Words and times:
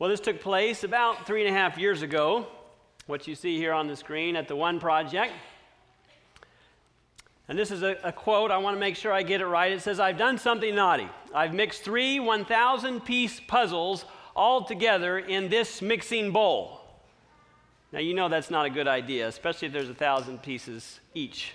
Well, 0.00 0.08
this 0.08 0.20
took 0.20 0.40
place 0.40 0.82
about 0.82 1.26
three 1.26 1.46
and 1.46 1.54
a 1.54 1.58
half 1.58 1.76
years 1.76 2.00
ago, 2.00 2.46
what 3.06 3.28
you 3.28 3.34
see 3.34 3.58
here 3.58 3.74
on 3.74 3.86
the 3.86 3.94
screen 3.94 4.34
at 4.34 4.48
the 4.48 4.56
One 4.56 4.80
Project. 4.80 5.34
And 7.48 7.58
this 7.58 7.70
is 7.70 7.82
a, 7.82 7.98
a, 8.02 8.10
quote. 8.10 8.50
I 8.50 8.56
want 8.56 8.74
to 8.76 8.80
make 8.80 8.96
sure 8.96 9.12
I 9.12 9.22
get 9.22 9.42
it 9.42 9.46
right. 9.46 9.70
It 9.70 9.82
says, 9.82 10.00
I've 10.00 10.16
done 10.16 10.38
something 10.38 10.74
naughty. 10.74 11.06
I've 11.34 11.52
mixed 11.52 11.82
three 11.82 12.18
1,000 12.18 13.04
piece 13.04 13.40
puzzles 13.40 14.06
all 14.34 14.64
together 14.64 15.18
in 15.18 15.50
this 15.50 15.82
mixing 15.82 16.30
bowl. 16.30 16.80
Now, 17.92 17.98
you 17.98 18.14
know 18.14 18.30
that's 18.30 18.50
not 18.50 18.64
a 18.64 18.70
good 18.70 18.88
idea, 18.88 19.28
especially 19.28 19.66
if 19.66 19.74
there's 19.74 19.90
a 19.90 19.94
thousand 19.94 20.42
pieces 20.42 20.98
each. 21.12 21.52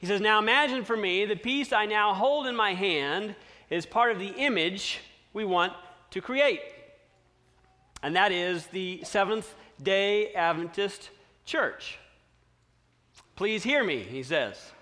He 0.00 0.06
says, 0.08 0.20
Now 0.20 0.40
imagine 0.40 0.84
for 0.84 0.96
me 0.96 1.26
the 1.26 1.36
piece 1.36 1.72
I 1.72 1.86
now 1.86 2.12
hold 2.12 2.48
in 2.48 2.56
my 2.56 2.74
hand 2.74 3.36
is 3.70 3.86
part 3.86 4.10
of 4.10 4.18
the 4.18 4.30
image 4.30 4.98
we 5.32 5.44
want 5.44 5.74
to 6.10 6.20
create 6.20 6.60
and 8.02 8.16
that 8.16 8.32
is 8.32 8.66
the 8.66 9.00
Seventh 9.04 9.54
day 9.82 10.32
Adventist 10.32 11.10
Church. 11.44 11.98
Please 13.36 13.62
hear 13.62 13.84
me, 13.84 14.00
he 14.02 14.22
says. 14.22 14.72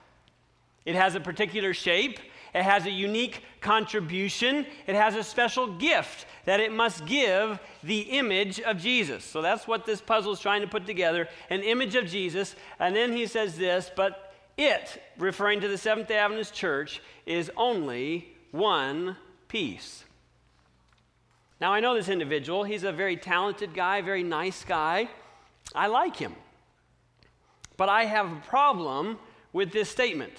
It 0.86 0.94
has 0.94 1.14
a 1.14 1.20
particular 1.20 1.74
shape, 1.74 2.18
it 2.54 2.62
has 2.62 2.86
a 2.86 2.90
unique 2.90 3.42
contribution, 3.60 4.64
it 4.86 4.94
has 4.94 5.14
a 5.14 5.22
special 5.22 5.66
gift 5.66 6.26
that 6.46 6.60
it 6.60 6.72
must 6.72 7.04
give 7.04 7.58
the 7.82 8.00
image 8.00 8.60
of 8.60 8.78
Jesus. 8.78 9.24
So 9.24 9.42
that's 9.42 9.66
what 9.66 9.84
this 9.84 10.00
puzzle 10.00 10.32
is 10.32 10.40
trying 10.40 10.62
to 10.62 10.66
put 10.66 10.86
together 10.86 11.28
an 11.50 11.62
image 11.62 11.96
of 11.96 12.06
Jesus. 12.06 12.56
And 12.78 12.96
then 12.96 13.12
he 13.12 13.26
says 13.26 13.58
this, 13.58 13.90
but 13.94 14.34
it, 14.56 15.02
referring 15.18 15.60
to 15.60 15.68
the 15.68 15.76
Seventh 15.76 16.08
day 16.08 16.16
Adventist 16.16 16.54
Church, 16.54 17.02
is 17.26 17.50
only 17.58 18.32
one 18.52 19.16
piece. 19.48 20.05
Now, 21.60 21.72
I 21.72 21.80
know 21.80 21.94
this 21.94 22.08
individual. 22.08 22.64
He's 22.64 22.84
a 22.84 22.92
very 22.92 23.16
talented 23.16 23.72
guy, 23.74 24.02
very 24.02 24.22
nice 24.22 24.64
guy. 24.64 25.08
I 25.74 25.86
like 25.86 26.16
him. 26.16 26.34
But 27.76 27.88
I 27.88 28.04
have 28.04 28.30
a 28.30 28.42
problem 28.46 29.18
with 29.52 29.72
this 29.72 29.88
statement. 29.88 30.34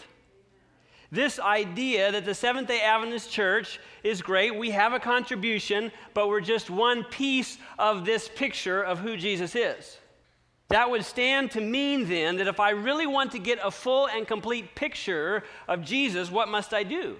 This 1.11 1.39
idea 1.39 2.11
that 2.11 2.25
the 2.25 2.35
Seventh 2.35 2.67
day 2.67 2.81
Adventist 2.81 3.31
Church 3.31 3.79
is 4.03 4.21
great, 4.21 4.55
we 4.55 4.71
have 4.71 4.93
a 4.93 4.99
contribution, 4.99 5.91
but 6.13 6.27
we're 6.27 6.41
just 6.41 6.69
one 6.69 7.03
piece 7.05 7.57
of 7.79 8.05
this 8.05 8.27
picture 8.27 8.83
of 8.83 8.99
who 8.99 9.15
Jesus 9.15 9.55
is. 9.55 9.97
That 10.69 10.89
would 10.89 11.05
stand 11.05 11.51
to 11.51 11.61
mean 11.61 12.09
then 12.09 12.37
that 12.37 12.47
if 12.47 12.59
I 12.59 12.71
really 12.71 13.07
want 13.07 13.31
to 13.31 13.39
get 13.39 13.59
a 13.63 13.71
full 13.71 14.07
and 14.07 14.27
complete 14.27 14.75
picture 14.75 15.43
of 15.67 15.81
Jesus, 15.81 16.29
what 16.29 16.49
must 16.49 16.73
I 16.73 16.83
do? 16.83 17.15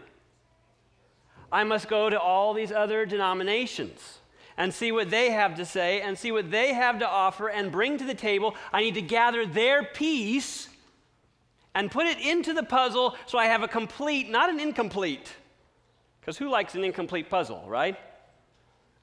I 1.51 1.63
must 1.63 1.87
go 1.87 2.09
to 2.09 2.19
all 2.19 2.53
these 2.53 2.71
other 2.71 3.05
denominations 3.05 4.19
and 4.57 4.73
see 4.73 4.91
what 4.91 5.09
they 5.09 5.31
have 5.31 5.55
to 5.55 5.65
say 5.65 6.01
and 6.01 6.17
see 6.17 6.31
what 6.31 6.51
they 6.51 6.73
have 6.73 6.99
to 6.99 7.07
offer 7.07 7.47
and 7.47 7.71
bring 7.71 7.97
to 7.97 8.03
the 8.05 8.15
table. 8.15 8.55
I 8.73 8.81
need 8.81 8.95
to 8.95 9.01
gather 9.01 9.45
their 9.45 9.83
piece 9.83 10.67
and 11.75 11.91
put 11.91 12.07
it 12.07 12.19
into 12.19 12.53
the 12.53 12.63
puzzle 12.63 13.15
so 13.27 13.37
I 13.37 13.45
have 13.45 13.61
a 13.61 13.67
complete, 13.67 14.29
not 14.29 14.49
an 14.49 14.59
incomplete. 14.59 15.31
Because 16.19 16.37
who 16.37 16.49
likes 16.49 16.75
an 16.75 16.83
incomplete 16.83 17.29
puzzle, 17.29 17.63
right? 17.67 17.97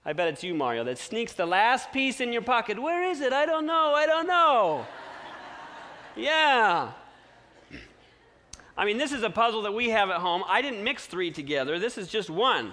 I 0.05 0.13
bet 0.13 0.29
it's 0.29 0.43
you, 0.43 0.55
Mario, 0.55 0.85
that 0.85 0.99
sneaks 0.99 1.33
the 1.33 1.47
last 1.47 1.91
piece 1.93 2.21
in 2.21 2.33
your 2.33 2.43
pocket. 2.43 2.81
Where 2.83 3.05
is 3.05 3.21
it? 3.23 3.33
I 3.33 3.47
don't 3.47 3.65
know. 3.65 3.95
I 3.95 4.07
don't 4.07 4.27
know. 4.27 4.87
yeah. 6.17 6.91
I 8.77 8.85
mean, 8.85 8.99
this 8.99 9.13
is 9.13 9.23
a 9.23 9.31
puzzle 9.31 9.63
that 9.63 9.73
we 9.73 9.91
have 9.91 10.11
at 10.11 10.17
home. 10.17 10.43
I 10.49 10.63
didn't 10.63 10.83
mix 10.83 11.07
three 11.07 11.31
together. 11.31 11.79
This 11.79 11.97
is 11.97 12.09
just 12.09 12.29
one 12.29 12.73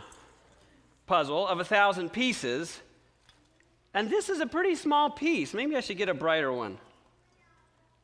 puzzle 1.05 1.47
of 1.47 1.59
a 1.59 1.65
thousand 1.65 2.11
pieces. 2.11 2.79
And 3.93 4.09
this 4.09 4.29
is 4.29 4.39
a 4.39 4.47
pretty 4.47 4.75
small 4.75 5.09
piece. 5.09 5.53
Maybe 5.53 5.75
I 5.75 5.81
should 5.81 5.97
get 5.97 6.09
a 6.09 6.13
brighter 6.13 6.51
one. 6.51 6.77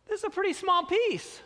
This 0.07 0.19
is 0.19 0.25
a 0.25 0.29
pretty 0.29 0.53
small 0.53 0.85
piece. 0.85 1.41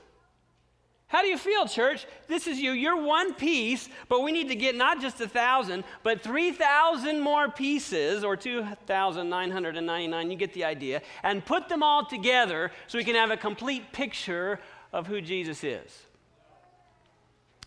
How 1.08 1.22
do 1.22 1.28
you 1.28 1.38
feel, 1.38 1.68
church? 1.68 2.06
This 2.28 2.48
is 2.48 2.58
you. 2.60 2.72
You're 2.72 3.02
one 3.04 3.34
piece, 3.34 3.90
but 4.08 4.22
we 4.22 4.32
need 4.32 4.48
to 4.48 4.56
get 4.56 4.76
not 4.76 5.02
just 5.02 5.20
a 5.20 5.28
thousand, 5.28 5.84
but 6.04 6.22
3,000 6.22 7.20
more 7.20 7.50
pieces, 7.50 8.24
or 8.24 8.38
2,999, 8.38 10.32
you 10.32 10.38
get 10.38 10.54
the 10.54 10.64
idea, 10.64 11.02
and 11.22 11.46
put 11.46 11.68
them 11.68 11.84
all 11.84 12.06
together 12.06 12.72
so 12.88 12.98
we 12.98 13.04
can 13.04 13.16
have 13.16 13.30
a 13.30 13.36
complete 13.36 13.92
picture 13.92 14.62
of 14.94 15.06
who 15.06 15.20
Jesus 15.20 15.66
is. 15.66 16.06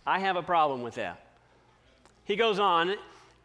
I 0.07 0.19
have 0.19 0.37
a 0.37 0.43
problem 0.43 0.83
with 0.83 0.95
that. 0.97 1.25
He 2.25 2.37
goes 2.37 2.59
on, 2.59 2.95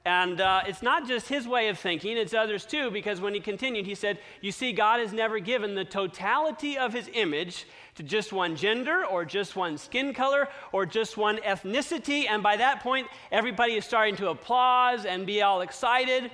and 0.06 0.40
uh, 0.40 0.62
it's 0.66 0.82
not 0.82 1.08
just 1.08 1.28
his 1.28 1.48
way 1.48 1.68
of 1.68 1.78
thinking, 1.78 2.18
it's 2.18 2.34
others 2.34 2.66
too, 2.66 2.90
because 2.92 3.22
when 3.22 3.34
he 3.34 3.40
continued, 3.40 3.86
he 3.86 3.96
said, 3.96 4.20
You 4.42 4.52
see, 4.52 4.72
God 4.72 5.00
has 5.00 5.14
never 5.14 5.40
given 5.40 5.76
the 5.76 5.86
totality 5.86 6.78
of 6.78 6.94
his 6.94 7.10
image 7.14 7.66
to 7.96 8.04
just 8.04 8.32
one 8.32 8.56
gender, 8.56 9.06
or 9.06 9.26
just 9.26 9.56
one 9.56 9.78
skin 9.78 10.14
color, 10.14 10.48
or 10.72 10.86
just 10.86 11.18
one 11.18 11.38
ethnicity. 11.40 12.26
And 12.30 12.42
by 12.42 12.58
that 12.58 12.82
point, 12.82 13.08
everybody 13.32 13.74
is 13.74 13.86
starting 13.86 14.16
to 14.18 14.30
applaud 14.30 15.06
and 15.06 15.26
be 15.26 15.42
all 15.42 15.62
excited. 15.62 16.32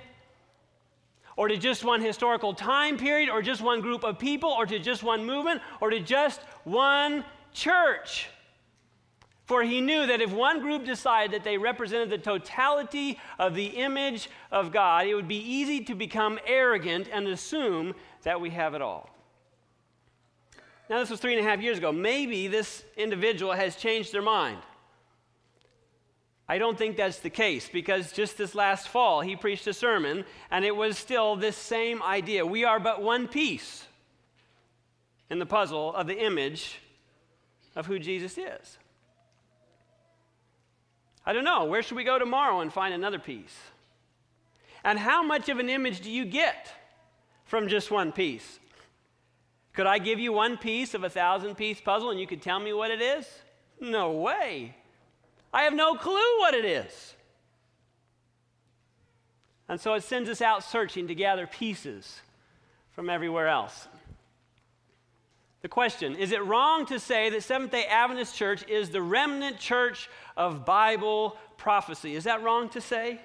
Or 1.37 1.47
to 1.47 1.57
just 1.57 1.83
one 1.83 2.01
historical 2.01 2.53
time 2.53 2.97
period, 2.97 3.29
or 3.29 3.41
just 3.41 3.61
one 3.61 3.81
group 3.81 4.03
of 4.03 4.17
people, 4.17 4.49
or 4.49 4.65
to 4.67 4.79
just 4.79 5.03
one 5.03 5.25
movement, 5.25 5.61
or 5.81 5.89
to 5.89 5.99
just 5.99 6.41
one 6.63 7.25
church. 7.51 8.29
For 9.45 9.61
he 9.61 9.79
knew 9.79 10.07
that 10.07 10.22
if 10.22 10.31
one 10.31 10.59
group 10.59 10.85
decided 10.85 11.31
that 11.31 11.44
they 11.44 11.57
represented 11.57 12.09
the 12.09 12.17
totality 12.17 13.19
of 13.38 13.53
the 13.53 13.67
image 13.67 14.29
of 14.51 14.72
God, 14.72 15.06
it 15.06 15.13
would 15.13 15.28
be 15.28 15.38
easy 15.38 15.83
to 15.85 15.94
become 15.94 16.39
arrogant 16.47 17.07
and 17.11 17.28
assume 17.28 17.94
that 18.23 18.41
we 18.41 18.50
have 18.50 18.73
it 18.73 18.81
all. 18.81 19.09
Now, 20.89 21.00
this 21.00 21.09
was 21.09 21.19
three 21.19 21.35
and 21.35 21.45
a 21.45 21.50
half 21.50 21.61
years 21.61 21.78
ago. 21.78 21.91
Maybe 21.91 22.47
this 22.47 22.84
individual 22.97 23.53
has 23.53 23.75
changed 23.75 24.11
their 24.11 24.22
mind. 24.22 24.59
I 26.47 26.57
don't 26.59 26.78
think 26.78 26.95
that's 26.95 27.19
the 27.19 27.29
case 27.29 27.69
because 27.72 28.11
just 28.11 28.38
this 28.38 28.53
last 28.53 28.88
fall 28.88 29.22
he 29.22 29.35
preached 29.35 29.66
a 29.66 29.73
sermon 29.73 30.25
and 30.51 30.63
it 30.63 30.75
was 30.75 30.95
still 30.95 31.35
this 31.35 31.57
same 31.57 32.03
idea. 32.03 32.45
We 32.45 32.63
are 32.63 32.79
but 32.79 33.01
one 33.01 33.28
piece 33.28 33.85
in 35.31 35.39
the 35.39 35.45
puzzle 35.47 35.94
of 35.95 36.05
the 36.05 36.23
image 36.23 36.79
of 37.75 37.88
who 37.88 37.97
Jesus 37.97 38.38
is. 38.38 38.78
I 41.25 41.33
don't 41.33 41.43
know. 41.43 41.65
Where 41.65 41.81
should 41.81 41.97
we 41.97 42.03
go 42.03 42.19
tomorrow 42.19 42.59
and 42.61 42.71
find 42.71 42.93
another 42.93 43.19
piece? 43.19 43.57
And 44.83 44.99
how 44.99 45.23
much 45.23 45.49
of 45.49 45.57
an 45.57 45.69
image 45.69 46.01
do 46.01 46.11
you 46.11 46.25
get 46.25 46.71
from 47.45 47.67
just 47.67 47.89
one 47.89 48.11
piece? 48.11 48.59
Could 49.73 49.87
I 49.87 49.97
give 49.97 50.19
you 50.19 50.31
one 50.31 50.57
piece 50.57 50.93
of 50.93 51.03
a 51.03 51.09
thousand 51.09 51.55
piece 51.55 51.81
puzzle 51.81 52.11
and 52.11 52.19
you 52.19 52.27
could 52.27 52.41
tell 52.41 52.59
me 52.59 52.71
what 52.71 52.91
it 52.91 53.01
is? 53.01 53.27
No 53.81 54.11
way. 54.11 54.75
I 55.53 55.63
have 55.63 55.73
no 55.73 55.95
clue 55.95 56.39
what 56.39 56.53
it 56.53 56.65
is. 56.65 57.15
And 59.67 59.81
so 59.81 59.93
it 59.95 60.03
sends 60.03 60.29
us 60.29 60.41
out 60.41 60.63
searching 60.63 61.07
to 61.07 61.15
gather 61.15 61.47
pieces 61.47 62.21
from 62.91 63.09
everywhere 63.09 63.47
else. 63.47 63.87
The 65.65 65.69
question 65.69 66.15
Is 66.15 66.31
it 66.31 66.45
wrong 66.45 66.85
to 66.85 66.99
say 66.99 67.31
that 67.31 67.41
Seventh 67.41 67.71
day 67.71 67.85
Adventist 67.85 68.35
Church 68.35 68.63
is 68.69 68.91
the 68.91 69.01
remnant 69.01 69.57
church 69.57 70.11
of 70.37 70.63
Bible 70.63 71.37
prophecy? 71.57 72.15
Is 72.15 72.25
that 72.25 72.43
wrong 72.43 72.69
to 72.69 72.81
say? 72.81 73.19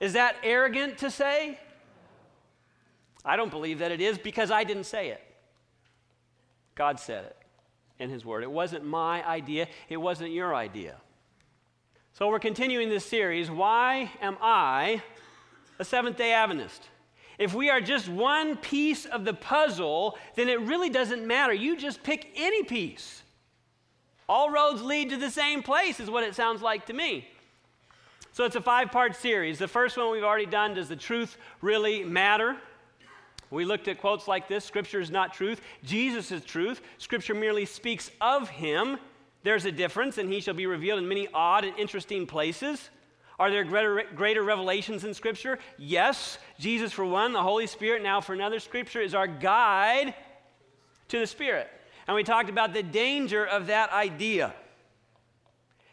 Is 0.00 0.14
that 0.14 0.34
arrogant 0.42 0.98
to 0.98 1.08
say? 1.08 1.60
I 3.24 3.36
don't 3.36 3.52
believe 3.52 3.78
that 3.78 3.92
it 3.92 4.00
is 4.00 4.18
because 4.18 4.50
I 4.50 4.64
didn't 4.64 4.86
say 4.86 5.10
it. 5.10 5.22
God 6.74 6.98
said 6.98 7.26
it 7.26 7.36
in 8.00 8.10
His 8.10 8.24
Word. 8.24 8.42
It 8.42 8.50
wasn't 8.50 8.84
my 8.84 9.24
idea, 9.24 9.68
it 9.88 9.98
wasn't 9.98 10.32
your 10.32 10.52
idea. 10.52 10.96
So 12.14 12.26
we're 12.26 12.40
continuing 12.40 12.88
this 12.88 13.04
series 13.04 13.52
Why 13.52 14.10
Am 14.20 14.36
I 14.42 15.00
a 15.78 15.84
Seventh 15.84 16.16
day 16.16 16.32
Adventist? 16.32 16.88
If 17.38 17.54
we 17.54 17.68
are 17.70 17.80
just 17.80 18.08
one 18.08 18.56
piece 18.56 19.04
of 19.04 19.24
the 19.24 19.34
puzzle, 19.34 20.18
then 20.36 20.48
it 20.48 20.60
really 20.60 20.88
doesn't 20.88 21.26
matter. 21.26 21.52
You 21.52 21.76
just 21.76 22.02
pick 22.02 22.32
any 22.36 22.62
piece. 22.62 23.22
All 24.28 24.50
roads 24.50 24.82
lead 24.82 25.10
to 25.10 25.16
the 25.16 25.30
same 25.30 25.62
place, 25.62 26.00
is 26.00 26.10
what 26.10 26.24
it 26.24 26.34
sounds 26.34 26.62
like 26.62 26.86
to 26.86 26.92
me. 26.92 27.28
So 28.32 28.44
it's 28.44 28.56
a 28.56 28.60
five 28.60 28.90
part 28.90 29.16
series. 29.16 29.58
The 29.58 29.68
first 29.68 29.96
one 29.96 30.10
we've 30.10 30.24
already 30.24 30.46
done 30.46 30.74
Does 30.74 30.88
the 30.88 30.96
truth 30.96 31.38
really 31.62 32.04
matter? 32.04 32.56
We 33.50 33.64
looked 33.64 33.86
at 33.88 34.00
quotes 34.00 34.26
like 34.26 34.48
this 34.48 34.64
Scripture 34.64 35.00
is 35.00 35.10
not 35.10 35.32
truth, 35.32 35.60
Jesus 35.84 36.32
is 36.32 36.44
truth. 36.44 36.80
Scripture 36.98 37.34
merely 37.34 37.64
speaks 37.64 38.10
of 38.20 38.48
him. 38.48 38.98
There's 39.42 39.64
a 39.64 39.72
difference, 39.72 40.18
and 40.18 40.32
he 40.32 40.40
shall 40.40 40.54
be 40.54 40.66
revealed 40.66 40.98
in 40.98 41.08
many 41.08 41.28
odd 41.32 41.64
and 41.64 41.78
interesting 41.78 42.26
places. 42.26 42.90
Are 43.38 43.50
there 43.50 43.64
greater, 43.64 44.02
greater, 44.14 44.42
revelations 44.42 45.04
in 45.04 45.14
Scripture? 45.14 45.58
Yes. 45.78 46.38
Jesus, 46.58 46.92
for 46.92 47.04
one, 47.04 47.32
the 47.32 47.42
Holy 47.42 47.66
Spirit, 47.66 48.02
now 48.02 48.20
for 48.20 48.32
another, 48.32 48.60
Scripture 48.60 49.00
is 49.00 49.14
our 49.14 49.26
guide 49.26 50.14
to 51.08 51.18
the 51.18 51.26
Spirit. 51.26 51.68
And 52.06 52.14
we 52.14 52.24
talked 52.24 52.48
about 52.48 52.72
the 52.72 52.82
danger 52.82 53.44
of 53.44 53.66
that 53.66 53.92
idea. 53.92 54.54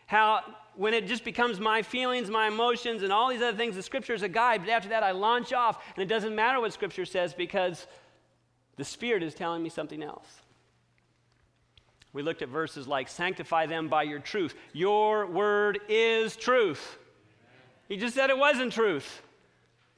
How 0.05 0.43
when 0.75 0.93
it 0.93 1.07
just 1.07 1.23
becomes 1.23 1.59
my 1.59 1.81
feelings, 1.81 2.29
my 2.29 2.47
emotions, 2.47 3.03
and 3.03 3.11
all 3.11 3.29
these 3.29 3.41
other 3.41 3.57
things. 3.57 3.75
The 3.75 3.83
scripture 3.83 4.13
is 4.13 4.23
a 4.23 4.29
guide, 4.29 4.61
but 4.61 4.69
after 4.69 4.89
that, 4.89 5.03
I 5.03 5.11
launch 5.11 5.53
off, 5.53 5.83
and 5.95 6.03
it 6.03 6.07
doesn't 6.07 6.35
matter 6.35 6.59
what 6.59 6.73
scripture 6.73 7.05
says 7.05 7.33
because 7.33 7.85
the 8.75 8.83
Spirit 8.83 9.23
is 9.23 9.35
telling 9.35 9.61
me 9.61 9.69
something 9.69 10.01
else. 10.01 10.27
We 12.11 12.23
looked 12.23 12.41
at 12.41 12.49
verses 12.49 12.87
like, 12.87 13.07
Sanctify 13.07 13.67
them 13.67 13.87
by 13.87 14.03
your 14.03 14.19
truth. 14.19 14.55
Your 14.71 15.25
word 15.27 15.79
is 15.89 16.35
truth. 16.35 16.97
He 17.87 17.97
just 17.97 18.15
said 18.15 18.29
it 18.29 18.37
wasn't 18.37 18.73
truth. 18.73 19.21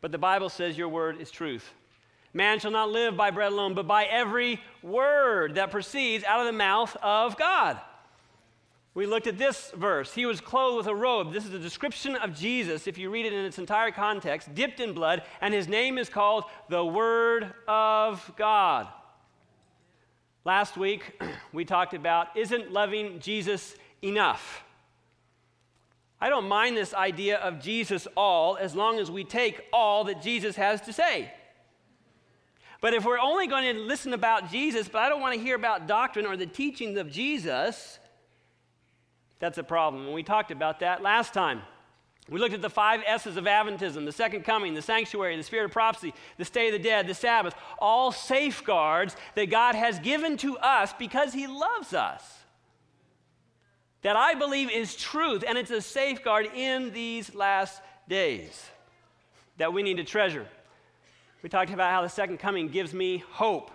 But 0.06 0.12
the 0.12 0.20
Bible 0.20 0.50
says 0.50 0.78
your 0.78 0.88
word 0.88 1.20
is 1.20 1.32
truth. 1.32 1.74
Man 2.32 2.60
shall 2.60 2.70
not 2.70 2.92
live 2.92 3.18
by 3.18 3.32
bread 3.32 3.52
alone, 3.52 3.74
but 3.74 3.88
by 3.88 4.04
every 4.04 4.62
word 4.84 5.56
that 5.56 5.72
proceeds 5.72 6.24
out 6.26 6.42
of 6.42 6.46
the 6.46 6.54
mouth 6.54 6.96
of 7.02 7.36
God. 7.38 7.80
We 8.94 9.08
looked 9.08 9.26
at 9.26 9.40
this 9.40 9.72
verse. 9.72 10.14
He 10.14 10.28
was 10.28 10.42
clothed 10.42 10.78
with 10.78 10.86
a 10.86 10.94
robe. 10.94 11.34
This 11.34 11.44
is 11.44 11.56
a 11.56 11.60
description 11.60 12.16
of 12.18 12.36
Jesus, 12.36 12.86
if 12.86 13.00
you 13.00 13.10
read 13.10 13.26
it 13.26 13.34
in 13.34 13.46
its 13.46 13.58
entire 13.58 13.90
context, 13.90 14.54
dipped 14.54 14.80
in 14.80 14.94
blood, 14.94 15.24
and 15.42 15.56
his 15.56 15.68
name 15.68 15.98
is 15.98 16.08
called 16.08 16.44
the 16.70 16.86
Word 16.86 17.52
of 17.68 18.32
God. 18.38 18.88
Last 20.44 20.78
week, 20.78 21.20
we 21.52 21.66
talked 21.66 21.96
about 21.96 22.38
isn't 22.38 22.72
loving 22.72 23.20
Jesus 23.20 23.76
enough? 24.04 24.65
I 26.20 26.30
don't 26.30 26.48
mind 26.48 26.78
this 26.78 26.94
idea 26.94 27.38
of 27.38 27.62
Jesus 27.62 28.08
all 28.16 28.58
as 28.58 28.76
long 28.76 29.00
as 29.00 29.12
we 29.12 29.24
take 29.24 29.62
all 29.74 30.06
that 30.06 30.22
Jesus 30.22 30.56
has 30.56 30.82
to 30.82 30.94
say. 30.94 31.32
But 32.82 32.94
if 32.94 33.04
we're 33.04 33.20
only 33.20 33.48
going 33.48 33.76
to 33.76 33.82
listen 33.82 34.14
about 34.14 34.52
Jesus, 34.52 34.88
but 34.88 35.00
I 35.00 35.10
don't 35.10 35.22
want 35.22 35.36
to 35.36 35.42
hear 35.42 35.56
about 35.56 35.88
doctrine 35.88 36.26
or 36.26 36.38
the 36.38 36.46
teachings 36.46 36.98
of 36.98 37.12
Jesus, 37.12 38.00
that's 39.40 39.58
a 39.58 39.64
problem. 39.64 40.06
And 40.06 40.14
we 40.14 40.24
talked 40.24 40.52
about 40.52 40.80
that 40.80 41.02
last 41.02 41.34
time. 41.34 41.62
We 42.30 42.40
looked 42.40 42.56
at 42.56 42.62
the 42.62 42.70
five 42.70 43.02
S's 43.06 43.38
of 43.38 43.46
Adventism 43.46 44.06
the 44.06 44.12
second 44.12 44.44
coming, 44.44 44.74
the 44.74 44.82
sanctuary, 44.82 45.38
the 45.38 45.44
spirit 45.44 45.66
of 45.66 45.72
prophecy, 45.72 46.14
the 46.38 46.46
state 46.46 46.74
of 46.74 46.82
the 46.82 46.88
dead, 46.88 47.08
the 47.08 47.14
Sabbath, 47.14 47.54
all 47.78 48.12
safeguards 48.12 49.16
that 49.36 49.52
God 49.52 49.76
has 49.76 50.00
given 50.00 50.38
to 50.38 50.58
us 50.58 50.94
because 50.98 51.34
He 51.34 51.46
loves 51.46 51.94
us 51.94 52.45
that 54.06 54.16
I 54.16 54.36
believe 54.36 54.70
is 54.70 54.96
truth, 54.96 55.44
and 55.48 55.58
it's 55.58 55.72
a 55.72 55.82
safeguard 55.82 56.46
in 56.54 56.94
these 56.94 57.34
last 57.34 57.82
days 58.08 58.70
that 59.58 59.74
we 59.74 59.82
need 59.82 59.98
to 59.98 60.04
treasure. 60.04 60.46
We 61.42 61.50
talked 61.50 61.72
about 61.72 61.90
how 61.90 62.04
the 62.04 62.08
second 62.08 62.38
coming 62.38 62.68
gives 62.68 62.94
me 62.94 63.24
hope, 63.32 63.72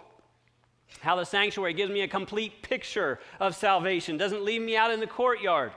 how 1.00 1.17
the 1.17 1.25
sanctuary 1.25 1.75
gives 1.75 1.91
me 1.91 2.03
a 2.03 2.06
complete 2.06 2.62
picture 2.62 3.19
of 3.41 3.56
salvation, 3.56 4.17
doesn't 4.19 4.44
leave 4.44 4.62
me 4.62 4.77
out 4.77 4.93
in 4.93 5.00
the 5.00 5.06
courtyard, 5.09 5.73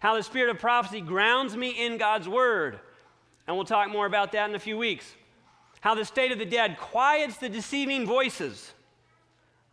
how 0.00 0.16
the 0.16 0.22
spirit 0.22 0.48
of 0.48 0.58
prophecy 0.58 1.02
grounds 1.02 1.54
me 1.54 1.68
in 1.68 1.98
God's 1.98 2.26
word. 2.26 2.80
And 3.46 3.54
we'll 3.54 3.66
talk 3.66 3.90
more 3.90 4.06
about 4.06 4.32
that 4.32 4.48
in 4.48 4.56
a 4.56 4.58
few 4.58 4.78
weeks. 4.78 5.14
How 5.82 5.94
the 5.94 6.06
state 6.06 6.32
of 6.32 6.38
the 6.38 6.46
dead 6.46 6.78
quiets 6.78 7.36
the 7.36 7.50
deceiving 7.50 8.06
voices. 8.06 8.72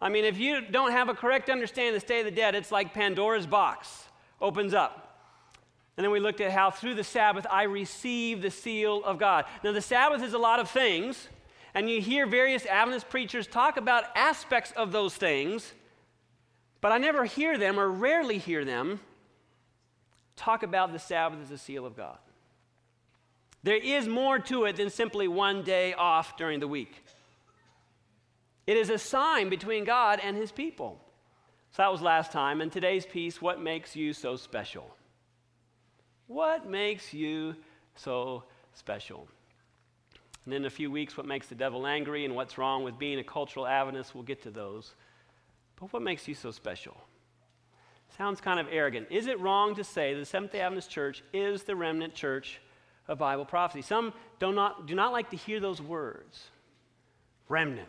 I 0.01 0.09
mean, 0.09 0.25
if 0.25 0.37
you 0.37 0.59
don't 0.59 0.91
have 0.91 1.07
a 1.07 1.13
correct 1.13 1.49
understanding 1.49 1.95
of 1.95 2.01
the 2.01 2.05
state 2.05 2.19
of 2.19 2.25
the 2.25 2.31
dead, 2.31 2.55
it's 2.55 2.73
like 2.73 2.93
Pandora's 2.93 3.47
box 3.47 4.03
opens 4.41 4.73
up. 4.73 5.03
And 5.97 6.03
then 6.03 6.11
we 6.11 6.19
looked 6.19 6.41
at 6.41 6.51
how 6.51 6.69
through 6.69 6.93
the 6.93 7.03
Sabbath 7.03 7.47
I 7.49 7.63
receive 7.63 8.41
the 8.41 8.51
seal 8.51 9.03
of 9.03 9.17
God. 9.17 9.45
Now, 9.63 9.71
the 9.71 9.81
Sabbath 9.81 10.21
is 10.21 10.33
a 10.33 10.37
lot 10.37 10.59
of 10.59 10.69
things, 10.69 11.27
and 11.73 11.89
you 11.89 11.99
hear 12.01 12.27
various 12.27 12.65
Adventist 12.67 13.09
preachers 13.09 13.47
talk 13.47 13.77
about 13.77 14.03
aspects 14.15 14.71
of 14.73 14.91
those 14.91 15.15
things, 15.15 15.73
but 16.81 16.91
I 16.91 16.99
never 16.99 17.25
hear 17.25 17.57
them, 17.57 17.79
or 17.79 17.89
rarely 17.89 18.37
hear 18.37 18.63
them, 18.63 18.99
talk 20.35 20.61
about 20.61 20.93
the 20.93 20.99
Sabbath 20.99 21.39
as 21.41 21.49
a 21.49 21.57
seal 21.57 21.85
of 21.85 21.97
God. 21.97 22.19
There 23.63 23.75
is 23.75 24.07
more 24.07 24.37
to 24.37 24.65
it 24.65 24.75
than 24.75 24.91
simply 24.91 25.27
one 25.27 25.63
day 25.63 25.93
off 25.93 26.37
during 26.37 26.59
the 26.59 26.67
week. 26.67 27.03
It 28.67 28.77
is 28.77 28.91
a 28.91 28.99
sign 28.99 29.49
between 29.49 29.83
God 29.83 30.19
and 30.21 30.37
his 30.37 30.51
people. 30.51 31.01
So 31.77 31.83
that 31.83 31.91
was 31.91 32.01
last 32.01 32.31
time. 32.31 32.61
And 32.61 32.71
today's 32.71 33.05
piece, 33.05 33.39
what 33.39 33.61
makes 33.61 33.95
you 33.95 34.11
so 34.11 34.35
special? 34.35 34.95
What 36.25 36.67
makes 36.67 37.13
you 37.13 37.55
so 37.93 38.45
special? 38.73 39.27
And 40.45 40.55
in 40.55 40.65
a 40.65 40.71
few 40.71 40.89
weeks, 40.89 41.15
what 41.15 41.27
makes 41.27 41.45
the 41.45 41.53
devil 41.53 41.85
angry 41.85 42.25
and 42.25 42.35
what's 42.35 42.57
wrong 42.57 42.83
with 42.83 42.97
being 42.97 43.19
a 43.19 43.23
cultural 43.23 43.67
Adventist, 43.67 44.15
we'll 44.15 44.23
get 44.23 44.41
to 44.41 44.49
those. 44.49 44.95
But 45.79 45.93
what 45.93 46.01
makes 46.01 46.27
you 46.27 46.33
so 46.33 46.49
special? 46.49 46.97
Sounds 48.17 48.41
kind 48.41 48.59
of 48.59 48.65
arrogant. 48.71 49.05
Is 49.11 49.27
it 49.27 49.39
wrong 49.39 49.75
to 49.75 49.83
say 49.83 50.15
the 50.15 50.25
Seventh 50.25 50.53
day 50.53 50.61
Adventist 50.61 50.89
Church 50.89 51.21
is 51.31 51.61
the 51.61 51.75
remnant 51.75 52.15
church 52.15 52.59
of 53.07 53.19
Bible 53.19 53.45
prophecy? 53.45 53.83
Some 53.83 54.15
do 54.39 54.51
not, 54.51 54.87
do 54.87 54.95
not 54.95 55.11
like 55.11 55.29
to 55.29 55.37
hear 55.37 55.59
those 55.59 55.79
words 55.79 56.45
remnant. 57.47 57.87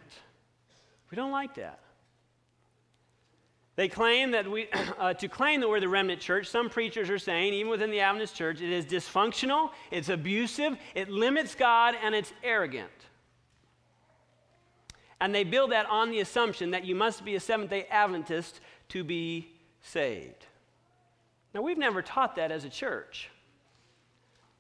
We 1.10 1.16
don't 1.16 1.32
like 1.32 1.54
that. 1.54 1.80
They 3.78 3.86
claim 3.86 4.32
that 4.32 4.50
we, 4.50 4.68
uh, 4.98 5.14
to 5.14 5.28
claim 5.28 5.60
that 5.60 5.68
we're 5.68 5.78
the 5.78 5.88
remnant 5.88 6.20
church, 6.20 6.48
some 6.48 6.68
preachers 6.68 7.08
are 7.10 7.18
saying, 7.18 7.54
even 7.54 7.70
within 7.70 7.92
the 7.92 8.00
Adventist 8.00 8.34
church, 8.34 8.60
it 8.60 8.72
is 8.72 8.84
dysfunctional, 8.84 9.70
it's 9.92 10.08
abusive, 10.08 10.76
it 10.96 11.08
limits 11.08 11.54
God, 11.54 11.94
and 12.02 12.12
it's 12.12 12.32
arrogant. 12.42 12.90
And 15.20 15.32
they 15.32 15.44
build 15.44 15.70
that 15.70 15.86
on 15.86 16.10
the 16.10 16.18
assumption 16.18 16.72
that 16.72 16.86
you 16.86 16.96
must 16.96 17.24
be 17.24 17.36
a 17.36 17.40
Seventh 17.40 17.70
day 17.70 17.86
Adventist 17.88 18.58
to 18.88 19.04
be 19.04 19.52
saved. 19.80 20.46
Now, 21.54 21.62
we've 21.62 21.78
never 21.78 22.02
taught 22.02 22.34
that 22.34 22.50
as 22.50 22.64
a 22.64 22.68
church. 22.68 23.30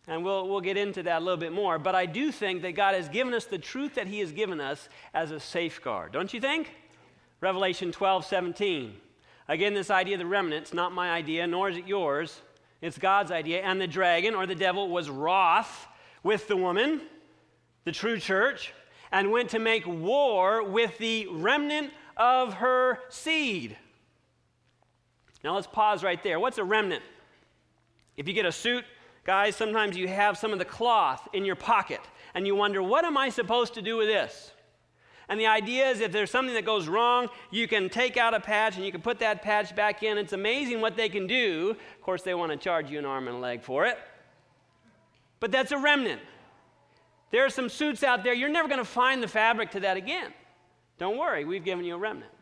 And 0.06 0.24
we'll, 0.24 0.48
we'll 0.48 0.60
get 0.60 0.76
into 0.76 1.02
that 1.02 1.18
a 1.18 1.24
little 1.24 1.36
bit 1.36 1.52
more. 1.52 1.80
But 1.80 1.96
I 1.96 2.06
do 2.06 2.30
think 2.30 2.62
that 2.62 2.76
God 2.76 2.94
has 2.94 3.08
given 3.08 3.34
us 3.34 3.46
the 3.46 3.58
truth 3.58 3.96
that 3.96 4.06
He 4.06 4.20
has 4.20 4.30
given 4.30 4.60
us 4.60 4.88
as 5.12 5.32
a 5.32 5.40
safeguard. 5.40 6.12
Don't 6.12 6.32
you 6.32 6.40
think? 6.40 6.70
Revelation 7.40 7.90
12, 7.90 8.24
17. 8.24 8.94
Again, 9.48 9.72
this 9.72 9.90
idea 9.90 10.14
of 10.14 10.20
the 10.20 10.26
remnant, 10.26 10.62
it's 10.62 10.74
not 10.74 10.92
my 10.92 11.10
idea, 11.10 11.46
nor 11.46 11.70
is 11.70 11.78
it 11.78 11.86
yours. 11.86 12.42
It's 12.82 12.98
God's 12.98 13.30
idea. 13.30 13.62
And 13.62 13.80
the 13.80 13.86
dragon, 13.86 14.34
or 14.34 14.46
the 14.46 14.54
devil, 14.54 14.88
was 14.88 15.08
wroth 15.08 15.86
with 16.22 16.48
the 16.48 16.56
woman, 16.56 17.00
the 17.84 17.92
true 17.92 18.18
church, 18.18 18.74
and 19.10 19.30
went 19.30 19.50
to 19.50 19.58
make 19.58 19.86
war 19.86 20.62
with 20.62 20.98
the 20.98 21.26
remnant 21.30 21.92
of 22.16 22.54
her 22.54 22.98
seed. 23.08 23.76
Now 25.42 25.54
let's 25.54 25.66
pause 25.66 26.04
right 26.04 26.22
there. 26.22 26.38
What's 26.38 26.58
a 26.58 26.64
remnant? 26.64 27.02
If 28.16 28.28
you 28.28 28.34
get 28.34 28.44
a 28.44 28.52
suit, 28.52 28.84
guys, 29.24 29.56
sometimes 29.56 29.96
you 29.96 30.08
have 30.08 30.36
some 30.36 30.52
of 30.52 30.58
the 30.58 30.64
cloth 30.64 31.26
in 31.32 31.44
your 31.44 31.56
pocket, 31.56 32.00
and 32.34 32.46
you 32.46 32.54
wonder, 32.54 32.82
what 32.82 33.04
am 33.04 33.16
I 33.16 33.30
supposed 33.30 33.74
to 33.74 33.82
do 33.82 33.96
with 33.96 34.08
this? 34.08 34.52
And 35.28 35.38
the 35.38 35.46
idea 35.46 35.88
is 35.88 36.00
if 36.00 36.10
there's 36.10 36.30
something 36.30 36.54
that 36.54 36.64
goes 36.64 36.88
wrong, 36.88 37.28
you 37.50 37.68
can 37.68 37.90
take 37.90 38.16
out 38.16 38.32
a 38.32 38.40
patch 38.40 38.76
and 38.76 38.84
you 38.84 38.90
can 38.90 39.02
put 39.02 39.18
that 39.18 39.42
patch 39.42 39.76
back 39.76 40.02
in. 40.02 40.16
It's 40.16 40.32
amazing 40.32 40.80
what 40.80 40.96
they 40.96 41.08
can 41.08 41.26
do. 41.26 41.76
Of 41.96 42.02
course, 42.02 42.22
they 42.22 42.34
want 42.34 42.52
to 42.52 42.56
charge 42.56 42.90
you 42.90 42.98
an 42.98 43.04
arm 43.04 43.28
and 43.28 43.36
a 43.36 43.40
leg 43.40 43.62
for 43.62 43.84
it. 43.84 43.98
But 45.40 45.52
that's 45.52 45.70
a 45.70 45.78
remnant. 45.78 46.22
There 47.30 47.44
are 47.44 47.50
some 47.50 47.68
suits 47.68 48.02
out 48.02 48.24
there, 48.24 48.32
you're 48.32 48.48
never 48.48 48.68
going 48.68 48.78
to 48.78 48.86
find 48.86 49.22
the 49.22 49.28
fabric 49.28 49.70
to 49.72 49.80
that 49.80 49.96
again. 49.98 50.32
Don't 50.98 51.18
worry, 51.18 51.44
we've 51.44 51.64
given 51.64 51.84
you 51.84 51.94
a 51.94 51.98
remnant. 51.98 52.32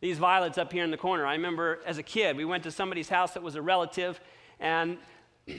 These 0.00 0.18
violets 0.18 0.58
up 0.58 0.72
here 0.72 0.84
in 0.84 0.90
the 0.90 0.96
corner, 0.96 1.26
I 1.26 1.32
remember 1.32 1.80
as 1.84 1.98
a 1.98 2.02
kid, 2.02 2.36
we 2.36 2.44
went 2.44 2.62
to 2.64 2.70
somebody's 2.70 3.08
house 3.08 3.32
that 3.34 3.42
was 3.42 3.56
a 3.56 3.62
relative, 3.62 4.20
and 4.58 4.96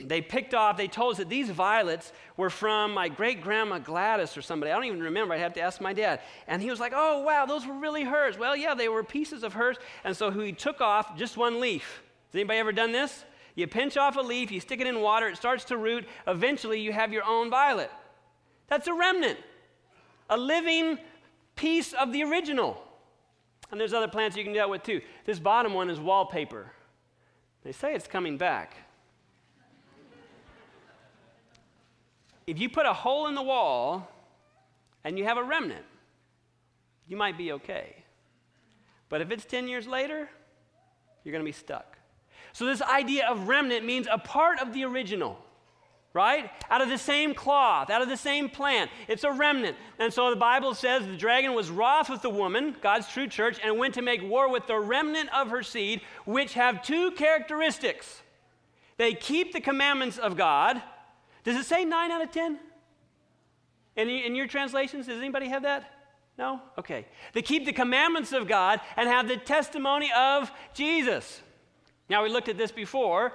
they 0.04 0.20
picked 0.20 0.54
off, 0.54 0.76
they 0.76 0.86
told 0.86 1.12
us 1.12 1.18
that 1.18 1.28
these 1.28 1.50
violets 1.50 2.12
were 2.36 2.50
from 2.50 2.94
my 2.94 3.08
great 3.08 3.42
grandma 3.42 3.78
Gladys 3.78 4.36
or 4.36 4.42
somebody. 4.42 4.70
I 4.70 4.74
don't 4.76 4.84
even 4.84 5.02
remember. 5.02 5.34
I'd 5.34 5.40
have 5.40 5.54
to 5.54 5.60
ask 5.60 5.80
my 5.80 5.92
dad. 5.92 6.20
And 6.46 6.62
he 6.62 6.70
was 6.70 6.78
like, 6.78 6.92
oh, 6.94 7.22
wow, 7.22 7.44
those 7.44 7.66
were 7.66 7.74
really 7.74 8.04
hers. 8.04 8.38
Well, 8.38 8.56
yeah, 8.56 8.74
they 8.74 8.88
were 8.88 9.02
pieces 9.02 9.42
of 9.42 9.54
hers. 9.54 9.76
And 10.04 10.16
so 10.16 10.30
he 10.30 10.52
took 10.52 10.80
off 10.80 11.16
just 11.16 11.36
one 11.36 11.60
leaf. 11.60 12.02
Has 12.28 12.36
anybody 12.36 12.60
ever 12.60 12.72
done 12.72 12.92
this? 12.92 13.24
You 13.56 13.66
pinch 13.66 13.96
off 13.96 14.16
a 14.16 14.20
leaf, 14.20 14.52
you 14.52 14.60
stick 14.60 14.80
it 14.80 14.86
in 14.86 15.00
water, 15.00 15.28
it 15.28 15.36
starts 15.36 15.64
to 15.64 15.76
root. 15.76 16.06
Eventually, 16.26 16.80
you 16.80 16.92
have 16.92 17.12
your 17.12 17.24
own 17.24 17.50
violet. 17.50 17.90
That's 18.68 18.86
a 18.86 18.94
remnant, 18.94 19.38
a 20.28 20.36
living 20.36 20.98
piece 21.56 21.92
of 21.92 22.12
the 22.12 22.22
original. 22.22 22.80
And 23.72 23.80
there's 23.80 23.92
other 23.92 24.08
plants 24.08 24.36
you 24.36 24.44
can 24.44 24.52
do 24.52 24.60
that 24.60 24.70
with 24.70 24.84
too. 24.84 25.00
This 25.24 25.40
bottom 25.40 25.74
one 25.74 25.90
is 25.90 25.98
wallpaper. 25.98 26.72
They 27.64 27.72
say 27.72 27.94
it's 27.94 28.06
coming 28.06 28.38
back. 28.38 28.76
If 32.50 32.58
you 32.58 32.68
put 32.68 32.84
a 32.84 32.92
hole 32.92 33.28
in 33.28 33.36
the 33.36 33.42
wall 33.42 34.10
and 35.04 35.16
you 35.16 35.24
have 35.24 35.36
a 35.36 35.42
remnant, 35.42 35.84
you 37.06 37.16
might 37.16 37.38
be 37.38 37.52
okay. 37.52 37.94
But 39.08 39.20
if 39.20 39.30
it's 39.30 39.44
10 39.44 39.68
years 39.68 39.86
later, 39.86 40.28
you're 41.22 41.32
going 41.32 41.44
to 41.44 41.48
be 41.48 41.52
stuck. 41.52 41.96
So, 42.52 42.66
this 42.66 42.82
idea 42.82 43.28
of 43.28 43.46
remnant 43.46 43.84
means 43.84 44.08
a 44.10 44.18
part 44.18 44.60
of 44.60 44.72
the 44.72 44.84
original, 44.84 45.38
right? 46.12 46.50
Out 46.68 46.80
of 46.80 46.88
the 46.88 46.98
same 46.98 47.34
cloth, 47.34 47.88
out 47.88 48.02
of 48.02 48.08
the 48.08 48.16
same 48.16 48.48
plant. 48.48 48.90
It's 49.06 49.22
a 49.22 49.30
remnant. 49.30 49.76
And 50.00 50.12
so 50.12 50.30
the 50.30 50.36
Bible 50.36 50.74
says 50.74 51.06
the 51.06 51.16
dragon 51.16 51.54
was 51.54 51.70
wroth 51.70 52.10
with 52.10 52.22
the 52.22 52.30
woman, 52.30 52.74
God's 52.82 53.06
true 53.06 53.28
church, 53.28 53.60
and 53.62 53.78
went 53.78 53.94
to 53.94 54.02
make 54.02 54.24
war 54.24 54.50
with 54.50 54.66
the 54.66 54.80
remnant 54.80 55.32
of 55.32 55.50
her 55.50 55.62
seed, 55.62 56.00
which 56.24 56.54
have 56.54 56.82
two 56.82 57.12
characteristics 57.12 58.22
They 58.96 59.14
keep 59.14 59.52
the 59.52 59.60
commandments 59.60 60.18
of 60.18 60.36
God. 60.36 60.82
Does 61.50 61.66
it 61.66 61.68
say 61.68 61.84
9 61.84 62.10
out 62.12 62.22
of 62.22 62.30
10? 62.30 62.60
In, 63.96 64.08
in 64.08 64.36
your 64.36 64.46
translations, 64.46 65.06
does 65.06 65.18
anybody 65.18 65.48
have 65.48 65.62
that? 65.62 65.90
No? 66.38 66.60
Okay. 66.78 67.06
They 67.32 67.42
keep 67.42 67.66
the 67.66 67.72
commandments 67.72 68.32
of 68.32 68.46
God 68.46 68.80
and 68.96 69.08
have 69.08 69.26
the 69.26 69.36
testimony 69.36 70.12
of 70.16 70.52
Jesus. 70.74 71.40
Now, 72.08 72.22
we 72.22 72.28
looked 72.28 72.48
at 72.48 72.56
this 72.56 72.70
before. 72.70 73.32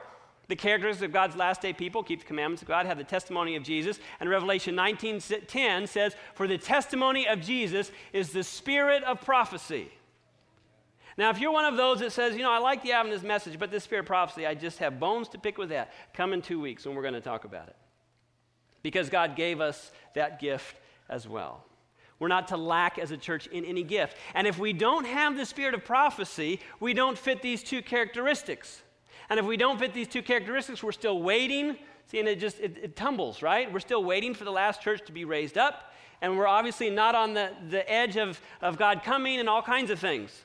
The 0.47 0.55
characteristics 0.55 1.03
of 1.03 1.11
God's 1.11 1.35
last 1.35 1.61
day 1.61 1.73
people 1.73 2.03
keep 2.03 2.21
the 2.21 2.25
commandments 2.25 2.61
of 2.61 2.69
God, 2.69 2.85
have 2.85 2.97
the 2.97 3.03
testimony 3.03 3.57
of 3.57 3.63
Jesus. 3.63 3.99
And 4.21 4.29
Revelation 4.29 4.75
19:10 4.75 5.87
says, 5.87 6.15
"For 6.35 6.47
the 6.47 6.57
testimony 6.57 7.27
of 7.27 7.41
Jesus 7.41 7.91
is 8.13 8.31
the 8.31 8.43
spirit 8.43 9.03
of 9.03 9.19
prophecy." 9.25 9.91
Now, 11.17 11.31
if 11.31 11.39
you're 11.39 11.51
one 11.51 11.65
of 11.65 11.75
those 11.75 11.99
that 11.99 12.11
says, 12.11 12.35
you 12.37 12.43
know, 12.43 12.51
I 12.51 12.59
like 12.59 12.81
the 12.81 12.93
Adventist 12.93 13.25
message, 13.25 13.59
but 13.59 13.71
this 13.71 13.83
spirit 13.83 14.01
of 14.01 14.05
prophecy, 14.05 14.45
I 14.45 14.53
just 14.53 14.77
have 14.79 14.99
bones 14.99 15.27
to 15.29 15.37
pick 15.37 15.57
with 15.57 15.69
that, 15.69 15.91
come 16.13 16.31
in 16.31 16.41
two 16.41 16.61
weeks 16.61 16.85
when 16.85 16.95
we're 16.95 17.01
going 17.01 17.13
to 17.13 17.21
talk 17.21 17.43
about 17.43 17.67
it. 17.67 17.75
Because 18.85 19.09
God 19.09 19.35
gave 19.35 19.61
us 19.61 19.91
that 20.13 20.39
gift 20.39 20.79
as 21.09 21.27
well. 21.27 21.63
We're 22.19 22.27
not 22.27 22.49
to 22.49 22.55
lack 22.55 22.99
as 22.99 23.09
a 23.09 23.17
church 23.17 23.47
in 23.47 23.65
any 23.65 23.81
gift. 23.81 24.15
And 24.35 24.45
if 24.45 24.59
we 24.59 24.73
don't 24.73 25.07
have 25.07 25.35
the 25.35 25.43
spirit 25.47 25.73
of 25.73 25.83
prophecy, 25.83 26.59
we 26.79 26.93
don't 26.93 27.17
fit 27.17 27.41
these 27.41 27.63
two 27.63 27.81
characteristics. 27.81 28.83
And 29.27 29.39
if 29.39 29.45
we 29.47 29.57
don't 29.57 29.79
fit 29.79 29.95
these 29.95 30.07
two 30.07 30.21
characteristics, 30.21 30.83
we're 30.83 30.91
still 30.91 31.23
waiting. 31.23 31.77
See, 32.05 32.19
and 32.19 32.27
it 32.27 32.39
just 32.39 32.59
it, 32.59 32.77
it 32.79 32.95
tumbles, 32.95 33.41
right? 33.41 33.73
We're 33.73 33.79
still 33.79 34.03
waiting 34.03 34.35
for 34.35 34.43
the 34.43 34.51
last 34.51 34.83
church 34.83 35.03
to 35.07 35.11
be 35.11 35.25
raised 35.25 35.57
up, 35.57 35.91
and 36.21 36.37
we're 36.37 36.45
obviously 36.45 36.91
not 36.91 37.15
on 37.15 37.33
the, 37.33 37.53
the 37.71 37.91
edge 37.91 38.17
of, 38.17 38.39
of 38.61 38.77
God 38.77 39.01
coming 39.03 39.39
and 39.39 39.49
all 39.49 39.63
kinds 39.63 39.89
of 39.89 39.97
things. 39.97 40.43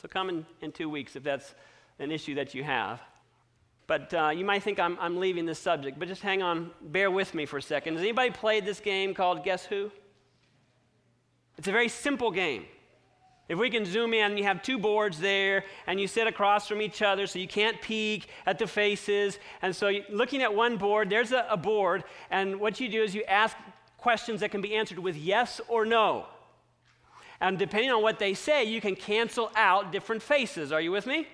So 0.00 0.06
come 0.06 0.28
in, 0.28 0.46
in 0.62 0.70
two 0.70 0.88
weeks 0.88 1.16
if 1.16 1.24
that's 1.24 1.52
an 1.98 2.12
issue 2.12 2.36
that 2.36 2.54
you 2.54 2.62
have. 2.62 3.02
But 3.86 4.12
uh, 4.14 4.30
you 4.30 4.44
might 4.44 4.62
think 4.62 4.80
I'm, 4.80 4.98
I'm 5.00 5.18
leaving 5.18 5.46
this 5.46 5.60
subject, 5.60 5.98
but 5.98 6.08
just 6.08 6.22
hang 6.22 6.42
on, 6.42 6.70
bear 6.82 7.10
with 7.10 7.34
me 7.34 7.46
for 7.46 7.58
a 7.58 7.62
second. 7.62 7.94
Has 7.94 8.02
anybody 8.02 8.30
played 8.30 8.64
this 8.64 8.80
game 8.80 9.14
called 9.14 9.44
Guess 9.44 9.66
Who? 9.66 9.92
It's 11.56 11.68
a 11.68 11.72
very 11.72 11.88
simple 11.88 12.30
game. 12.30 12.66
If 13.48 13.58
we 13.58 13.70
can 13.70 13.84
zoom 13.84 14.12
in, 14.12 14.36
you 14.36 14.42
have 14.42 14.60
two 14.60 14.76
boards 14.76 15.20
there, 15.20 15.64
and 15.86 16.00
you 16.00 16.08
sit 16.08 16.26
across 16.26 16.66
from 16.66 16.82
each 16.82 17.00
other 17.00 17.28
so 17.28 17.38
you 17.38 17.46
can't 17.46 17.80
peek 17.80 18.28
at 18.44 18.58
the 18.58 18.66
faces. 18.66 19.38
And 19.62 19.74
so, 19.74 19.92
looking 20.10 20.42
at 20.42 20.52
one 20.52 20.76
board, 20.76 21.08
there's 21.08 21.30
a, 21.30 21.46
a 21.48 21.56
board, 21.56 22.02
and 22.30 22.58
what 22.58 22.80
you 22.80 22.88
do 22.88 23.04
is 23.04 23.14
you 23.14 23.22
ask 23.24 23.56
questions 23.98 24.40
that 24.40 24.50
can 24.50 24.60
be 24.60 24.74
answered 24.74 24.98
with 24.98 25.16
yes 25.16 25.60
or 25.68 25.86
no. 25.86 26.26
And 27.40 27.56
depending 27.56 27.92
on 27.92 28.02
what 28.02 28.18
they 28.18 28.34
say, 28.34 28.64
you 28.64 28.80
can 28.80 28.96
cancel 28.96 29.52
out 29.54 29.92
different 29.92 30.22
faces. 30.22 30.72
Are 30.72 30.80
you 30.80 30.90
with 30.90 31.06
me? 31.06 31.28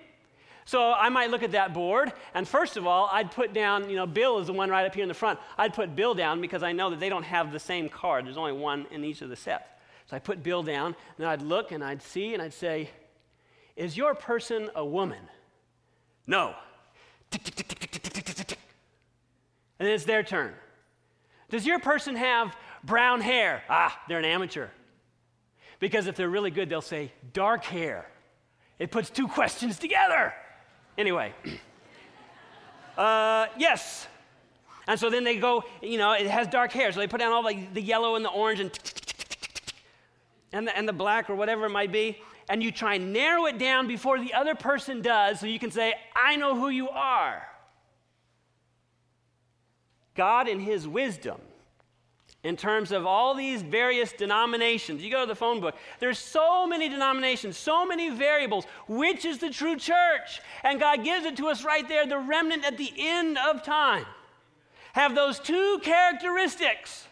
So 0.65 0.93
I 0.93 1.09
might 1.09 1.29
look 1.29 1.43
at 1.43 1.51
that 1.51 1.73
board, 1.73 2.13
and 2.33 2.47
first 2.47 2.77
of 2.77 2.87
all, 2.87 3.09
I'd 3.11 3.31
put 3.31 3.53
down, 3.53 3.89
you 3.89 3.95
know, 3.95 4.05
Bill 4.05 4.39
is 4.39 4.47
the 4.47 4.53
one 4.53 4.69
right 4.69 4.85
up 4.85 4.95
here 4.95 5.03
in 5.03 5.09
the 5.09 5.13
front. 5.13 5.39
I'd 5.57 5.73
put 5.73 5.95
Bill 5.95 6.13
down 6.13 6.39
because 6.39 6.63
I 6.63 6.71
know 6.71 6.89
that 6.89 6.99
they 6.99 7.09
don't 7.09 7.23
have 7.23 7.51
the 7.51 7.59
same 7.59 7.89
card. 7.89 8.25
There's 8.25 8.37
only 8.37 8.53
one 8.53 8.85
in 8.91 9.03
each 9.03 9.21
of 9.21 9.29
the 9.29 9.35
sets. 9.35 9.67
So 10.09 10.15
I 10.15 10.19
put 10.19 10.41
Bill 10.41 10.63
down, 10.63 10.87
and 10.87 10.95
then 11.17 11.27
I'd 11.27 11.41
look 11.41 11.71
and 11.71 11.83
I'd 11.83 12.01
see 12.01 12.33
and 12.33 12.41
I'd 12.41 12.53
say, 12.53 12.89
Is 13.75 13.97
your 13.97 14.15
person 14.15 14.69
a 14.75 14.85
woman? 14.85 15.27
No. 16.27 16.55
And 19.79 19.87
then 19.87 19.95
it's 19.95 20.05
their 20.05 20.23
turn. 20.23 20.53
Does 21.49 21.65
your 21.65 21.79
person 21.79 22.15
have 22.15 22.55
brown 22.83 23.21
hair? 23.21 23.63
Ah, 23.69 23.99
they're 24.07 24.19
an 24.19 24.25
amateur. 24.25 24.67
Because 25.79 26.07
if 26.07 26.15
they're 26.15 26.29
really 26.29 26.51
good, 26.51 26.69
they'll 26.69 26.81
say 26.81 27.11
dark 27.33 27.65
hair. 27.65 28.07
It 28.79 28.91
puts 28.91 29.09
two 29.09 29.27
questions 29.27 29.77
together. 29.77 30.33
Anyway, 30.97 31.33
uh, 32.97 33.47
yes. 33.57 34.07
And 34.87 34.99
so 34.99 35.09
then 35.09 35.23
they 35.23 35.37
go, 35.37 35.63
you 35.81 35.97
know, 35.97 36.11
it 36.11 36.27
has 36.27 36.47
dark 36.47 36.71
hair. 36.71 36.91
So 36.91 36.99
they 36.99 37.07
put 37.07 37.19
down 37.19 37.31
all 37.31 37.43
the, 37.43 37.67
the 37.73 37.81
yellow 37.81 38.15
and 38.15 38.23
the 38.23 38.29
orange 38.29 38.59
and 38.59 38.71
and 40.53 40.67
the, 40.67 40.77
and 40.77 40.87
the 40.87 40.93
black 40.93 41.29
or 41.29 41.35
whatever 41.35 41.65
it 41.65 41.71
might 41.71 41.91
be, 41.91 42.19
and 42.49 42.61
you 42.61 42.71
try 42.71 42.95
and 42.95 43.11
narrow 43.11 43.45
it 43.45 43.57
down 43.57 43.87
before 43.87 44.19
the 44.19 44.33
other 44.33 44.53
person 44.53 45.01
does 45.01 45.39
so 45.39 45.47
you 45.47 45.59
can 45.59 45.71
say, 45.71 45.95
I 46.15 46.35
know 46.35 46.55
who 46.55 46.69
you 46.69 46.89
are. 46.89 47.47
God, 50.15 50.47
in 50.47 50.59
His 50.59 50.87
wisdom, 50.87 51.39
in 52.43 52.57
terms 52.57 52.91
of 52.91 53.05
all 53.05 53.33
these 53.33 53.61
various 53.61 54.11
denominations, 54.11 55.01
you 55.01 55.09
go 55.09 55.21
to 55.21 55.25
the 55.25 55.35
phone 55.35 55.61
book, 55.61 55.75
there's 55.99 56.19
so 56.19 56.67
many 56.67 56.89
denominations, 56.89 57.57
so 57.57 57.85
many 57.85 58.09
variables. 58.09 58.65
Which 58.87 59.23
is 59.23 59.37
the 59.37 59.49
true 59.49 59.77
church? 59.77 60.41
And 60.63 60.79
God 60.79 61.05
gives 61.05 61.25
it 61.25 61.37
to 61.37 61.47
us 61.47 61.63
right 61.63 61.87
there, 61.87 62.05
the 62.05 62.19
remnant 62.19 62.65
at 62.65 62.77
the 62.77 62.91
end 62.97 63.37
of 63.37 63.63
time. 63.63 64.05
Have 64.91 65.15
those 65.15 65.39
two 65.39 65.79
characteristics. 65.83 67.07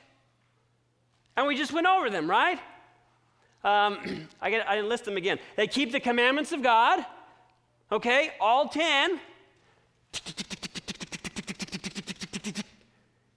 And 1.37 1.47
we 1.47 1.55
just 1.55 1.71
went 1.71 1.87
over 1.87 2.09
them, 2.09 2.29
right? 2.29 2.59
Um, 3.63 4.27
I, 4.41 4.49
get, 4.49 4.69
I 4.69 4.81
list 4.81 5.05
them 5.05 5.15
again. 5.15 5.39
They 5.55 5.67
keep 5.67 5.93
the 5.93 6.01
commandments 6.01 6.51
of 6.51 6.61
God, 6.61 7.05
okay, 7.89 8.31
all 8.41 8.67
10. 8.67 9.19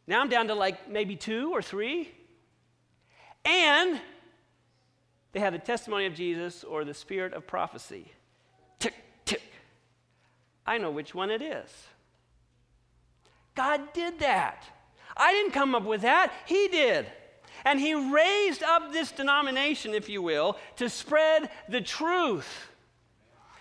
Now 0.07 0.21
I'm 0.21 0.29
down 0.29 0.49
to 0.49 0.55
like 0.55 0.91
maybe 0.91 1.17
two 1.17 1.53
or 1.53 1.63
three. 1.63 2.11
And 3.45 4.01
they 5.33 5.41
have 5.41 5.53
the 5.53 5.59
testimony 5.59 6.07
of 6.07 6.15
Jesus 6.15 6.65
or 6.65 6.85
the 6.85 6.95
spirit 6.95 7.33
of 7.33 7.47
prophecy. 7.47 8.11
Tick, 8.79 8.95
tick. 9.25 9.43
I 10.67 10.79
know 10.79 10.91
which 10.91 11.15
one 11.15 11.31
it 11.31 11.43
is. 11.43 11.71
God 13.55 13.93
did 13.93 14.19
that. 14.21 14.65
I 15.17 15.33
didn't 15.33 15.53
come 15.53 15.75
up 15.75 15.85
with 15.85 16.03
that, 16.03 16.33
He 16.47 16.69
did. 16.69 17.07
And 17.65 17.81
he 17.81 17.95
raised 17.95 18.63
up 18.63 18.93
this 18.93 19.11
denomination, 19.11 19.95
if 19.95 20.09
you 20.09 20.21
will, 20.21 20.59
to 20.77 20.89
spread 20.91 21.51
the 21.69 21.81
truth. 21.81 22.69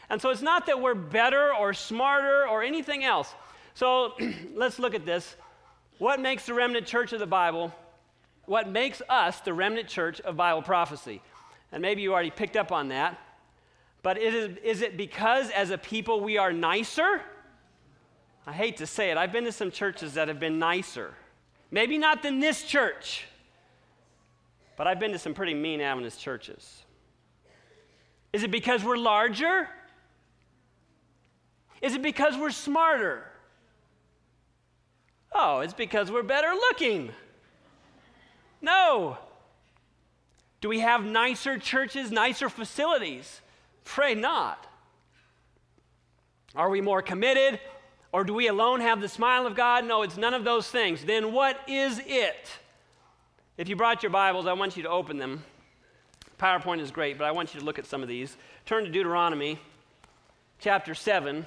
And 0.10 0.22
so 0.22 0.30
it's 0.30 0.42
not 0.42 0.66
that 0.66 0.82
we're 0.82 0.96
better 0.96 1.54
or 1.54 1.74
smarter 1.74 2.48
or 2.48 2.64
anything 2.64 3.04
else. 3.04 3.34
So 3.74 4.14
let's 4.56 4.80
look 4.80 4.94
at 4.94 5.06
this. 5.06 5.36
What 5.98 6.20
makes 6.20 6.46
the 6.46 6.54
remnant 6.54 6.86
church 6.88 7.14
of 7.14 7.20
the 7.20 7.28
Bible? 7.28 7.74
What 8.46 8.68
makes 8.68 9.02
us 9.08 9.40
the 9.42 9.54
remnant 9.54 9.88
church 9.88 10.20
of 10.22 10.36
Bible 10.36 10.62
prophecy? 10.62 11.22
And 11.72 11.82
maybe 11.82 12.02
you 12.02 12.14
already 12.14 12.32
picked 12.32 12.58
up 12.58 12.72
on 12.72 12.90
that. 12.90 13.20
But 14.02 14.18
is, 14.18 14.82
it 14.82 14.98
because 14.98 15.50
as 15.52 15.72
a 15.72 15.78
people 15.78 16.20
we 16.20 16.38
are 16.38 16.52
nicer? 16.52 17.22
I 18.46 18.52
hate 18.52 18.78
to 18.78 18.88
say 18.88 19.12
it. 19.12 19.18
I've 19.18 19.32
been 19.32 19.46
to 19.46 19.52
some 19.52 19.72
churches 19.72 20.16
that 20.16 20.28
have 20.28 20.40
been 20.40 20.60
nicer. 20.60 21.14
Maybe 21.72 21.98
not 21.98 22.22
than 22.22 22.40
this 22.40 22.64
church. 22.64 23.26
But 24.76 24.88
I've 24.88 25.00
been 25.00 25.14
to 25.14 25.20
some 25.20 25.34
pretty 25.34 25.54
mean 25.54 25.80
Adventist 25.80 26.20
churches. 26.20 26.84
Is 28.34 28.44
it 28.44 28.52
because 28.52 28.84
we're 28.84 28.98
larger? 28.98 29.70
Is 31.82 31.94
it 31.94 32.02
because 32.02 32.36
we're 32.36 32.52
smarter? 32.52 33.26
Oh, 35.34 35.60
it's 35.60 35.74
because 35.74 36.12
we're 36.12 36.24
better 36.24 36.54
looking. 36.54 37.12
No. 38.62 39.18
Do 40.62 40.70
we 40.70 40.80
have 40.80 41.04
nicer 41.04 41.58
churches, 41.58 42.12
nicer 42.12 42.50
facilities? 42.50 43.42
Pray 43.84 44.16
not. 44.16 44.66
Are 46.56 46.70
we 46.70 46.82
more 46.82 47.02
committed? 47.02 47.60
Or 48.12 48.24
do 48.24 48.34
we 48.34 48.48
alone 48.48 48.80
have 48.82 49.02
the 49.02 49.10
smile 49.10 49.48
of 49.48 49.56
God? 49.56 49.86
No, 49.86 50.04
it's 50.04 50.18
none 50.18 50.34
of 50.36 50.44
those 50.44 50.70
things. 50.70 51.04
Then 51.04 51.34
what 51.34 51.60
is 51.68 52.00
it? 52.06 52.50
If 53.58 53.68
you 53.68 53.76
brought 53.76 54.04
your 54.04 54.12
Bibles, 54.12 54.46
I 54.46 54.54
want 54.54 54.78
you 54.78 54.84
to 54.84 54.90
open 54.90 55.18
them. 55.18 55.44
PowerPoint 56.40 56.80
is 56.80 56.92
great, 56.92 57.18
but 57.18 57.26
I 57.26 57.32
want 57.32 57.54
you 57.54 57.60
to 57.60 57.66
look 57.66 57.80
at 57.80 57.86
some 57.86 58.02
of 58.02 58.08
these. 58.08 58.38
Turn 58.66 58.84
to 58.84 58.90
Deuteronomy 58.90 59.60
chapter 60.60 60.94
7, 60.94 61.46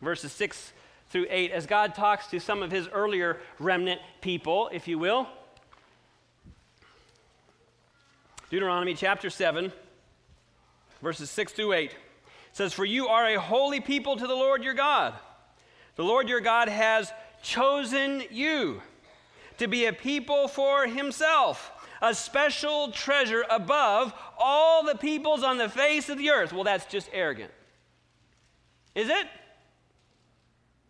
verses 0.00 0.32
6 0.32 0.72
through 1.10 1.26
8, 1.30 1.52
as 1.52 1.66
God 1.66 1.94
talks 1.94 2.26
to 2.28 2.40
some 2.40 2.62
of 2.62 2.70
his 2.70 2.88
earlier 2.88 3.38
remnant 3.58 4.00
people, 4.20 4.68
if 4.72 4.88
you 4.88 4.98
will. 4.98 5.28
Deuteronomy 8.50 8.94
chapter 8.94 9.30
7, 9.30 9.72
verses 11.02 11.30
6 11.30 11.52
through 11.52 11.72
8 11.72 11.96
says, 12.52 12.72
For 12.72 12.84
you 12.84 13.08
are 13.08 13.28
a 13.28 13.40
holy 13.40 13.80
people 13.80 14.16
to 14.16 14.26
the 14.26 14.34
Lord 14.34 14.62
your 14.62 14.74
God. 14.74 15.14
The 15.96 16.04
Lord 16.04 16.28
your 16.28 16.40
God 16.40 16.68
has 16.68 17.12
chosen 17.42 18.22
you 18.30 18.82
to 19.58 19.66
be 19.66 19.86
a 19.86 19.92
people 19.92 20.48
for 20.48 20.86
himself, 20.86 21.72
a 22.02 22.14
special 22.14 22.90
treasure 22.92 23.44
above 23.50 24.12
all 24.38 24.84
the 24.84 24.94
peoples 24.94 25.42
on 25.42 25.58
the 25.58 25.68
face 25.68 26.08
of 26.08 26.18
the 26.18 26.30
earth. 26.30 26.52
Well, 26.52 26.64
that's 26.64 26.86
just 26.86 27.08
arrogant. 27.12 27.50
Is 28.94 29.08
it? 29.08 29.26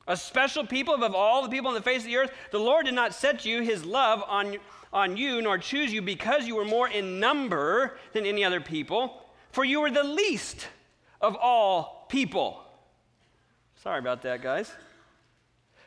A 0.09 0.17
special 0.17 0.65
people 0.65 0.95
above 0.95 1.15
all 1.15 1.43
the 1.43 1.49
people 1.49 1.69
on 1.69 1.75
the 1.75 1.83
face 1.83 2.03
of 2.03 2.07
the 2.07 2.17
earth? 2.17 2.33
The 2.53 2.59
Lord 2.59 2.87
did 2.87 2.95
not 2.95 3.15
set 3.15 3.45
you 3.45 3.63
his 3.63 3.85
love 3.85 4.23
on, 4.27 4.57
on 4.93 5.17
you, 5.17 5.43
nor 5.43 5.59
choose 5.59 5.93
you 5.93 6.01
because 6.01 6.47
you 6.47 6.55
were 6.55 6.65
more 6.65 6.89
in 6.89 7.19
number 7.19 7.99
than 8.13 8.25
any 8.25 8.45
other 8.45 8.61
people, 8.61 9.23
for 9.51 9.65
you 9.65 9.81
were 9.81 9.91
the 9.91 10.05
least 10.05 10.69
of 11.21 11.37
all 11.37 12.07
people. 12.09 12.63
Sorry 13.83 13.99
about 13.99 14.23
that, 14.23 14.43
guys. 14.43 14.71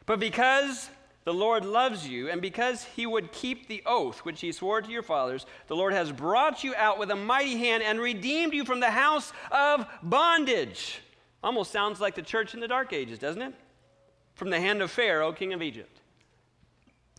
But 0.05 0.19
because 0.19 0.89
the 1.23 1.33
Lord 1.33 1.63
loves 1.63 2.07
you, 2.07 2.29
and 2.29 2.41
because 2.41 2.83
he 2.83 3.05
would 3.05 3.31
keep 3.31 3.67
the 3.67 3.83
oath 3.85 4.19
which 4.19 4.41
he 4.41 4.51
swore 4.51 4.81
to 4.81 4.89
your 4.89 5.03
fathers, 5.03 5.45
the 5.67 5.75
Lord 5.75 5.93
has 5.93 6.11
brought 6.11 6.63
you 6.63 6.73
out 6.75 6.97
with 6.97 7.11
a 7.11 7.15
mighty 7.15 7.57
hand 7.57 7.83
and 7.83 7.99
redeemed 7.99 8.53
you 8.53 8.65
from 8.65 8.79
the 8.79 8.89
house 8.89 9.31
of 9.51 9.85
bondage. 10.01 11.01
Almost 11.43 11.71
sounds 11.71 12.01
like 12.01 12.15
the 12.15 12.21
church 12.21 12.53
in 12.53 12.59
the 12.59 12.67
dark 12.67 12.91
ages, 12.91 13.19
doesn't 13.19 13.41
it? 13.41 13.53
From 14.39 14.51
the 14.51 14.59
hand 14.61 14.81
of 14.81 14.89
Pharaoh, 14.89 15.33
king 15.33 15.51
of 15.51 15.61
Egypt. 15.61 15.99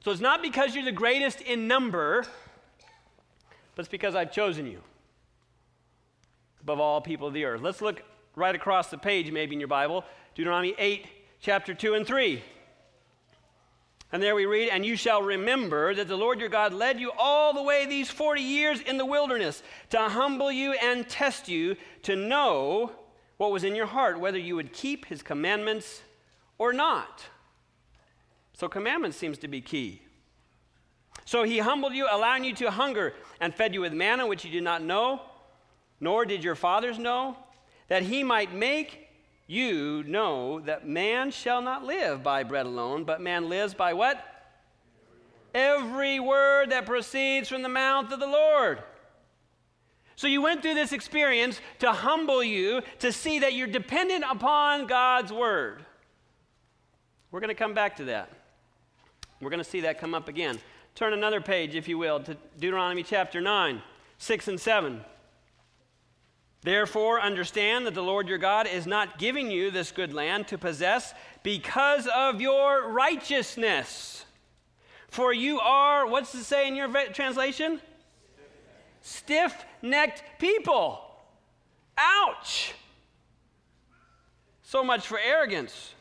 So 0.02 0.10
it's 0.10 0.22
not 0.22 0.40
because 0.40 0.74
you're 0.74 0.86
the 0.86 0.90
greatest 0.90 1.42
in 1.42 1.68
number, 1.68 2.24
but 3.74 3.82
it's 3.82 3.90
because 3.90 4.14
I've 4.14 4.32
chosen 4.32 4.64
you 4.66 4.80
above 6.62 6.80
all 6.80 7.02
people 7.02 7.28
of 7.28 7.34
the 7.34 7.44
earth. 7.44 7.60
Let's 7.60 7.82
look 7.82 8.02
right 8.36 8.54
across 8.54 8.88
the 8.88 8.96
page, 8.96 9.30
maybe 9.30 9.54
in 9.54 9.60
your 9.60 9.68
Bible, 9.68 10.02
Deuteronomy 10.34 10.74
8, 10.78 11.06
chapter 11.42 11.74
2 11.74 11.92
and 11.92 12.06
3. 12.06 12.42
And 14.12 14.22
there 14.22 14.34
we 14.34 14.46
read, 14.46 14.70
And 14.70 14.86
you 14.86 14.96
shall 14.96 15.20
remember 15.20 15.94
that 15.94 16.08
the 16.08 16.16
Lord 16.16 16.40
your 16.40 16.48
God 16.48 16.72
led 16.72 16.98
you 16.98 17.12
all 17.18 17.52
the 17.52 17.62
way 17.62 17.84
these 17.84 18.10
40 18.10 18.40
years 18.40 18.80
in 18.80 18.96
the 18.96 19.04
wilderness 19.04 19.62
to 19.90 19.98
humble 19.98 20.50
you 20.50 20.72
and 20.72 21.06
test 21.06 21.50
you 21.50 21.76
to 22.04 22.16
know 22.16 22.92
what 23.36 23.52
was 23.52 23.62
in 23.62 23.74
your 23.74 23.84
heart, 23.84 24.18
whether 24.18 24.38
you 24.38 24.56
would 24.56 24.72
keep 24.72 25.04
his 25.04 25.22
commandments 25.22 26.00
or 26.60 26.74
not. 26.74 27.24
So, 28.52 28.68
commandment 28.68 29.14
seems 29.14 29.38
to 29.38 29.48
be 29.48 29.62
key. 29.62 30.02
So, 31.24 31.42
he 31.42 31.58
humbled 31.58 31.94
you, 31.94 32.06
allowing 32.08 32.44
you 32.44 32.54
to 32.56 32.70
hunger, 32.70 33.14
and 33.40 33.54
fed 33.54 33.72
you 33.72 33.80
with 33.80 33.94
manna, 33.94 34.26
which 34.26 34.44
you 34.44 34.50
did 34.50 34.62
not 34.62 34.82
know, 34.82 35.22
nor 36.00 36.26
did 36.26 36.44
your 36.44 36.54
fathers 36.54 36.98
know, 36.98 37.34
that 37.88 38.02
he 38.02 38.22
might 38.22 38.54
make 38.54 39.08
you 39.46 40.04
know 40.04 40.60
that 40.60 40.86
man 40.86 41.30
shall 41.30 41.62
not 41.62 41.82
live 41.82 42.22
by 42.22 42.42
bread 42.42 42.66
alone, 42.66 43.04
but 43.04 43.22
man 43.22 43.48
lives 43.48 43.72
by 43.72 43.94
what? 43.94 44.22
Every 45.54 46.20
word 46.20 46.70
that 46.70 46.84
proceeds 46.84 47.48
from 47.48 47.62
the 47.62 47.70
mouth 47.70 48.12
of 48.12 48.20
the 48.20 48.26
Lord. 48.26 48.82
So 50.14 50.26
you 50.26 50.42
went 50.42 50.60
through 50.60 50.74
this 50.74 50.92
experience 50.92 51.58
to 51.78 51.90
humble 51.90 52.44
you, 52.44 52.82
to 52.98 53.10
see 53.12 53.38
that 53.38 53.54
you're 53.54 53.66
dependent 53.66 54.24
upon 54.30 54.86
God's 54.86 55.32
word. 55.32 55.86
We're 57.30 57.40
going 57.40 57.48
to 57.48 57.54
come 57.54 57.74
back 57.74 57.96
to 57.96 58.04
that. 58.06 58.30
We're 59.40 59.50
going 59.50 59.62
to 59.62 59.68
see 59.68 59.80
that 59.82 60.00
come 60.00 60.14
up 60.14 60.28
again. 60.28 60.58
Turn 60.94 61.12
another 61.12 61.40
page, 61.40 61.74
if 61.74 61.88
you 61.88 61.96
will, 61.96 62.20
to 62.20 62.36
Deuteronomy 62.58 63.02
chapter 63.02 63.40
9, 63.40 63.80
6 64.18 64.48
and 64.48 64.60
7. 64.60 65.00
Therefore, 66.62 67.20
understand 67.20 67.86
that 67.86 67.94
the 67.94 68.02
Lord 68.02 68.28
your 68.28 68.36
God 68.36 68.66
is 68.66 68.86
not 68.86 69.18
giving 69.18 69.50
you 69.50 69.70
this 69.70 69.92
good 69.92 70.12
land 70.12 70.48
to 70.48 70.58
possess 70.58 71.14
because 71.42 72.06
of 72.06 72.40
your 72.40 72.90
righteousness. 72.90 74.26
For 75.08 75.32
you 75.32 75.58
are, 75.60 76.06
what's 76.06 76.34
it 76.34 76.44
say 76.44 76.68
in 76.68 76.76
your 76.76 76.88
translation? 77.12 77.80
Stiff 79.00 79.64
necked 79.80 80.22
people. 80.38 81.00
Ouch! 81.96 82.74
So 84.62 84.84
much 84.84 85.06
for 85.06 85.18
arrogance. 85.18 85.94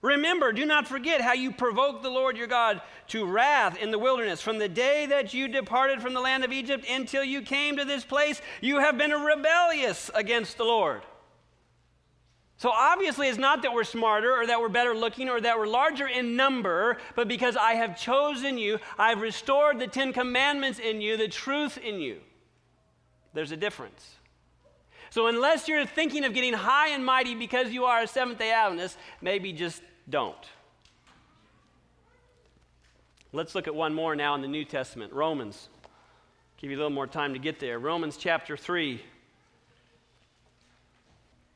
Remember, 0.00 0.52
do 0.52 0.64
not 0.64 0.86
forget 0.86 1.20
how 1.20 1.32
you 1.32 1.50
provoked 1.50 2.02
the 2.02 2.10
Lord 2.10 2.36
your 2.36 2.46
God 2.46 2.80
to 3.08 3.26
wrath 3.26 3.76
in 3.76 3.90
the 3.90 3.98
wilderness. 3.98 4.40
From 4.40 4.58
the 4.58 4.68
day 4.68 5.06
that 5.06 5.34
you 5.34 5.48
departed 5.48 6.00
from 6.00 6.14
the 6.14 6.20
land 6.20 6.44
of 6.44 6.52
Egypt 6.52 6.86
until 6.88 7.24
you 7.24 7.42
came 7.42 7.76
to 7.76 7.84
this 7.84 8.04
place, 8.04 8.40
you 8.60 8.78
have 8.78 8.96
been 8.96 9.10
rebellious 9.10 10.10
against 10.14 10.56
the 10.56 10.64
Lord. 10.64 11.02
So 12.58 12.70
obviously, 12.70 13.28
it's 13.28 13.38
not 13.38 13.62
that 13.62 13.72
we're 13.72 13.84
smarter 13.84 14.34
or 14.34 14.46
that 14.46 14.60
we're 14.60 14.68
better 14.68 14.94
looking 14.94 15.28
or 15.28 15.40
that 15.40 15.58
we're 15.58 15.68
larger 15.68 16.08
in 16.08 16.34
number, 16.36 16.98
but 17.14 17.28
because 17.28 17.56
I 17.56 17.74
have 17.74 17.98
chosen 17.98 18.58
you, 18.58 18.78
I've 18.98 19.20
restored 19.20 19.78
the 19.78 19.86
Ten 19.86 20.12
Commandments 20.12 20.80
in 20.80 21.00
you, 21.00 21.16
the 21.16 21.28
truth 21.28 21.78
in 21.78 22.00
you. 22.00 22.18
There's 23.32 23.52
a 23.52 23.56
difference. 23.56 24.17
So, 25.18 25.26
unless 25.26 25.66
you're 25.66 25.84
thinking 25.84 26.24
of 26.24 26.32
getting 26.32 26.52
high 26.52 26.90
and 26.90 27.04
mighty 27.04 27.34
because 27.34 27.72
you 27.72 27.86
are 27.86 28.02
a 28.02 28.06
Seventh 28.06 28.38
day 28.38 28.52
Adventist, 28.52 28.96
maybe 29.20 29.52
just 29.52 29.82
don't. 30.08 30.36
Let's 33.32 33.52
look 33.56 33.66
at 33.66 33.74
one 33.74 33.92
more 33.94 34.14
now 34.14 34.36
in 34.36 34.42
the 34.42 34.46
New 34.46 34.64
Testament 34.64 35.12
Romans. 35.12 35.70
Give 36.58 36.70
you 36.70 36.76
a 36.76 36.78
little 36.78 36.92
more 36.92 37.08
time 37.08 37.32
to 37.32 37.40
get 37.40 37.58
there. 37.58 37.80
Romans 37.80 38.16
chapter 38.16 38.56
3. 38.56 39.02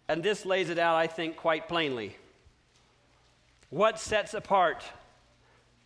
And 0.09 0.25
this 0.25 0.45
lays 0.45 0.69
it 0.69 0.81
out, 0.81 0.97
I 0.97 1.07
think, 1.07 1.37
quite 1.37 1.69
plainly. 1.69 2.17
What 3.71 4.01
sets 4.01 4.35
apart 4.35 4.83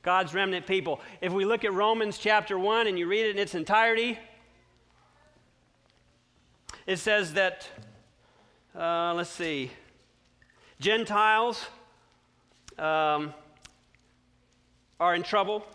God's 0.03 0.33
remnant 0.33 0.67
people? 0.67 1.03
If 1.21 1.31
we 1.31 1.45
look 1.45 1.63
at 1.63 1.75
Romans 1.75 2.17
chapter 2.17 2.59
1 2.59 2.87
and 2.87 2.99
you 2.99 3.07
read 3.07 3.27
it 3.27 3.37
in 3.37 3.39
its 3.39 3.55
entirety, 3.55 4.19
it 6.87 6.99
says 6.99 7.33
that, 7.35 7.69
uh, 8.79 9.13
let's 9.15 9.31
see, 9.31 9.73
Gentiles 10.81 11.67
um, 12.79 13.35
are 15.01 15.15
in 15.15 15.23
trouble. 15.23 15.67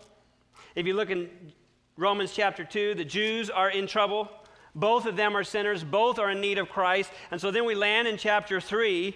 If 0.74 0.88
you 0.88 0.94
look 0.94 1.10
in 1.10 1.30
Romans 1.98 2.34
chapter 2.34 2.64
2, 2.64 2.96
the 2.96 3.04
Jews 3.04 3.50
are 3.50 3.70
in 3.70 3.88
trouble. 3.88 4.30
Both 4.74 5.06
of 5.06 5.18
them 5.18 5.36
are 5.36 5.44
sinners. 5.44 5.84
Both 5.84 6.18
are 6.18 6.32
in 6.32 6.40
need 6.40 6.58
of 6.58 6.70
Christ. 6.70 7.12
And 7.30 7.42
so 7.42 7.52
then 7.52 7.66
we 7.66 7.76
land 7.76 8.08
in 8.08 8.18
chapter 8.18 8.62
3, 8.62 9.14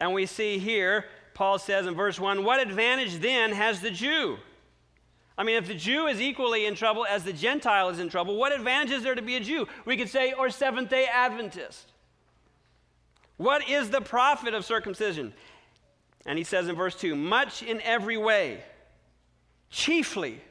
and 0.00 0.12
we 0.12 0.26
see 0.26 0.58
here, 0.58 1.04
Paul 1.34 1.58
says 1.58 1.86
in 1.86 1.94
verse 1.94 2.18
1 2.18 2.42
What 2.42 2.60
advantage 2.60 3.18
then 3.18 3.52
has 3.52 3.80
the 3.80 3.90
Jew? 3.90 4.38
I 5.38 5.44
mean, 5.44 5.54
if 5.54 5.68
the 5.68 5.74
Jew 5.74 6.08
is 6.08 6.20
equally 6.20 6.66
in 6.66 6.74
trouble 6.74 7.06
as 7.08 7.22
the 7.22 7.32
Gentile 7.32 7.88
is 7.90 8.00
in 8.00 8.08
trouble, 8.08 8.36
what 8.36 8.52
advantage 8.52 8.90
is 8.90 9.04
there 9.04 9.14
to 9.14 9.22
be 9.22 9.36
a 9.36 9.40
Jew? 9.40 9.68
We 9.84 9.96
could 9.96 10.08
say, 10.08 10.32
or 10.32 10.50
Seventh 10.50 10.90
day 10.90 11.06
Adventist. 11.06 11.92
What 13.36 13.68
is 13.68 13.88
the 13.88 14.00
profit 14.00 14.52
of 14.52 14.64
circumcision? 14.64 15.32
And 16.26 16.36
he 16.36 16.42
says 16.42 16.66
in 16.66 16.74
verse 16.74 16.96
2 16.96 17.14
much 17.14 17.62
in 17.62 17.80
every 17.82 18.16
way, 18.16 18.64
chiefly. 19.70 20.42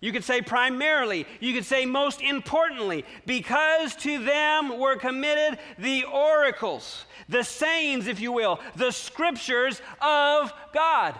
You 0.00 0.12
could 0.12 0.24
say 0.24 0.42
primarily, 0.42 1.26
you 1.40 1.54
could 1.54 1.64
say 1.64 1.86
most 1.86 2.20
importantly, 2.20 3.06
because 3.24 3.94
to 3.96 4.22
them 4.22 4.78
were 4.78 4.96
committed 4.96 5.58
the 5.78 6.04
oracles, 6.04 7.06
the 7.30 7.44
sayings, 7.44 8.08
if 8.08 8.20
you 8.20 8.32
will, 8.32 8.60
the 8.76 8.90
scriptures 8.90 9.80
of 10.02 10.52
God. 10.74 11.18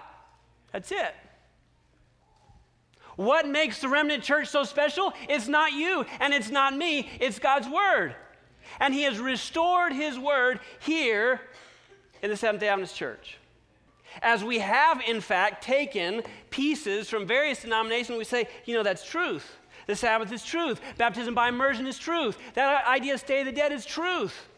That's 0.73 0.93
it. 0.93 1.15
What 3.17 3.47
makes 3.47 3.81
the 3.81 3.89
remnant 3.89 4.23
church 4.23 4.49
so 4.49 4.65
special? 4.65 5.13
It's 5.29 5.49
not 5.49 5.73
you 5.73 6.07
and 6.21 6.33
it's 6.33 6.51
not 6.51 6.77
me, 6.77 7.11
it's 7.21 7.39
God's 7.39 7.69
word. 7.69 8.15
And 8.81 8.95
He 8.95 9.03
has 9.03 9.19
restored 9.19 9.93
His 9.93 10.19
word 10.19 10.61
here 10.81 11.41
in 12.23 12.31
the 12.31 12.37
Seventh 12.37 12.61
day 12.61 12.69
Adventist 12.69 12.97
church. 12.97 13.39
As 14.21 14.45
we 14.45 14.59
have, 14.59 15.01
in 15.07 15.21
fact, 15.21 15.65
taken 15.65 16.23
pieces 16.51 17.09
from 17.09 17.27
various 17.27 17.63
denominations, 17.63 18.19
we 18.19 18.25
say, 18.25 18.49
you 18.65 18.75
know, 18.75 18.83
that's 18.83 19.05
truth. 19.05 19.57
The 19.87 19.97
Sabbath 19.97 20.31
is 20.33 20.45
truth. 20.45 20.81
Baptism 20.99 21.35
by 21.35 21.49
immersion 21.49 21.87
is 21.87 21.99
truth. 21.99 22.39
That 22.55 22.87
idea 22.87 23.15
of 23.15 23.21
state 23.21 23.41
of 23.41 23.47
the 23.47 23.53
dead 23.53 23.73
is 23.73 23.85
truth. 23.85 24.49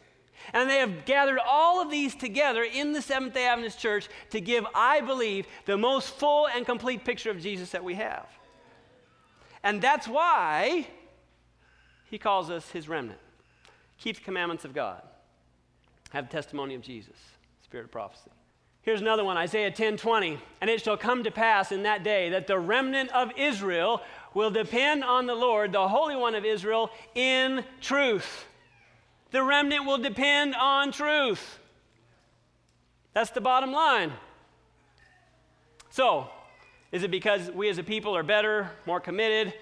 And 0.52 0.68
they 0.68 0.78
have 0.78 1.06
gathered 1.06 1.38
all 1.46 1.80
of 1.80 1.90
these 1.90 2.14
together 2.14 2.64
in 2.64 2.92
the 2.92 3.00
Seventh 3.00 3.34
day 3.34 3.46
Adventist 3.46 3.78
church 3.78 4.08
to 4.30 4.40
give, 4.40 4.66
I 4.74 5.00
believe, 5.00 5.46
the 5.64 5.78
most 5.78 6.10
full 6.10 6.48
and 6.48 6.66
complete 6.66 7.04
picture 7.04 7.30
of 7.30 7.40
Jesus 7.40 7.70
that 7.70 7.82
we 7.82 7.94
have. 7.94 8.26
And 9.64 9.81
that's 9.81 10.07
why 10.07 10.87
he 12.05 12.18
calls 12.18 12.50
us 12.50 12.70
his 12.70 12.88
remnant. 12.88 13.18
Keep 13.98 14.16
the 14.16 14.22
commandments 14.22 14.64
of 14.64 14.74
God, 14.74 15.03
have 16.11 16.29
the 16.29 16.33
testimony 16.33 16.74
of 16.74 16.83
Jesus, 16.83 17.16
spirit 17.62 17.87
of 17.87 17.90
prophecy. 17.90 18.31
Here's 18.83 19.00
another 19.00 19.24
one, 19.24 19.38
Isaiah 19.38 19.70
10 19.70 19.96
20. 19.96 20.38
And 20.61 20.68
it 20.68 20.83
shall 20.83 20.98
come 20.98 21.24
to 21.24 21.31
pass 21.31 21.72
in 21.72 21.85
that 21.85 22.05
day 22.05 22.29
that 22.31 22.46
the 22.46 22.59
remnant 22.59 23.11
of 23.12 23.33
Israel 23.38 24.03
will 24.35 24.50
depend 24.50 25.03
on 25.03 25.24
the 25.24 25.35
Lord, 25.35 25.72
the 25.72 25.88
Holy 25.88 26.14
One 26.14 26.35
of 26.35 26.44
Israel, 26.44 26.90
in 27.14 27.64
truth. 27.81 28.44
The 29.31 29.42
remnant 29.42 29.87
will 29.87 29.96
depend 29.96 30.55
on 30.55 30.92
truth. 30.92 31.59
That's 33.14 33.31
the 33.31 33.40
bottom 33.40 33.72
line. 33.72 34.12
So, 35.88 36.29
is 36.94 37.02
it 37.02 37.11
because 37.11 37.50
we 37.50 37.68
as 37.68 37.78
a 37.78 37.83
people 37.83 38.16
are 38.16 38.22
better, 38.22 38.70
more 38.87 39.00
committed, 39.00 39.52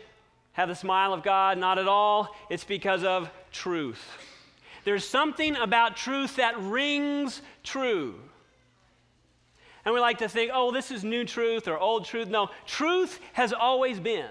have 0.52 0.68
the 0.68 0.74
smile 0.74 1.14
of 1.14 1.22
God? 1.22 1.56
Not 1.56 1.78
at 1.78 1.88
all. 1.88 2.36
It's 2.50 2.62
because 2.62 3.04
of 3.04 3.30
truth. 3.50 4.04
There's 4.84 5.08
something 5.08 5.56
about 5.56 5.96
truth 5.96 6.36
that 6.36 6.60
rings 6.60 7.40
true. 7.64 8.16
And 9.86 9.94
we 9.94 10.00
like 10.00 10.18
to 10.18 10.28
think, 10.28 10.50
oh, 10.52 10.72
this 10.72 10.90
is 10.90 11.04
new 11.04 11.24
truth 11.24 11.68
or 11.68 11.78
old 11.78 12.04
truth. 12.04 12.28
No, 12.28 12.50
truth 12.66 13.18
has 13.32 13.54
always 13.54 13.98
been. 13.98 14.28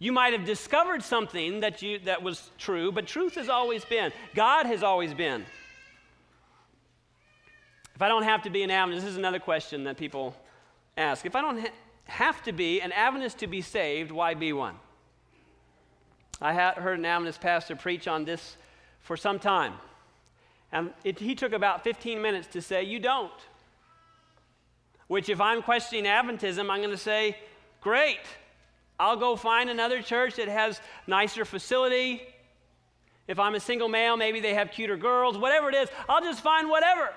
You 0.00 0.10
might 0.10 0.32
have 0.32 0.44
discovered 0.44 1.04
something 1.04 1.60
that, 1.60 1.80
you, 1.80 2.00
that 2.00 2.24
was 2.24 2.50
true, 2.58 2.90
but 2.90 3.06
truth 3.06 3.36
has 3.36 3.48
always 3.48 3.84
been. 3.84 4.10
God 4.34 4.66
has 4.66 4.82
always 4.82 5.14
been. 5.14 5.44
If 7.94 8.02
I 8.02 8.08
don't 8.08 8.24
have 8.24 8.42
to 8.42 8.50
be 8.50 8.62
an 8.62 8.70
Adventist, 8.70 9.04
this 9.04 9.12
is 9.12 9.18
another 9.18 9.38
question 9.38 9.84
that 9.84 9.96
people 9.96 10.34
ask. 10.96 11.24
If 11.24 11.36
I 11.36 11.40
don't 11.40 11.60
ha- 11.60 11.72
have 12.06 12.42
to 12.44 12.52
be 12.52 12.80
an 12.80 12.92
Adventist 12.92 13.38
to 13.38 13.46
be 13.46 13.60
saved, 13.60 14.10
why 14.10 14.34
be 14.34 14.52
one? 14.52 14.74
I 16.40 16.52
had 16.52 16.74
heard 16.74 16.98
an 16.98 17.04
Adventist 17.04 17.40
pastor 17.40 17.76
preach 17.76 18.08
on 18.08 18.24
this 18.24 18.56
for 19.00 19.16
some 19.16 19.38
time. 19.38 19.74
And 20.72 20.92
it, 21.04 21.20
he 21.20 21.36
took 21.36 21.52
about 21.52 21.84
15 21.84 22.20
minutes 22.20 22.48
to 22.48 22.60
say, 22.60 22.82
You 22.82 22.98
don't. 22.98 23.32
Which, 25.06 25.28
if 25.28 25.40
I'm 25.40 25.62
questioning 25.62 26.04
Adventism, 26.04 26.70
I'm 26.70 26.80
going 26.80 26.90
to 26.90 26.96
say, 26.96 27.36
Great. 27.80 28.18
I'll 28.98 29.16
go 29.16 29.36
find 29.36 29.70
another 29.70 30.02
church 30.02 30.36
that 30.36 30.48
has 30.48 30.80
nicer 31.06 31.44
facility. 31.44 32.22
If 33.26 33.38
I'm 33.38 33.54
a 33.54 33.60
single 33.60 33.88
male, 33.88 34.16
maybe 34.16 34.40
they 34.40 34.54
have 34.54 34.70
cuter 34.70 34.96
girls, 34.96 35.38
whatever 35.38 35.68
it 35.68 35.74
is, 35.74 35.88
I'll 36.08 36.20
just 36.20 36.40
find 36.40 36.68
whatever. 36.68 37.10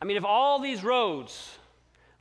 I 0.00 0.04
mean, 0.04 0.16
if 0.16 0.24
all 0.24 0.58
these 0.58 0.82
roads 0.84 1.58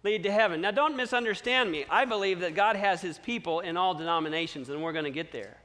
lead 0.03 0.23
to 0.23 0.31
heaven, 0.31 0.62
now 0.62 0.71
don't 0.71 0.95
misunderstand 0.95 1.71
me. 1.71 1.86
I 1.89 2.05
believe 2.05 2.41
that 2.41 2.55
God 2.55 2.75
has 2.75 3.01
his 3.01 3.17
people 3.17 3.62
in 3.62 3.77
all 3.77 3.93
denominations, 3.93 4.69
and 4.69 4.81
we're 4.81 4.93
going 4.93 5.05
to 5.05 5.12
get 5.12 5.31
there. 5.31 5.57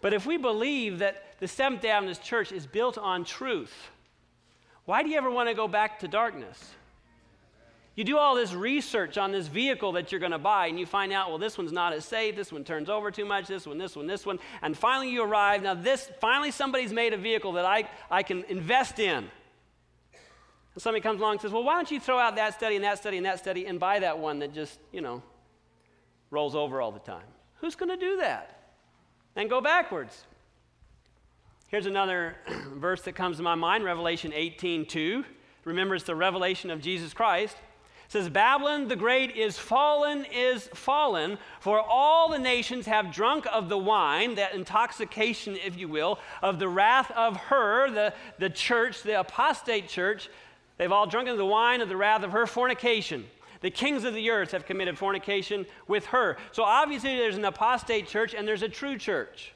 But 0.00 0.14
if 0.14 0.26
we 0.26 0.36
believe 0.36 0.98
that 1.00 1.24
the 1.40 1.48
Seventh 1.48 1.82
day 1.82 1.90
Adventist 1.90 2.22
church 2.22 2.52
is 2.52 2.66
built 2.66 2.98
on 2.98 3.24
truth, 3.24 3.74
why 4.84 5.02
do 5.02 5.08
you 5.08 5.16
ever 5.16 5.30
want 5.30 5.48
to 5.48 5.54
go 5.54 5.66
back 5.66 6.00
to 6.00 6.08
darkness? 6.08 6.72
You 7.96 8.04
do 8.04 8.18
all 8.18 8.34
this 8.34 8.52
research 8.52 9.16
on 9.16 9.32
this 9.32 9.46
vehicle 9.46 9.92
that 9.92 10.12
you're 10.12 10.20
going 10.20 10.32
to 10.32 10.38
buy, 10.38 10.66
and 10.66 10.78
you 10.78 10.84
find 10.84 11.14
out, 11.14 11.30
well, 11.30 11.38
this 11.38 11.56
one's 11.56 11.72
not 11.72 11.94
as 11.94 12.04
safe. 12.04 12.36
This 12.36 12.52
one 12.52 12.62
turns 12.62 12.90
over 12.90 13.10
too 13.10 13.24
much. 13.24 13.46
This 13.46 13.66
one, 13.66 13.78
this 13.78 13.96
one, 13.96 14.06
this 14.06 14.26
one. 14.26 14.38
And 14.60 14.76
finally, 14.76 15.10
you 15.10 15.22
arrive. 15.22 15.62
Now, 15.62 15.72
this, 15.72 16.10
finally, 16.20 16.50
somebody's 16.50 16.92
made 16.92 17.14
a 17.14 17.16
vehicle 17.16 17.52
that 17.52 17.64
I, 17.64 17.88
I 18.10 18.22
can 18.22 18.44
invest 18.44 18.98
in. 18.98 19.30
And 20.76 20.82
somebody 20.82 21.00
comes 21.00 21.20
along 21.20 21.32
and 21.32 21.40
says, 21.40 21.52
well, 21.52 21.64
why 21.64 21.72
don't 21.72 21.90
you 21.90 21.98
throw 21.98 22.18
out 22.18 22.36
that 22.36 22.52
study 22.52 22.76
and 22.76 22.84
that 22.84 22.98
study 22.98 23.16
and 23.16 23.24
that 23.24 23.38
study 23.38 23.64
and 23.64 23.80
buy 23.80 23.98
that 24.00 24.18
one 24.18 24.40
that 24.40 24.52
just, 24.52 24.78
you 24.92 25.00
know, 25.00 25.22
rolls 26.30 26.54
over 26.54 26.82
all 26.82 26.92
the 26.92 26.98
time? 26.98 27.24
Who's 27.60 27.74
going 27.74 27.88
to 27.88 27.96
do 27.96 28.18
that? 28.18 28.74
And 29.36 29.48
go 29.48 29.62
backwards. 29.62 30.26
Here's 31.68 31.86
another 31.86 32.36
verse 32.74 33.00
that 33.02 33.14
comes 33.14 33.38
to 33.38 33.42
my 33.42 33.54
mind, 33.54 33.84
Revelation 33.84 34.34
18 34.34 34.84
2. 34.84 35.24
Remember, 35.64 35.94
it's 35.94 36.04
the 36.04 36.14
revelation 36.14 36.70
of 36.70 36.82
Jesus 36.82 37.14
Christ. 37.14 37.56
It 38.04 38.12
says, 38.12 38.28
Babylon 38.28 38.86
the 38.86 38.96
Great 38.96 39.34
is 39.34 39.58
fallen, 39.58 40.26
is 40.26 40.68
fallen, 40.74 41.38
for 41.58 41.80
all 41.80 42.30
the 42.30 42.38
nations 42.38 42.84
have 42.84 43.10
drunk 43.10 43.46
of 43.50 43.70
the 43.70 43.78
wine, 43.78 44.34
that 44.34 44.54
intoxication, 44.54 45.56
if 45.56 45.78
you 45.78 45.88
will, 45.88 46.18
of 46.42 46.58
the 46.58 46.68
wrath 46.68 47.10
of 47.12 47.36
her, 47.36 47.90
the, 47.90 48.12
the 48.38 48.50
church, 48.50 49.02
the 49.02 49.18
apostate 49.18 49.88
church. 49.88 50.28
They've 50.78 50.92
all 50.92 51.06
drunk 51.06 51.28
of 51.28 51.36
the 51.36 51.46
wine 51.46 51.80
of 51.80 51.88
the 51.88 51.96
wrath 51.96 52.22
of 52.22 52.32
her 52.32 52.46
fornication. 52.46 53.24
The 53.60 53.70
kings 53.70 54.04
of 54.04 54.14
the 54.14 54.30
earth 54.30 54.52
have 54.52 54.66
committed 54.66 54.98
fornication 54.98 55.66
with 55.88 56.06
her. 56.06 56.36
So 56.52 56.62
obviously, 56.62 57.16
there's 57.16 57.36
an 57.36 57.44
apostate 57.44 58.06
church 58.06 58.34
and 58.34 58.46
there's 58.46 58.62
a 58.62 58.68
true 58.68 58.98
church. 58.98 59.52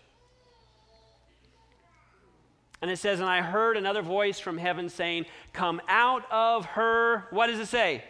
And 2.82 2.90
it 2.90 2.98
says, 2.98 3.20
And 3.20 3.28
I 3.28 3.42
heard 3.42 3.76
another 3.76 4.00
voice 4.00 4.40
from 4.40 4.56
heaven 4.56 4.88
saying, 4.88 5.26
Come 5.52 5.82
out 5.86 6.24
of 6.30 6.64
her. 6.64 7.26
What 7.30 7.48
does 7.48 7.58
it 7.58 7.66
say? 7.66 8.04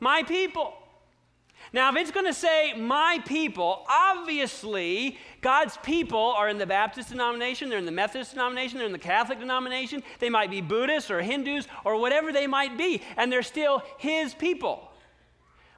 my 0.00 0.22
people. 0.22 0.74
Now, 1.74 1.90
if 1.90 1.96
it's 1.96 2.12
going 2.12 2.26
to 2.26 2.32
say 2.32 2.72
my 2.74 3.20
people, 3.26 3.84
obviously 3.88 5.18
God's 5.40 5.76
people 5.78 6.20
are 6.20 6.48
in 6.48 6.56
the 6.56 6.66
Baptist 6.66 7.08
denomination, 7.08 7.68
they're 7.68 7.80
in 7.80 7.84
the 7.84 7.90
Methodist 7.90 8.30
denomination, 8.30 8.78
they're 8.78 8.86
in 8.86 8.92
the 8.92 8.98
Catholic 8.98 9.40
denomination, 9.40 10.04
they 10.20 10.30
might 10.30 10.52
be 10.52 10.60
Buddhists 10.60 11.10
or 11.10 11.20
Hindus 11.20 11.66
or 11.84 11.96
whatever 11.96 12.32
they 12.32 12.46
might 12.46 12.78
be, 12.78 13.02
and 13.16 13.30
they're 13.30 13.42
still 13.42 13.82
His 13.98 14.34
people. 14.34 14.92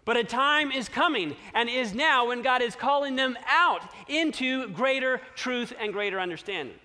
But 0.05 0.19
a 0.19 0.25
time 0.25 0.71
is 0.71 0.91
coming 0.91 1.35
and 1.55 1.67
is 1.71 1.95
now 1.95 2.29
when 2.29 2.43
God 2.43 2.61
is 2.61 2.77
calling 2.77 3.17
them 3.17 3.39
out 3.49 3.81
into 4.07 4.69
greater 4.69 5.23
truth 5.35 5.73
and 5.81 5.95
greater 5.95 6.21
understanding. 6.21 6.77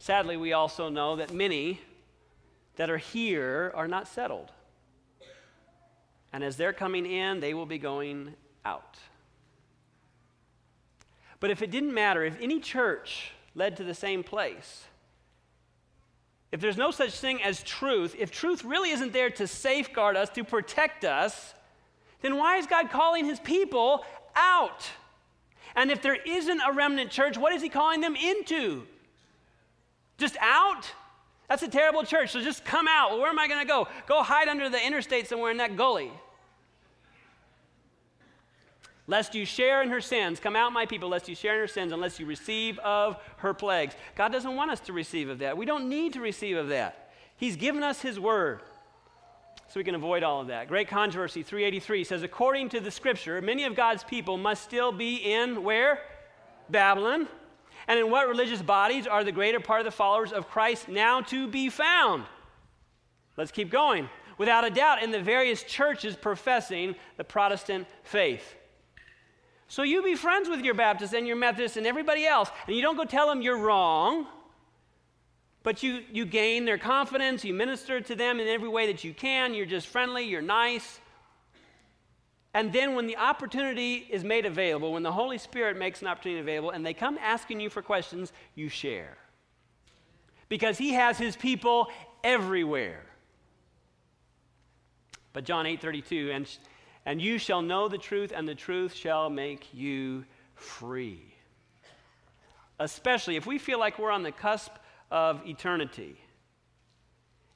Sadly, 0.00 0.36
we 0.36 0.54
also 0.54 0.88
know 0.88 1.14
that 1.14 1.32
many 1.32 1.80
that 2.74 2.90
are 2.90 2.98
here 2.98 3.70
are 3.76 3.86
not 3.86 4.08
settled. 4.08 4.50
And 6.32 6.44
as 6.44 6.56
they're 6.56 6.72
coming 6.72 7.06
in, 7.06 7.40
they 7.40 7.54
will 7.54 7.66
be 7.66 7.78
going 7.78 8.34
out. 8.64 8.98
But 11.40 11.50
if 11.50 11.62
it 11.62 11.70
didn't 11.70 11.94
matter, 11.94 12.24
if 12.24 12.40
any 12.40 12.60
church 12.60 13.32
led 13.54 13.76
to 13.78 13.84
the 13.84 13.94
same 13.94 14.22
place, 14.22 14.84
if 16.52 16.60
there's 16.60 16.76
no 16.76 16.90
such 16.90 17.12
thing 17.12 17.42
as 17.42 17.62
truth, 17.62 18.14
if 18.18 18.30
truth 18.30 18.64
really 18.64 18.90
isn't 18.90 19.12
there 19.12 19.30
to 19.30 19.46
safeguard 19.46 20.16
us, 20.16 20.28
to 20.30 20.44
protect 20.44 21.04
us, 21.04 21.54
then 22.22 22.36
why 22.36 22.56
is 22.56 22.66
God 22.66 22.90
calling 22.90 23.24
his 23.24 23.40
people 23.40 24.04
out? 24.36 24.88
And 25.76 25.90
if 25.90 26.02
there 26.02 26.16
isn't 26.16 26.60
a 26.60 26.72
remnant 26.72 27.10
church, 27.10 27.38
what 27.38 27.52
is 27.52 27.62
he 27.62 27.68
calling 27.68 28.00
them 28.00 28.16
into? 28.16 28.86
Just 30.18 30.36
out? 30.40 30.90
That's 31.50 31.64
a 31.64 31.68
terrible 31.68 32.04
church. 32.04 32.30
So 32.30 32.40
just 32.40 32.64
come 32.64 32.86
out. 32.88 33.18
Where 33.18 33.28
am 33.28 33.38
I 33.40 33.48
going 33.48 33.60
to 33.60 33.66
go? 33.66 33.88
Go 34.06 34.22
hide 34.22 34.46
under 34.46 34.70
the 34.70 34.86
interstate 34.86 35.26
somewhere 35.26 35.50
in 35.50 35.56
that 35.56 35.76
gully. 35.76 36.12
Lest 39.08 39.34
you 39.34 39.44
share 39.44 39.82
in 39.82 39.90
her 39.90 40.00
sins. 40.00 40.38
Come 40.38 40.54
out, 40.54 40.72
my 40.72 40.86
people, 40.86 41.08
lest 41.08 41.28
you 41.28 41.34
share 41.34 41.54
in 41.54 41.60
her 41.60 41.66
sins, 41.66 41.92
unless 41.92 42.20
you 42.20 42.26
receive 42.26 42.78
of 42.78 43.16
her 43.38 43.52
plagues. 43.52 43.96
God 44.14 44.30
doesn't 44.30 44.54
want 44.54 44.70
us 44.70 44.78
to 44.82 44.92
receive 44.92 45.28
of 45.28 45.40
that. 45.40 45.56
We 45.56 45.66
don't 45.66 45.88
need 45.88 46.12
to 46.12 46.20
receive 46.20 46.56
of 46.56 46.68
that. 46.68 47.10
He's 47.36 47.56
given 47.56 47.82
us 47.82 48.00
His 48.00 48.20
word 48.20 48.60
so 49.66 49.80
we 49.80 49.82
can 49.82 49.96
avoid 49.96 50.22
all 50.22 50.40
of 50.40 50.46
that. 50.46 50.68
Great 50.68 50.86
Controversy 50.86 51.42
383 51.42 52.04
says, 52.04 52.22
according 52.22 52.68
to 52.68 52.78
the 52.78 52.92
scripture, 52.92 53.42
many 53.42 53.64
of 53.64 53.74
God's 53.74 54.04
people 54.04 54.36
must 54.36 54.62
still 54.62 54.92
be 54.92 55.16
in 55.16 55.64
where? 55.64 55.98
Babylon. 56.68 57.26
And 57.90 57.98
in 57.98 58.08
what 58.08 58.28
religious 58.28 58.62
bodies 58.62 59.08
are 59.08 59.24
the 59.24 59.32
greater 59.32 59.58
part 59.58 59.80
of 59.80 59.84
the 59.84 59.90
followers 59.90 60.32
of 60.32 60.48
Christ 60.48 60.86
now 60.86 61.22
to 61.22 61.48
be 61.48 61.68
found? 61.68 62.22
Let's 63.36 63.50
keep 63.50 63.68
going. 63.68 64.08
Without 64.38 64.64
a 64.64 64.70
doubt, 64.70 65.02
in 65.02 65.10
the 65.10 65.20
various 65.20 65.64
churches 65.64 66.14
professing 66.14 66.94
the 67.16 67.24
Protestant 67.24 67.88
faith. 68.04 68.54
So 69.66 69.82
you 69.82 70.04
be 70.04 70.14
friends 70.14 70.48
with 70.48 70.60
your 70.60 70.74
Baptists 70.74 71.14
and 71.14 71.26
your 71.26 71.34
Methodists 71.34 71.76
and 71.76 71.84
everybody 71.84 72.24
else, 72.24 72.48
and 72.68 72.76
you 72.76 72.80
don't 72.80 72.96
go 72.96 73.04
tell 73.04 73.26
them 73.26 73.42
you're 73.42 73.58
wrong, 73.58 74.24
but 75.64 75.82
you, 75.82 76.04
you 76.12 76.24
gain 76.24 76.66
their 76.66 76.78
confidence, 76.78 77.44
you 77.44 77.54
minister 77.54 78.00
to 78.00 78.14
them 78.14 78.38
in 78.38 78.46
every 78.46 78.68
way 78.68 78.86
that 78.86 79.02
you 79.02 79.12
can, 79.12 79.52
you're 79.52 79.66
just 79.66 79.88
friendly, 79.88 80.26
you're 80.26 80.40
nice. 80.40 80.99
And 82.52 82.72
then 82.72 82.94
when 82.94 83.06
the 83.06 83.16
opportunity 83.16 84.06
is 84.10 84.24
made 84.24 84.44
available, 84.44 84.92
when 84.92 85.04
the 85.04 85.12
Holy 85.12 85.38
Spirit 85.38 85.78
makes 85.78 86.02
an 86.02 86.08
opportunity 86.08 86.40
available, 86.40 86.70
and 86.70 86.84
they 86.84 86.94
come 86.94 87.16
asking 87.20 87.60
you 87.60 87.70
for 87.70 87.80
questions, 87.80 88.32
you 88.56 88.68
share. 88.68 89.16
Because 90.48 90.76
He 90.76 90.94
has 90.94 91.16
His 91.16 91.36
people 91.36 91.88
everywhere. 92.24 93.04
But 95.32 95.44
John 95.44 95.64
8 95.64 95.80
32, 95.80 96.32
and, 96.32 96.58
and 97.06 97.22
you 97.22 97.38
shall 97.38 97.62
know 97.62 97.88
the 97.88 97.98
truth, 97.98 98.32
and 98.34 98.48
the 98.48 98.54
truth 98.54 98.94
shall 98.94 99.30
make 99.30 99.72
you 99.72 100.24
free. 100.56 101.22
Especially 102.80 103.36
if 103.36 103.46
we 103.46 103.58
feel 103.58 103.78
like 103.78 103.98
we're 103.98 104.10
on 104.10 104.24
the 104.24 104.32
cusp 104.32 104.72
of 105.10 105.46
eternity, 105.46 106.16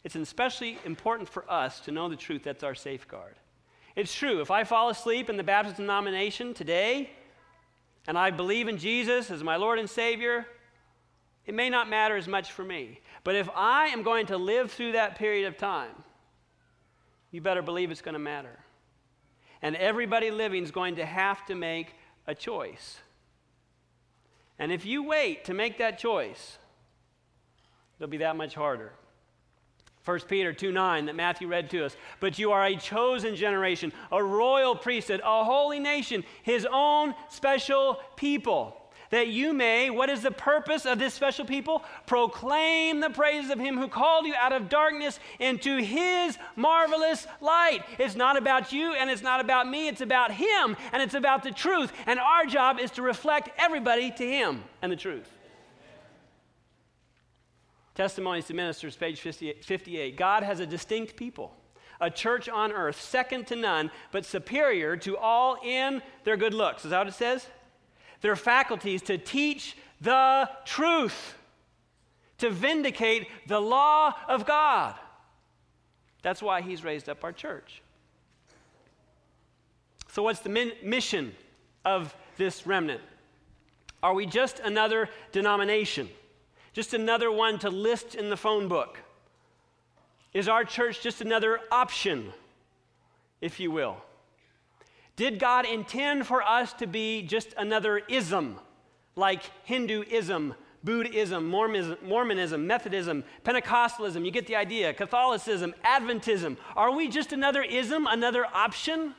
it's 0.05 0.15
especially 0.15 0.79
important 0.85 1.29
for 1.29 1.51
us 1.51 1.81
to 1.81 1.91
know 1.91 2.09
the 2.09 2.17
truth 2.17 2.45
that's 2.45 2.63
our 2.63 2.75
safeguard. 2.77 3.35
It's 3.97 4.15
true. 4.15 4.41
If 4.41 4.51
I 4.51 4.65
fall 4.65 4.89
asleep 4.89 5.31
in 5.31 5.37
the 5.37 5.45
Baptist 5.45 5.77
denomination 5.77 6.53
today 6.53 7.11
and 8.07 8.19
I 8.19 8.31
believe 8.31 8.69
in 8.69 8.77
Jesus 8.77 9.31
as 9.31 9.43
my 9.43 9.57
Lord 9.57 9.79
and 9.79 9.89
Savior, 9.89 10.47
it 11.47 11.55
may 11.55 11.71
not 11.71 11.89
matter 11.89 12.17
as 12.17 12.27
much 12.27 12.53
for 12.53 12.65
me. 12.65 13.01
But 13.23 13.37
if 13.37 13.49
I 13.55 13.87
am 13.87 14.03
going 14.03 14.27
to 14.27 14.37
live 14.37 14.73
through 14.73 14.93
that 14.93 15.17
period 15.17 15.47
of 15.47 15.57
time, 15.57 15.95
you 17.31 17.41
better 17.41 17.63
believe 17.63 17.91
it's 17.91 18.03
going 18.03 18.15
to 18.15 18.19
matter. 18.19 18.59
And 19.63 19.77
everybody 19.77 20.31
living 20.31 20.63
is 20.63 20.71
going 20.71 20.97
to 20.97 21.07
have 21.07 21.45
to 21.47 21.55
make 21.55 21.95
a 22.27 22.35
choice. 22.35 22.99
And 24.59 24.71
if 24.71 24.85
you 24.85 25.03
wait 25.03 25.45
to 25.47 25.55
make 25.55 25.79
that 25.79 25.99
choice, 25.99 26.59
it'll 27.99 28.11
be 28.11 28.19
that 28.19 28.37
much 28.37 28.55
harder. 28.55 28.93
1 30.05 30.21
Peter 30.29 30.53
2 30.53 30.71
9 30.71 31.07
that 31.07 31.17
Matthew 31.17 31.49
read 31.49 31.71
to 31.71 31.85
us. 31.85 31.97
But 32.21 32.39
you 32.39 32.53
are 32.53 32.67
a 32.67 32.77
chosen 32.77 33.37
generation, 33.37 33.93
a 34.13 34.23
royal 34.23 34.77
priesthood, 34.77 35.21
a 35.25 35.45
holy 35.45 35.81
nation, 35.81 36.25
his 36.43 36.67
own 36.71 37.15
special 37.31 37.99
people, 38.17 38.77
that 39.11 39.29
you 39.29 39.55
may, 39.55 39.89
what 39.91 40.11
is 40.11 40.23
the 40.23 40.31
purpose 40.31 40.85
of 40.85 40.99
this 40.99 41.15
special 41.15 41.47
people? 41.47 41.83
Proclaim 42.07 43.01
the 43.01 43.11
praises 43.11 43.51
of 43.51 43.59
him 43.59 43.79
who 43.79 43.89
called 43.89 44.27
you 44.27 44.35
out 44.35 44.53
of 44.53 44.69
darkness 44.69 45.21
into 45.39 45.79
his 45.79 46.37
marvelous 46.57 47.27
light. 47.41 47.81
It's 47.99 48.17
not 48.17 48.37
about 48.37 48.73
you 48.73 48.93
and 48.93 49.09
it's 49.09 49.23
not 49.23 49.41
about 49.41 49.69
me, 49.69 49.89
it's 49.89 50.01
about 50.03 50.33
him 50.33 50.77
and 50.93 51.03
it's 51.03 51.15
about 51.15 51.45
the 51.45 51.53
truth. 51.53 51.93
And 52.07 52.19
our 52.19 52.45
job 52.45 52.79
is 52.79 52.91
to 52.93 53.03
reflect 53.03 53.51
everybody 53.57 54.11
to 54.11 54.27
him 54.27 54.65
and 54.83 54.93
the 54.93 54.97
truth. 54.97 55.34
Testimonies 57.95 58.47
to 58.47 58.55
Ministers, 58.55 58.97
page 58.97 59.21
58. 59.21 60.17
God 60.17 60.43
has 60.43 60.59
a 60.59 60.67
distinct 60.67 61.15
people, 61.15 61.55
a 62.01 62.11
church 62.11 62.49
on 62.49 62.73
earth, 62.73 63.01
second 63.01 63.47
to 63.49 63.57
none, 63.57 63.91
but 64.11 64.25
superior 64.25 64.97
to 64.99 65.17
all 65.17 65.57
in 65.63 66.03
their 66.25 66.37
good 66.37 66.55
looks. 66.55 66.85
Is 66.85 66.91
that 66.91 66.99
what 66.99 67.09
it 67.09 67.15
says? 67.15 67.47
Their 68.21 68.35
faculties 68.35 69.03
to 69.03 69.17
teach 69.17 69.77
the 70.01 70.51
truth, 70.65 71.37
to 72.39 72.51
vindicate 72.51 73.29
the 73.47 73.61
law 73.61 74.13
of 74.29 74.45
God. 74.45 74.97
That's 76.23 76.43
why 76.43 76.63
He's 76.63 76.83
raised 76.83 77.09
up 77.09 77.23
our 77.23 77.33
church. 77.33 77.81
So, 80.09 80.25
what's 80.25 80.41
the 80.41 80.49
min- 80.49 80.73
mission 80.83 81.33
of 81.85 82.15
this 82.39 82.67
remnant? 82.67 83.03
Are 84.03 84.15
we 84.15 84.27
just 84.27 84.59
another 84.59 85.09
denomination? 85.31 86.09
Just 86.75 86.93
another 86.93 87.33
one 87.33 87.59
to 87.61 87.71
list 87.71 88.15
in 88.15 88.29
the 88.29 88.37
phone 88.37 88.69
book? 88.69 88.99
Is 90.35 90.49
our 90.49 90.65
church 90.65 91.01
just 91.01 91.21
another 91.21 91.61
option, 91.71 92.33
if 93.41 93.61
you 93.61 93.71
will? 93.71 93.97
Did 95.17 95.39
God 95.39 95.65
intend 95.65 96.27
for 96.27 96.43
us 96.43 96.73
to 96.75 96.89
be 96.89 97.23
just 97.23 97.55
another 97.57 97.99
ism, 98.09 98.59
like 99.15 99.43
Hinduism, 99.63 100.55
Buddhism, 100.83 101.49
Mormonism, 101.49 102.67
Methodism, 102.67 103.23
Pentecostalism? 103.45 104.25
You 104.25 104.33
get 104.33 104.49
the 104.49 104.57
idea. 104.57 104.93
Catholicism, 104.93 105.73
Adventism. 105.85 106.57
Are 106.75 106.91
we 106.91 107.07
just 107.07 107.33
another 107.33 107.63
ism, 107.63 108.09
another 108.09 108.45
option? 108.45 109.15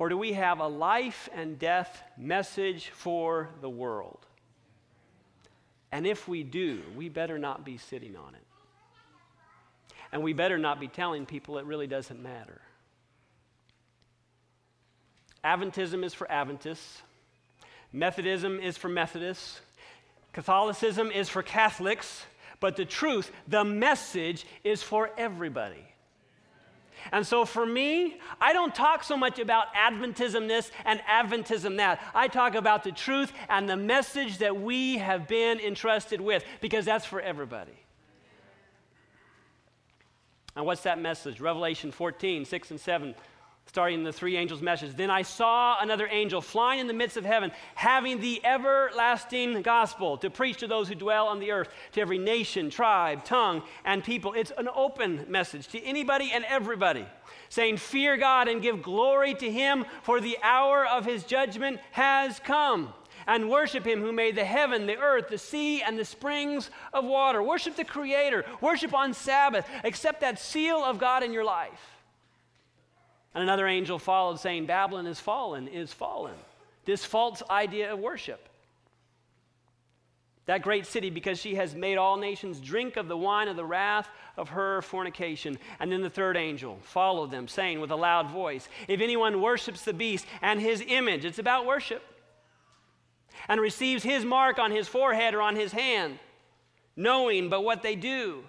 Or 0.00 0.08
do 0.08 0.18
we 0.18 0.32
have 0.32 0.58
a 0.58 0.66
life 0.66 1.28
and 1.32 1.56
death 1.56 2.02
message 2.18 2.88
for 2.88 3.50
the 3.60 3.70
world? 3.70 4.25
And 5.92 6.06
if 6.06 6.28
we 6.28 6.42
do, 6.42 6.82
we 6.96 7.08
better 7.08 7.38
not 7.38 7.64
be 7.64 7.78
sitting 7.78 8.16
on 8.16 8.34
it. 8.34 8.46
And 10.12 10.22
we 10.22 10.32
better 10.32 10.58
not 10.58 10.80
be 10.80 10.88
telling 10.88 11.26
people 11.26 11.58
it 11.58 11.64
really 11.64 11.86
doesn't 11.86 12.22
matter. 12.22 12.60
Adventism 15.44 16.04
is 16.04 16.12
for 16.12 16.30
Adventists, 16.30 17.02
Methodism 17.92 18.58
is 18.58 18.76
for 18.76 18.88
Methodists, 18.88 19.60
Catholicism 20.32 21.10
is 21.10 21.28
for 21.28 21.42
Catholics, 21.42 22.24
but 22.58 22.76
the 22.76 22.84
truth, 22.84 23.30
the 23.46 23.64
message, 23.64 24.44
is 24.64 24.82
for 24.82 25.10
everybody. 25.16 25.84
And 27.12 27.26
so 27.26 27.44
for 27.44 27.64
me, 27.64 28.18
I 28.40 28.52
don't 28.52 28.74
talk 28.74 29.04
so 29.04 29.16
much 29.16 29.38
about 29.38 29.74
Adventism 29.74 30.48
this 30.48 30.70
and 30.84 31.00
Adventism 31.00 31.76
that. 31.78 32.02
I 32.14 32.28
talk 32.28 32.54
about 32.54 32.84
the 32.84 32.92
truth 32.92 33.32
and 33.48 33.68
the 33.68 33.76
message 33.76 34.38
that 34.38 34.60
we 34.60 34.98
have 34.98 35.28
been 35.28 35.60
entrusted 35.60 36.20
with 36.20 36.44
because 36.60 36.84
that's 36.84 37.06
for 37.06 37.20
everybody. 37.20 37.78
And 40.56 40.64
what's 40.64 40.82
that 40.82 40.98
message? 40.98 41.40
Revelation 41.40 41.92
14, 41.92 42.44
6 42.46 42.70
and 42.70 42.80
7 42.80 43.14
starting 43.66 44.04
the 44.04 44.12
three 44.12 44.36
angels' 44.36 44.62
message. 44.62 44.96
Then 44.96 45.10
I 45.10 45.22
saw 45.22 45.76
another 45.80 46.08
angel 46.10 46.40
flying 46.40 46.80
in 46.80 46.86
the 46.86 46.94
midst 46.94 47.16
of 47.16 47.24
heaven, 47.24 47.50
having 47.74 48.20
the 48.20 48.44
everlasting 48.44 49.60
gospel 49.62 50.16
to 50.18 50.30
preach 50.30 50.58
to 50.58 50.66
those 50.66 50.88
who 50.88 50.94
dwell 50.94 51.26
on 51.26 51.40
the 51.40 51.50
earth, 51.50 51.68
to 51.92 52.00
every 52.00 52.18
nation, 52.18 52.70
tribe, 52.70 53.24
tongue, 53.24 53.62
and 53.84 54.02
people. 54.04 54.32
It's 54.32 54.52
an 54.56 54.68
open 54.74 55.26
message 55.28 55.68
to 55.68 55.82
anybody 55.82 56.30
and 56.32 56.44
everybody, 56.44 57.06
saying, 57.48 57.78
Fear 57.78 58.18
God 58.18 58.48
and 58.48 58.62
give 58.62 58.82
glory 58.82 59.34
to 59.34 59.50
him, 59.50 59.84
for 60.02 60.20
the 60.20 60.38
hour 60.42 60.86
of 60.86 61.04
his 61.04 61.24
judgment 61.24 61.80
has 61.90 62.38
come. 62.38 62.94
And 63.26 63.50
worship 63.50 63.84
him 63.84 64.00
who 64.00 64.12
made 64.12 64.36
the 64.36 64.44
heaven, 64.44 64.86
the 64.86 64.98
earth, 64.98 65.28
the 65.28 65.38
sea, 65.38 65.82
and 65.82 65.98
the 65.98 66.04
springs 66.04 66.70
of 66.92 67.04
water. 67.04 67.42
Worship 67.42 67.74
the 67.74 67.84
Creator. 67.84 68.44
Worship 68.60 68.94
on 68.94 69.12
Sabbath. 69.12 69.68
Accept 69.82 70.20
that 70.20 70.38
seal 70.38 70.78
of 70.84 70.98
God 70.98 71.24
in 71.24 71.32
your 71.32 71.44
life. 71.44 71.95
And 73.36 73.42
another 73.42 73.66
angel 73.66 73.98
followed, 73.98 74.40
saying, 74.40 74.64
Babylon 74.64 75.06
is 75.06 75.20
fallen, 75.20 75.68
is 75.68 75.92
fallen. 75.92 76.32
This 76.86 77.04
false 77.04 77.42
idea 77.50 77.92
of 77.92 77.98
worship. 77.98 78.48
That 80.46 80.62
great 80.62 80.86
city, 80.86 81.10
because 81.10 81.38
she 81.38 81.56
has 81.56 81.74
made 81.74 81.98
all 81.98 82.16
nations 82.16 82.60
drink 82.60 82.96
of 82.96 83.08
the 83.08 83.16
wine 83.16 83.48
of 83.48 83.56
the 83.56 83.64
wrath 83.64 84.08
of 84.38 84.48
her 84.48 84.80
fornication. 84.80 85.58
And 85.78 85.92
then 85.92 86.00
the 86.00 86.08
third 86.08 86.38
angel 86.38 86.78
followed 86.80 87.30
them, 87.30 87.46
saying 87.46 87.78
with 87.78 87.90
a 87.90 87.96
loud 87.96 88.30
voice, 88.30 88.70
If 88.88 89.02
anyone 89.02 89.42
worships 89.42 89.82
the 89.82 89.92
beast 89.92 90.24
and 90.40 90.58
his 90.58 90.82
image, 90.86 91.26
it's 91.26 91.38
about 91.38 91.66
worship, 91.66 92.02
and 93.50 93.60
receives 93.60 94.02
his 94.02 94.24
mark 94.24 94.58
on 94.58 94.70
his 94.70 94.88
forehead 94.88 95.34
or 95.34 95.42
on 95.42 95.56
his 95.56 95.72
hand, 95.72 96.18
knowing 96.96 97.50
but 97.50 97.64
what 97.64 97.82
they 97.82 97.96
do, 97.96 98.44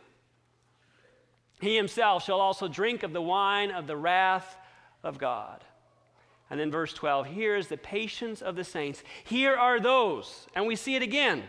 he 1.60 1.76
himself 1.76 2.24
shall 2.24 2.40
also 2.40 2.70
drink 2.70 3.04
of 3.04 3.12
the 3.12 3.22
wine 3.22 3.70
of 3.72 3.86
the 3.86 3.98
wrath 3.98 4.56
of 5.04 5.18
God. 5.18 5.64
And 6.50 6.60
then 6.60 6.72
verse 6.72 6.94
12 6.94 7.28
here 7.28 7.56
is 7.56 7.68
the 7.68 7.78
patience 7.78 8.42
of 8.42 8.56
the 8.56 8.64
saints. 8.64 9.04
Here 9.26 9.56
are 9.56 9.80
those, 9.80 10.48
and 10.56 10.66
we 10.66 10.76
see 10.76 10.96
it 10.96 11.02
again, 11.02 11.44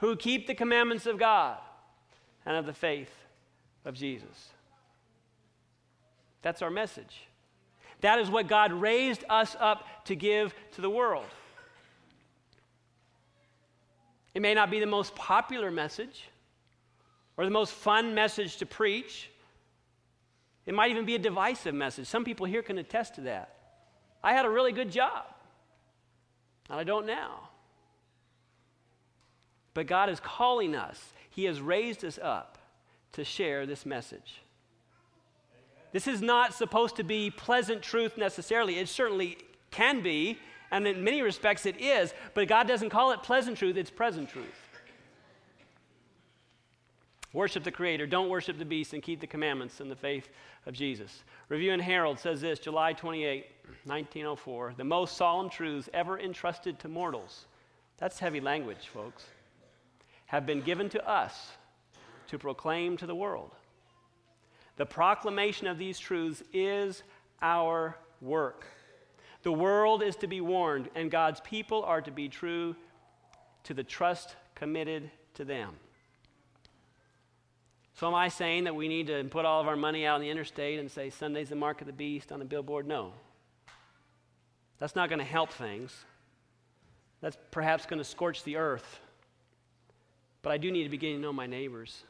who 0.00 0.16
keep 0.16 0.46
the 0.46 0.54
commandments 0.54 1.06
of 1.06 1.18
God 1.18 1.58
and 2.46 2.56
of 2.56 2.66
the 2.66 2.72
faith 2.72 3.12
of 3.84 3.94
Jesus. 3.94 4.50
That's 6.42 6.62
our 6.62 6.70
message. 6.70 7.22
That 8.00 8.18
is 8.18 8.30
what 8.30 8.46
God 8.46 8.72
raised 8.72 9.24
us 9.28 9.56
up 9.58 9.84
to 10.06 10.14
give 10.14 10.54
to 10.72 10.80
the 10.80 10.90
world. 10.90 11.26
It 14.34 14.42
may 14.42 14.54
not 14.54 14.70
be 14.70 14.80
the 14.80 14.86
most 14.86 15.14
popular 15.14 15.70
message 15.70 16.28
or 17.36 17.44
the 17.44 17.50
most 17.50 17.72
fun 17.72 18.14
message 18.14 18.58
to 18.58 18.66
preach, 18.66 19.29
it 20.70 20.72
might 20.72 20.92
even 20.92 21.04
be 21.04 21.16
a 21.16 21.18
divisive 21.18 21.74
message. 21.74 22.06
Some 22.06 22.24
people 22.24 22.46
here 22.46 22.62
can 22.62 22.78
attest 22.78 23.16
to 23.16 23.22
that. 23.22 23.56
I 24.22 24.34
had 24.34 24.46
a 24.46 24.48
really 24.48 24.70
good 24.70 24.92
job, 24.92 25.24
and 26.68 26.78
I 26.78 26.84
don't 26.84 27.06
now. 27.06 27.48
But 29.74 29.88
God 29.88 30.08
is 30.08 30.20
calling 30.20 30.76
us, 30.76 31.12
He 31.28 31.46
has 31.46 31.60
raised 31.60 32.04
us 32.04 32.20
up 32.22 32.56
to 33.14 33.24
share 33.24 33.66
this 33.66 33.84
message. 33.84 34.42
This 35.90 36.06
is 36.06 36.22
not 36.22 36.54
supposed 36.54 36.94
to 36.98 37.02
be 37.02 37.32
pleasant 37.32 37.82
truth 37.82 38.16
necessarily. 38.16 38.78
It 38.78 38.88
certainly 38.88 39.38
can 39.72 40.04
be, 40.04 40.38
and 40.70 40.86
in 40.86 41.02
many 41.02 41.20
respects 41.20 41.66
it 41.66 41.80
is, 41.80 42.14
but 42.32 42.46
God 42.46 42.68
doesn't 42.68 42.90
call 42.90 43.10
it 43.10 43.24
pleasant 43.24 43.58
truth, 43.58 43.76
it's 43.76 43.90
present 43.90 44.28
truth. 44.28 44.59
Worship 47.32 47.62
the 47.62 47.70
Creator, 47.70 48.08
don't 48.08 48.28
worship 48.28 48.58
the 48.58 48.64
beast, 48.64 48.92
and 48.92 49.02
keep 49.02 49.20
the 49.20 49.26
commandments 49.26 49.80
and 49.80 49.90
the 49.90 49.96
faith 49.96 50.28
of 50.66 50.74
Jesus. 50.74 51.22
Review 51.48 51.72
and 51.72 51.80
Herald 51.80 52.18
says 52.18 52.40
this 52.40 52.58
July 52.58 52.92
28, 52.92 53.46
1904. 53.84 54.74
The 54.76 54.84
most 54.84 55.16
solemn 55.16 55.48
truths 55.48 55.88
ever 55.94 56.18
entrusted 56.18 56.80
to 56.80 56.88
mortals, 56.88 57.46
that's 57.98 58.18
heavy 58.18 58.40
language, 58.40 58.88
folks, 58.92 59.24
have 60.26 60.44
been 60.44 60.60
given 60.60 60.88
to 60.88 61.08
us 61.08 61.50
to 62.28 62.38
proclaim 62.38 62.96
to 62.96 63.06
the 63.06 63.14
world. 63.14 63.54
The 64.76 64.86
proclamation 64.86 65.66
of 65.66 65.78
these 65.78 65.98
truths 65.98 66.42
is 66.52 67.02
our 67.42 67.96
work. 68.20 68.64
The 69.42 69.52
world 69.52 70.02
is 70.02 70.16
to 70.16 70.26
be 70.26 70.40
warned, 70.40 70.88
and 70.94 71.10
God's 71.10 71.40
people 71.40 71.84
are 71.84 72.00
to 72.02 72.10
be 72.10 72.28
true 72.28 72.74
to 73.64 73.74
the 73.74 73.84
trust 73.84 74.36
committed 74.54 75.10
to 75.34 75.44
them. 75.44 75.74
So, 78.00 78.06
am 78.06 78.14
I 78.14 78.30
saying 78.30 78.64
that 78.64 78.74
we 78.74 78.88
need 78.88 79.08
to 79.08 79.24
put 79.24 79.44
all 79.44 79.60
of 79.60 79.68
our 79.68 79.76
money 79.76 80.06
out 80.06 80.14
on 80.14 80.22
the 80.22 80.30
interstate 80.30 80.78
and 80.78 80.90
say 80.90 81.10
Sunday's 81.10 81.50
the 81.50 81.54
mark 81.54 81.82
of 81.82 81.86
the 81.86 81.92
beast 81.92 82.32
on 82.32 82.40
a 82.40 82.46
billboard? 82.46 82.86
No. 82.86 83.12
That's 84.78 84.96
not 84.96 85.10
going 85.10 85.18
to 85.18 85.24
help 85.26 85.52
things. 85.52 85.94
That's 87.20 87.36
perhaps 87.50 87.84
going 87.84 87.98
to 87.98 88.04
scorch 88.04 88.42
the 88.42 88.56
earth. 88.56 89.00
But 90.40 90.50
I 90.50 90.56
do 90.56 90.70
need 90.70 90.84
to 90.84 90.88
begin 90.88 91.16
to 91.16 91.20
know 91.20 91.30
my 91.30 91.46
neighbors, 91.46 92.04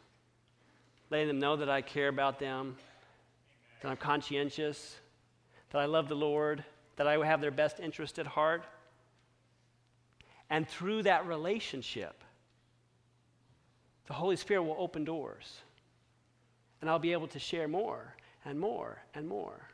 letting 1.10 1.26
them 1.26 1.40
know 1.40 1.56
that 1.56 1.68
I 1.68 1.82
care 1.82 2.06
about 2.06 2.38
them, 2.38 2.76
that 3.82 3.88
I'm 3.88 3.96
conscientious, 3.96 4.94
that 5.70 5.80
I 5.80 5.86
love 5.86 6.08
the 6.08 6.14
Lord, 6.14 6.62
that 6.98 7.08
I 7.08 7.18
have 7.26 7.40
their 7.40 7.50
best 7.50 7.80
interest 7.80 8.20
at 8.20 8.28
heart. 8.28 8.62
And 10.50 10.68
through 10.68 11.02
that 11.02 11.26
relationship, 11.26 12.22
the 14.06 14.12
Holy 14.12 14.36
Spirit 14.36 14.62
will 14.62 14.76
open 14.78 15.02
doors 15.02 15.62
and 16.80 16.88
I'll 16.88 16.98
be 16.98 17.12
able 17.12 17.28
to 17.28 17.38
share 17.38 17.68
more 17.68 18.14
and 18.44 18.58
more 18.58 18.98
and 19.14 19.28
more. 19.28 19.70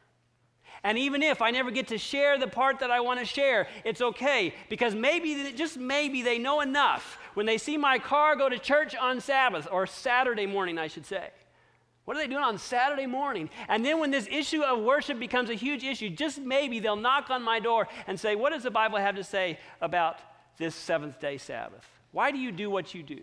And 0.82 0.98
even 0.98 1.22
if 1.22 1.40
I 1.40 1.50
never 1.50 1.70
get 1.70 1.88
to 1.88 1.98
share 1.98 2.38
the 2.38 2.46
part 2.46 2.80
that 2.80 2.90
I 2.90 3.00
want 3.00 3.20
to 3.20 3.26
share, 3.26 3.68
it's 3.84 4.00
okay 4.00 4.54
because 4.68 4.94
maybe, 4.94 5.52
just 5.52 5.78
maybe, 5.78 6.22
they 6.22 6.38
know 6.38 6.60
enough 6.60 7.18
when 7.34 7.46
they 7.46 7.58
see 7.58 7.76
my 7.76 7.98
car 7.98 8.36
go 8.36 8.48
to 8.48 8.58
church 8.58 8.94
on 8.94 9.20
Sabbath 9.20 9.66
or 9.70 9.86
Saturday 9.86 10.46
morning, 10.46 10.78
I 10.78 10.88
should 10.88 11.06
say. 11.06 11.30
What 12.04 12.16
are 12.16 12.20
they 12.20 12.28
doing 12.28 12.44
on 12.44 12.58
Saturday 12.58 13.06
morning? 13.06 13.50
And 13.68 13.84
then 13.84 13.98
when 13.98 14.12
this 14.12 14.28
issue 14.30 14.62
of 14.62 14.80
worship 14.80 15.18
becomes 15.18 15.50
a 15.50 15.54
huge 15.54 15.82
issue, 15.82 16.08
just 16.08 16.38
maybe 16.38 16.78
they'll 16.78 16.94
knock 16.94 17.30
on 17.30 17.42
my 17.42 17.58
door 17.58 17.88
and 18.06 18.18
say, 18.18 18.36
What 18.36 18.52
does 18.52 18.62
the 18.62 18.70
Bible 18.70 18.98
have 18.98 19.16
to 19.16 19.24
say 19.24 19.58
about 19.80 20.20
this 20.56 20.74
seventh 20.74 21.18
day 21.20 21.36
Sabbath? 21.36 21.84
Why 22.12 22.30
do 22.30 22.38
you 22.38 22.52
do 22.52 22.70
what 22.70 22.94
you 22.94 23.02
do? 23.02 23.22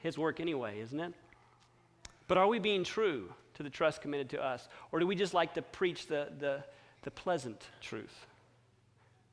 His 0.00 0.18
work 0.18 0.40
anyway, 0.40 0.80
isn't 0.80 0.98
it? 0.98 1.14
But 2.26 2.38
are 2.38 2.46
we 2.46 2.58
being 2.58 2.84
true 2.84 3.32
to 3.54 3.62
the 3.62 3.70
trust 3.70 4.00
committed 4.00 4.30
to 4.30 4.42
us? 4.42 4.68
Or 4.92 5.00
do 5.00 5.06
we 5.06 5.14
just 5.14 5.34
like 5.34 5.54
to 5.54 5.62
preach 5.62 6.06
the, 6.06 6.28
the, 6.38 6.62
the 7.02 7.10
pleasant 7.10 7.60
truth, 7.80 8.26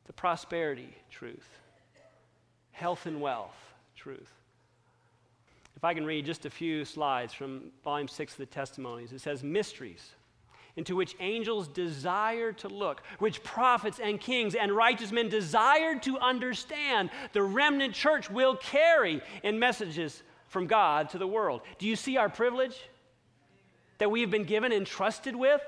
the 0.05 0.13
prosperity 0.13 0.95
truth, 1.09 1.47
health 2.71 3.05
and 3.05 3.21
wealth 3.21 3.55
truth? 3.95 4.31
If 5.75 5.83
I 5.83 5.93
can 5.93 6.05
read 6.05 6.25
just 6.25 6.45
a 6.45 6.49
few 6.49 6.85
slides 6.85 7.33
from 7.33 7.71
volume 7.83 8.07
six 8.07 8.33
of 8.33 8.39
the 8.39 8.47
testimonies, 8.47 9.13
it 9.13 9.21
says, 9.21 9.43
Mysteries 9.43 10.11
into 10.77 10.95
which 10.95 11.15
angels 11.19 11.67
desire 11.67 12.53
to 12.53 12.67
look, 12.67 13.01
which 13.19 13.43
prophets 13.43 13.99
and 13.99 14.21
kings 14.21 14.55
and 14.55 14.71
righteous 14.71 15.11
men 15.11 15.27
desire 15.27 15.97
to 15.99 16.19
understand, 16.19 17.09
the 17.33 17.41
remnant 17.41 17.93
church 17.93 18.29
will 18.29 18.55
carry 18.55 19.21
in 19.43 19.59
messages 19.59 20.21
from 20.47 20.67
God 20.67 21.09
to 21.09 21.17
the 21.17 21.27
world. 21.27 21.61
Do 21.77 21.87
you 21.87 21.95
see 21.95 22.17
our 22.17 22.29
privilege 22.29 22.77
that 23.97 24.11
we 24.11 24.21
have 24.21 24.31
been 24.31 24.45
given 24.45 24.71
and 24.71 24.85
trusted 24.85 25.35
with? 25.35 25.61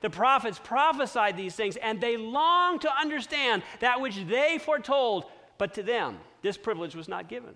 The 0.00 0.10
prophets 0.10 0.60
prophesied 0.62 1.36
these 1.36 1.54
things, 1.54 1.76
and 1.76 2.00
they 2.00 2.16
long 2.16 2.78
to 2.80 3.00
understand 3.00 3.62
that 3.80 4.00
which 4.00 4.16
they 4.26 4.58
foretold, 4.58 5.24
but 5.56 5.74
to 5.74 5.82
them, 5.82 6.18
this 6.42 6.56
privilege 6.56 6.94
was 6.94 7.08
not 7.08 7.28
given. 7.28 7.54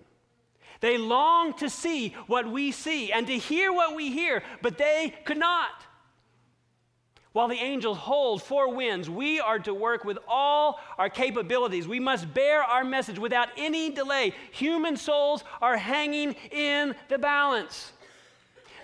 They 0.81 0.97
long 0.97 1.53
to 1.59 1.69
see 1.69 2.09
what 2.27 2.51
we 2.51 2.71
see 2.71 3.11
and 3.11 3.25
to 3.27 3.37
hear 3.37 3.71
what 3.71 3.95
we 3.95 4.11
hear, 4.11 4.43
but 4.61 4.77
they 4.77 5.13
could 5.23 5.37
not. 5.37 5.71
While 7.33 7.47
the 7.47 7.55
angels 7.55 7.97
hold 7.97 8.43
four 8.43 8.73
winds, 8.73 9.09
we 9.09 9.39
are 9.39 9.57
to 9.59 9.73
work 9.73 10.05
with 10.05 10.19
all 10.27 10.79
our 10.99 11.09
capabilities. 11.09 11.87
We 11.87 11.99
must 11.99 12.31
bear 12.31 12.61
our 12.61 12.83
message 12.83 13.17
without 13.17 13.49
any 13.57 13.89
delay. 13.89 14.33
Human 14.51 14.95
souls 14.95 15.43
are 15.59 15.75
hanging 15.75 16.35
in 16.51 16.93
the 17.09 17.17
balance. 17.17 17.91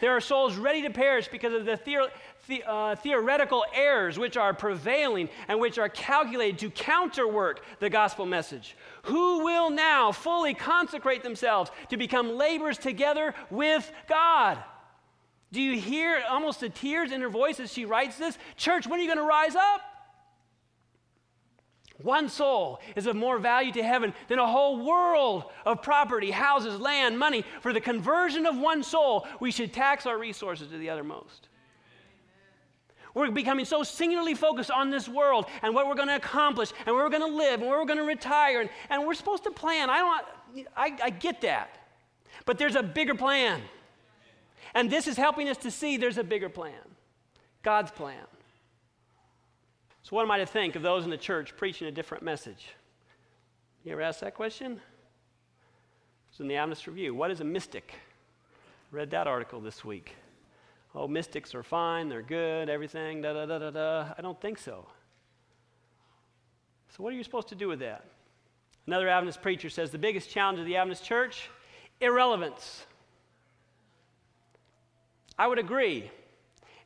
There 0.01 0.15
are 0.15 0.21
souls 0.21 0.55
ready 0.55 0.81
to 0.81 0.89
perish 0.89 1.27
because 1.27 1.53
of 1.53 1.65
the, 1.65 1.77
theor- 1.77 2.09
the 2.47 2.63
uh, 2.65 2.95
theoretical 2.95 3.65
errors 3.71 4.17
which 4.17 4.35
are 4.35 4.53
prevailing 4.53 5.29
and 5.47 5.59
which 5.59 5.77
are 5.77 5.89
calculated 5.89 6.57
to 6.59 6.71
counterwork 6.71 7.61
the 7.79 7.89
gospel 7.89 8.25
message 8.25 8.75
who 9.03 9.43
will 9.45 9.69
now 9.69 10.11
fully 10.11 10.55
consecrate 10.55 11.21
themselves 11.21 11.69
to 11.89 11.97
become 11.97 12.35
laborers 12.35 12.79
together 12.79 13.35
with 13.51 13.91
God. 14.07 14.57
Do 15.51 15.61
you 15.61 15.79
hear 15.79 16.21
almost 16.29 16.59
the 16.59 16.69
tears 16.69 17.11
in 17.11 17.21
her 17.21 17.29
voice 17.29 17.59
as 17.59 17.73
she 17.73 17.85
writes 17.85 18.17
this? 18.17 18.37
Church, 18.55 18.85
when 18.85 18.99
are 18.99 19.03
you 19.03 19.07
going 19.07 19.17
to 19.17 19.23
rise 19.23 19.55
up? 19.55 19.81
One 22.01 22.29
soul 22.29 22.79
is 22.95 23.07
of 23.07 23.15
more 23.15 23.39
value 23.39 23.73
to 23.73 23.83
heaven 23.83 24.13
than 24.29 24.39
a 24.39 24.47
whole 24.47 24.85
world 24.85 25.45
of 25.65 25.81
property, 25.81 26.31
houses, 26.31 26.79
land, 26.79 27.19
money. 27.19 27.43
For 27.61 27.73
the 27.73 27.81
conversion 27.81 28.45
of 28.45 28.57
one 28.57 28.83
soul, 28.83 29.27
we 29.41 29.51
should 29.51 29.73
tax 29.73 30.05
our 30.05 30.17
resources 30.17 30.69
to 30.69 30.77
the 30.77 30.87
othermost. 30.87 31.49
We're 33.13 33.31
becoming 33.31 33.65
so 33.65 33.83
singularly 33.83 34.35
focused 34.35 34.71
on 34.71 34.91
this 34.91 35.09
world 35.09 35.45
and 35.61 35.73
what 35.73 35.87
we're 35.87 35.95
going 35.95 36.07
to 36.07 36.15
accomplish 36.15 36.71
and 36.85 36.95
where 36.95 37.03
we're 37.03 37.09
going 37.09 37.29
to 37.29 37.37
live 37.37 37.59
and 37.59 37.69
where 37.69 37.79
we're 37.79 37.85
going 37.85 37.99
to 37.99 38.05
retire. 38.05 38.61
And, 38.61 38.69
and 38.89 39.05
we're 39.05 39.15
supposed 39.15 39.43
to 39.43 39.51
plan. 39.51 39.89
I, 39.89 39.97
don't, 39.97 40.67
I, 40.77 40.97
I 41.03 41.09
get 41.09 41.41
that. 41.41 41.79
But 42.45 42.57
there's 42.57 42.75
a 42.75 42.83
bigger 42.83 43.15
plan. 43.15 43.61
And 44.73 44.89
this 44.89 45.07
is 45.07 45.17
helping 45.17 45.49
us 45.49 45.57
to 45.57 45.71
see 45.71 45.97
there's 45.97 46.17
a 46.17 46.23
bigger 46.23 46.49
plan 46.49 46.73
God's 47.63 47.91
plan. 47.91 48.25
So, 50.03 50.15
what 50.15 50.23
am 50.23 50.31
I 50.31 50.39
to 50.39 50.45
think 50.45 50.75
of 50.75 50.81
those 50.81 51.03
in 51.03 51.09
the 51.09 51.17
church 51.17 51.55
preaching 51.57 51.87
a 51.87 51.91
different 51.91 52.23
message? 52.23 52.67
You 53.83 53.91
ever 53.91 54.01
ask 54.01 54.19
that 54.21 54.33
question? 54.33 54.79
It's 56.29 56.39
in 56.39 56.47
the 56.47 56.55
Adventist 56.55 56.87
Review. 56.87 57.13
What 57.13 57.31
is 57.31 57.41
a 57.41 57.43
mystic? 57.43 57.93
Read 58.91 59.11
that 59.11 59.27
article 59.27 59.59
this 59.59 59.85
week 59.85 60.15
oh, 60.95 61.07
mystics 61.07 61.53
are 61.53 61.63
fine, 61.63 62.09
they're 62.09 62.21
good, 62.21 62.69
everything, 62.69 63.21
da 63.21 63.33
da 63.33 63.45
da 63.45 63.59
da 63.59 63.71
da. 63.71 64.13
I 64.17 64.21
don't 64.21 64.39
think 64.41 64.57
so. 64.57 64.85
So, 66.89 67.03
what 67.03 67.13
are 67.13 67.15
you 67.15 67.23
supposed 67.23 67.49
to 67.49 67.55
do 67.55 67.67
with 67.67 67.79
that? 67.79 68.05
Another 68.87 69.07
Adventist 69.07 69.41
preacher 69.41 69.69
says 69.69 69.91
the 69.91 69.99
biggest 69.99 70.29
challenge 70.29 70.59
of 70.59 70.65
the 70.65 70.75
Adventist 70.75 71.03
church 71.03 71.49
irrelevance. 72.01 72.85
I 75.39 75.47
would 75.47 75.57
agree. 75.57 76.11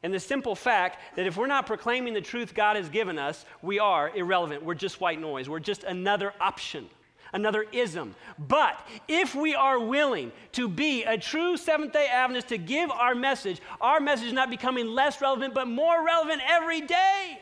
And 0.03 0.13
the 0.13 0.19
simple 0.19 0.53
fact 0.53 0.99
that 1.15 1.25
if 1.25 1.35
we're 1.35 1.47
not 1.47 1.65
proclaiming 1.65 2.13
the 2.13 2.21
truth 2.21 2.53
God 2.53 2.75
has 2.75 2.87
given 2.87 3.17
us, 3.17 3.45
we 3.61 3.79
are 3.79 4.15
irrelevant. 4.15 4.63
We're 4.63 4.75
just 4.75 5.01
white 5.01 5.19
noise. 5.19 5.49
We're 5.49 5.59
just 5.59 5.83
another 5.83 6.33
option 6.39 6.87
another 7.35 7.65
ism. 7.71 8.15
But 8.37 8.79
if 9.07 9.33
we 9.33 9.55
are 9.55 9.79
willing 9.79 10.31
to 10.51 10.69
be 10.69 11.03
a 11.03 11.17
true 11.17 11.57
Seventh 11.57 11.91
day 11.91 12.07
Adventist 12.07 12.49
to 12.49 12.59
give 12.59 12.91
our 12.91 13.15
message, 13.15 13.59
our 13.81 13.99
message 13.99 14.27
is 14.27 14.33
not 14.33 14.51
becoming 14.51 14.87
less 14.87 15.19
relevant, 15.19 15.55
but 15.55 15.67
more 15.67 16.05
relevant 16.05 16.41
every 16.47 16.81
day. 16.81 17.39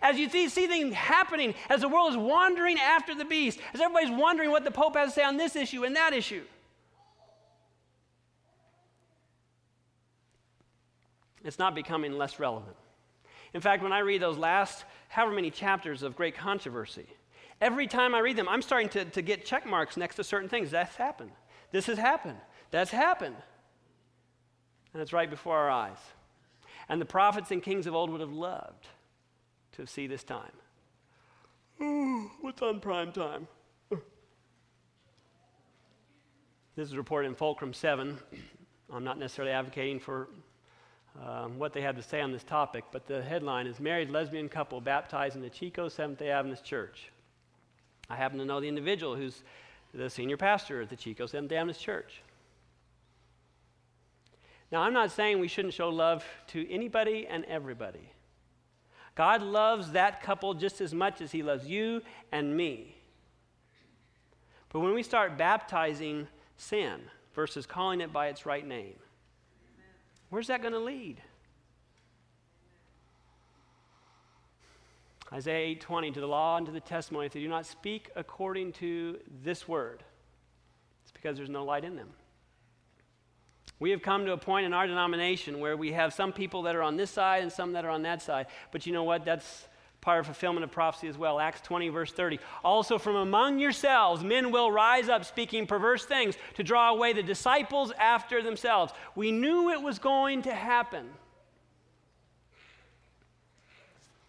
As 0.00 0.18
you 0.18 0.28
see, 0.28 0.48
see 0.48 0.66
things 0.66 0.94
happening, 0.94 1.54
as 1.68 1.80
the 1.80 1.88
world 1.88 2.10
is 2.10 2.16
wandering 2.16 2.78
after 2.78 3.14
the 3.14 3.24
beast, 3.24 3.58
as 3.74 3.80
everybody's 3.80 4.16
wondering 4.16 4.50
what 4.50 4.62
the 4.62 4.70
Pope 4.70 4.94
has 4.94 5.10
to 5.10 5.14
say 5.16 5.24
on 5.24 5.36
this 5.36 5.56
issue 5.56 5.84
and 5.84 5.96
that 5.96 6.12
issue. 6.12 6.44
It's 11.46 11.58
not 11.58 11.74
becoming 11.74 12.12
less 12.12 12.38
relevant. 12.38 12.76
In 13.54 13.62
fact, 13.62 13.82
when 13.82 13.92
I 13.92 14.00
read 14.00 14.20
those 14.20 14.36
last 14.36 14.84
however 15.08 15.32
many 15.32 15.50
chapters 15.50 16.02
of 16.02 16.16
great 16.16 16.36
controversy, 16.36 17.06
Every 17.60 17.86
time 17.86 18.14
I 18.14 18.18
read 18.18 18.36
them, 18.36 18.48
I'm 18.48 18.60
starting 18.60 18.88
to, 18.90 19.04
to 19.06 19.22
get 19.22 19.44
check 19.44 19.66
marks 19.66 19.96
next 19.96 20.16
to 20.16 20.24
certain 20.24 20.48
things. 20.48 20.70
That's 20.70 20.96
happened. 20.96 21.32
This 21.72 21.86
has 21.86 21.96
happened. 21.96 22.38
That's 22.70 22.90
happened. 22.90 23.36
And 24.92 25.02
it's 25.02 25.12
right 25.12 25.28
before 25.28 25.56
our 25.56 25.70
eyes. 25.70 25.98
And 26.88 27.00
the 27.00 27.06
prophets 27.06 27.50
and 27.50 27.62
kings 27.62 27.86
of 27.86 27.94
old 27.94 28.10
would 28.10 28.20
have 28.20 28.32
loved 28.32 28.86
to 29.72 29.86
see 29.86 30.06
this 30.06 30.22
time. 30.22 30.52
Ooh, 31.80 32.30
what's 32.40 32.62
on 32.62 32.80
prime 32.80 33.12
time? 33.12 33.48
This 36.76 36.88
is 36.88 36.96
reported 36.96 37.28
in 37.28 37.34
Fulcrum 37.34 37.72
7. 37.72 38.18
I'm 38.92 39.04
not 39.04 39.18
necessarily 39.18 39.52
advocating 39.52 39.98
for 39.98 40.28
um, 41.24 41.58
what 41.58 41.72
they 41.72 41.80
have 41.80 41.96
to 41.96 42.02
say 42.02 42.20
on 42.20 42.32
this 42.32 42.44
topic, 42.44 42.84
but 42.92 43.06
the 43.06 43.22
headline 43.22 43.66
is 43.66 43.80
Married 43.80 44.10
Lesbian 44.10 44.48
Couple 44.48 44.80
Baptized 44.80 45.36
in 45.36 45.42
the 45.42 45.50
Chico 45.50 45.88
Seventh 45.88 46.18
day 46.18 46.30
Adventist 46.30 46.64
Church. 46.64 47.10
I 48.10 48.16
happen 48.16 48.38
to 48.38 48.44
know 48.44 48.60
the 48.60 48.68
individual 48.68 49.16
who's 49.16 49.42
the 49.94 50.10
senior 50.10 50.36
pastor 50.36 50.82
at 50.82 50.90
the 50.90 50.96
Chico 50.96 51.26
Seventh 51.26 51.50
day 51.50 51.56
Adventist 51.56 51.80
Church. 51.80 52.22
Now, 54.70 54.82
I'm 54.82 54.92
not 54.92 55.12
saying 55.12 55.38
we 55.38 55.48
shouldn't 55.48 55.74
show 55.74 55.88
love 55.88 56.24
to 56.48 56.70
anybody 56.70 57.26
and 57.26 57.44
everybody. 57.44 58.10
God 59.14 59.40
loves 59.40 59.92
that 59.92 60.22
couple 60.22 60.54
just 60.54 60.80
as 60.80 60.92
much 60.92 61.20
as 61.20 61.32
He 61.32 61.42
loves 61.42 61.66
you 61.66 62.02
and 62.32 62.56
me. 62.56 62.96
But 64.72 64.80
when 64.80 64.92
we 64.92 65.02
start 65.02 65.38
baptizing 65.38 66.28
sin 66.56 67.00
versus 67.34 67.64
calling 67.64 68.00
it 68.00 68.12
by 68.12 68.28
its 68.28 68.44
right 68.44 68.66
name, 68.66 68.96
where's 70.30 70.46
that 70.48 70.60
going 70.60 70.74
to 70.74 70.78
lead? 70.78 71.20
Isaiah 75.32 75.76
8:20 75.76 76.14
to 76.14 76.20
the 76.20 76.26
law 76.26 76.56
and 76.56 76.66
to 76.66 76.72
the 76.72 76.80
testimony 76.80 77.26
if 77.26 77.32
they 77.32 77.40
do 77.40 77.48
not 77.48 77.66
speak 77.66 78.10
according 78.14 78.72
to 78.74 79.18
this 79.42 79.66
word 79.66 80.04
it's 81.06 81.12
because 81.12 81.36
there's 81.36 81.48
no 81.48 81.64
light 81.64 81.84
in 81.84 81.94
them. 81.94 82.08
We 83.78 83.90
have 83.90 84.02
come 84.02 84.24
to 84.24 84.32
a 84.32 84.36
point 84.36 84.66
in 84.66 84.72
our 84.72 84.88
denomination 84.88 85.60
where 85.60 85.76
we 85.76 85.92
have 85.92 86.12
some 86.12 86.32
people 86.32 86.62
that 86.62 86.74
are 86.74 86.82
on 86.82 86.96
this 86.96 87.12
side 87.12 87.44
and 87.44 87.52
some 87.52 87.74
that 87.74 87.84
are 87.84 87.90
on 87.90 88.02
that 88.02 88.22
side. 88.22 88.46
But 88.72 88.86
you 88.86 88.92
know 88.92 89.04
what? 89.04 89.24
That's 89.24 89.68
part 90.00 90.20
of 90.20 90.26
fulfillment 90.26 90.64
of 90.64 90.70
prophecy 90.70 91.08
as 91.08 91.18
well. 91.18 91.40
Acts 91.40 91.60
20, 91.62 91.88
verse 91.88 92.12
30. 92.12 92.38
Also, 92.64 92.98
from 92.98 93.16
among 93.16 93.58
yourselves, 93.58 94.22
men 94.22 94.52
will 94.52 94.70
rise 94.70 95.08
up 95.08 95.24
speaking 95.24 95.66
perverse 95.66 96.04
things 96.04 96.36
to 96.54 96.62
draw 96.62 96.90
away 96.90 97.12
the 97.12 97.22
disciples 97.22 97.92
after 97.98 98.42
themselves. 98.42 98.92
We 99.14 99.32
knew 99.32 99.70
it 99.70 99.82
was 99.82 99.98
going 99.98 100.42
to 100.42 100.54
happen. 100.54 101.08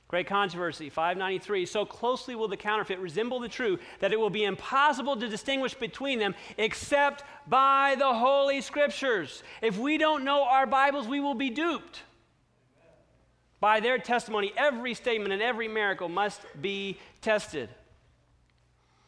Great 0.08 0.28
controversy, 0.28 0.90
593. 0.90 1.66
So 1.66 1.86
closely 1.86 2.34
will 2.34 2.48
the 2.48 2.56
counterfeit 2.56 3.00
resemble 3.00 3.42
the 3.42 3.50
true 3.50 3.78
that 4.00 4.14
it 4.14 4.20
will 4.20 4.30
be 4.30 4.46
impossible 4.46 5.18
to 5.18 5.28
distinguish 5.28 5.74
between 5.74 6.18
them 6.18 6.34
except 6.58 7.24
by 7.46 7.96
the 8.00 8.14
Holy 8.14 8.62
Scriptures. 8.62 9.44
If 9.62 9.78
we 9.78 9.98
don't 9.98 10.24
know 10.24 10.44
our 10.44 10.66
Bibles, 10.66 11.10
we 11.10 11.20
will 11.20 11.34
be 11.34 11.50
duped. 11.50 12.04
By 13.60 13.80
their 13.80 13.98
testimony, 13.98 14.54
every 14.56 14.94
statement 14.94 15.34
and 15.34 15.42
every 15.42 15.68
miracle 15.68 16.10
must 16.10 16.42
be 16.62 17.00
tested. 17.22 17.70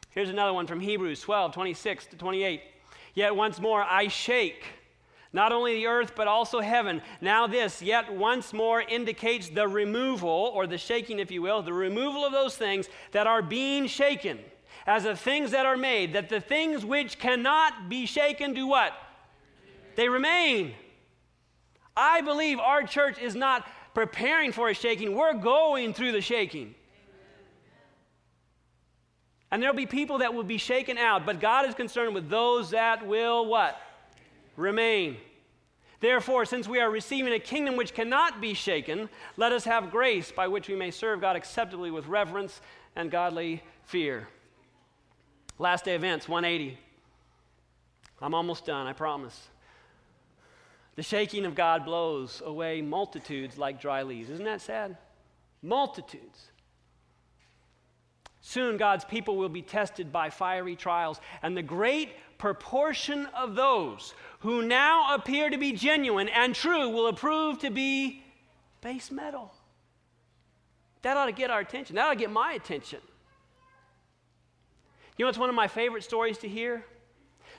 Here's 0.10 0.30
another 0.30 0.54
one 0.54 0.66
from 0.66 0.80
Hebrews 0.80 1.22
12, 1.22 1.54
26 1.54 2.08
to 2.08 2.16
28. 2.18 2.62
Yet 3.14 3.36
once 3.36 3.60
more 3.60 3.84
I 3.84 4.08
shake 4.08 4.64
not 5.32 5.52
only 5.52 5.76
the 5.76 5.88
earth, 5.88 6.14
but 6.16 6.28
also 6.28 6.60
heaven. 6.60 7.02
Now, 7.22 7.46
this 7.46 7.82
yet 7.82 8.12
once 8.12 8.52
more 8.52 8.82
indicates 8.82 9.50
the 9.50 9.68
removal, 9.68 10.52
or 10.56 10.66
the 10.66 10.78
shaking, 10.78 11.20
if 11.20 11.30
you 11.30 11.42
will, 11.42 11.62
the 11.62 11.74
removal 11.74 12.26
of 12.26 12.32
those 12.32 12.58
things 12.58 12.90
that 13.12 13.28
are 13.28 13.42
being 13.42 13.86
shaken, 13.86 14.40
as 14.88 15.06
of 15.06 15.20
things 15.20 15.52
that 15.52 15.68
are 15.68 15.78
made, 15.78 16.14
that 16.14 16.30
the 16.30 16.42
things 16.42 16.84
which 16.84 17.20
cannot 17.20 17.90
be 17.90 18.08
shaken 18.08 18.54
do 18.54 18.66
what? 18.66 18.94
They 19.96 20.10
remain. 20.10 20.74
I 21.96 22.22
believe 22.22 22.60
our 22.60 22.84
church 22.84 23.20
is 23.20 23.36
not 23.36 23.68
preparing 24.06 24.54
for 24.54 24.70
a 24.70 24.74
shaking, 24.74 25.14
we're 25.14 25.34
going 25.34 25.94
through 25.94 26.14
the 26.14 26.22
shaking. 26.22 26.74
And 29.52 29.62
there'll 29.62 29.76
be 29.76 29.86
people 29.86 30.20
that 30.20 30.34
will 30.34 30.46
be 30.46 30.58
shaken 30.58 30.98
out, 30.98 31.26
but 31.26 31.42
God 31.42 31.68
is 31.68 31.76
concerned 31.76 32.16
with 32.16 32.30
those 32.30 32.70
that 32.70 33.06
will 33.06 33.46
what? 33.46 33.78
remain. 34.56 35.18
Therefore, 36.00 36.46
since 36.46 36.66
we 36.66 36.80
are 36.80 36.90
receiving 36.90 37.34
a 37.34 37.40
kingdom 37.40 37.76
which 37.76 37.94
cannot 37.94 38.40
be 38.40 38.54
shaken, 38.54 39.10
let 39.36 39.52
us 39.52 39.66
have 39.66 39.92
grace 39.92 40.32
by 40.32 40.48
which 40.48 40.70
we 40.70 40.76
may 40.78 40.92
serve 40.92 41.20
God 41.20 41.36
acceptably 41.36 41.92
with 41.92 42.08
reverence 42.08 42.62
and 42.96 43.12
godly 43.12 43.62
fear. 43.84 44.30
Last 45.58 45.84
day 45.84 45.96
events, 45.96 46.30
180. 46.30 46.78
I'm 48.22 48.34
almost 48.34 48.66
done, 48.66 48.88
I 48.88 48.94
promise. 48.94 49.50
The 51.00 51.04
shaking 51.04 51.46
of 51.46 51.56
God 51.56 51.86
blows 51.86 52.42
away 52.46 52.82
multitudes 52.82 53.58
like 53.58 53.80
dry 53.80 54.04
leaves. 54.04 54.30
Isn't 54.30 54.44
that 54.44 54.60
sad? 54.60 54.98
Multitudes. 55.62 56.52
Soon 58.42 58.76
God's 58.76 59.06
people 59.06 59.38
will 59.38 59.48
be 59.48 59.62
tested 59.62 60.12
by 60.12 60.30
fiery 60.30 60.76
trials, 60.76 61.22
and 61.42 61.56
the 61.56 61.62
great 61.62 62.10
proportion 62.38 63.28
of 63.28 63.56
those 63.56 64.14
who 64.40 64.62
now 64.62 65.16
appear 65.16 65.50
to 65.50 65.58
be 65.58 65.72
genuine 65.72 66.28
and 66.28 66.54
true 66.54 66.90
will 66.90 67.14
prove 67.14 67.60
to 67.60 67.70
be 67.70 68.22
base 68.82 69.10
metal. 69.10 69.54
That 71.04 71.16
ought 71.16 71.28
to 71.28 71.32
get 71.32 71.50
our 71.50 71.62
attention. 71.62 71.96
That 71.96 72.08
ought 72.08 72.14
to 72.16 72.20
get 72.20 72.30
my 72.30 72.52
attention. 72.52 73.00
You 75.18 75.24
know 75.24 75.30
what's 75.30 75.38
one 75.38 75.48
of 75.48 75.56
my 75.56 75.70
favorite 75.70 76.04
stories 76.04 76.40
to 76.40 76.50
hear? 76.50 76.84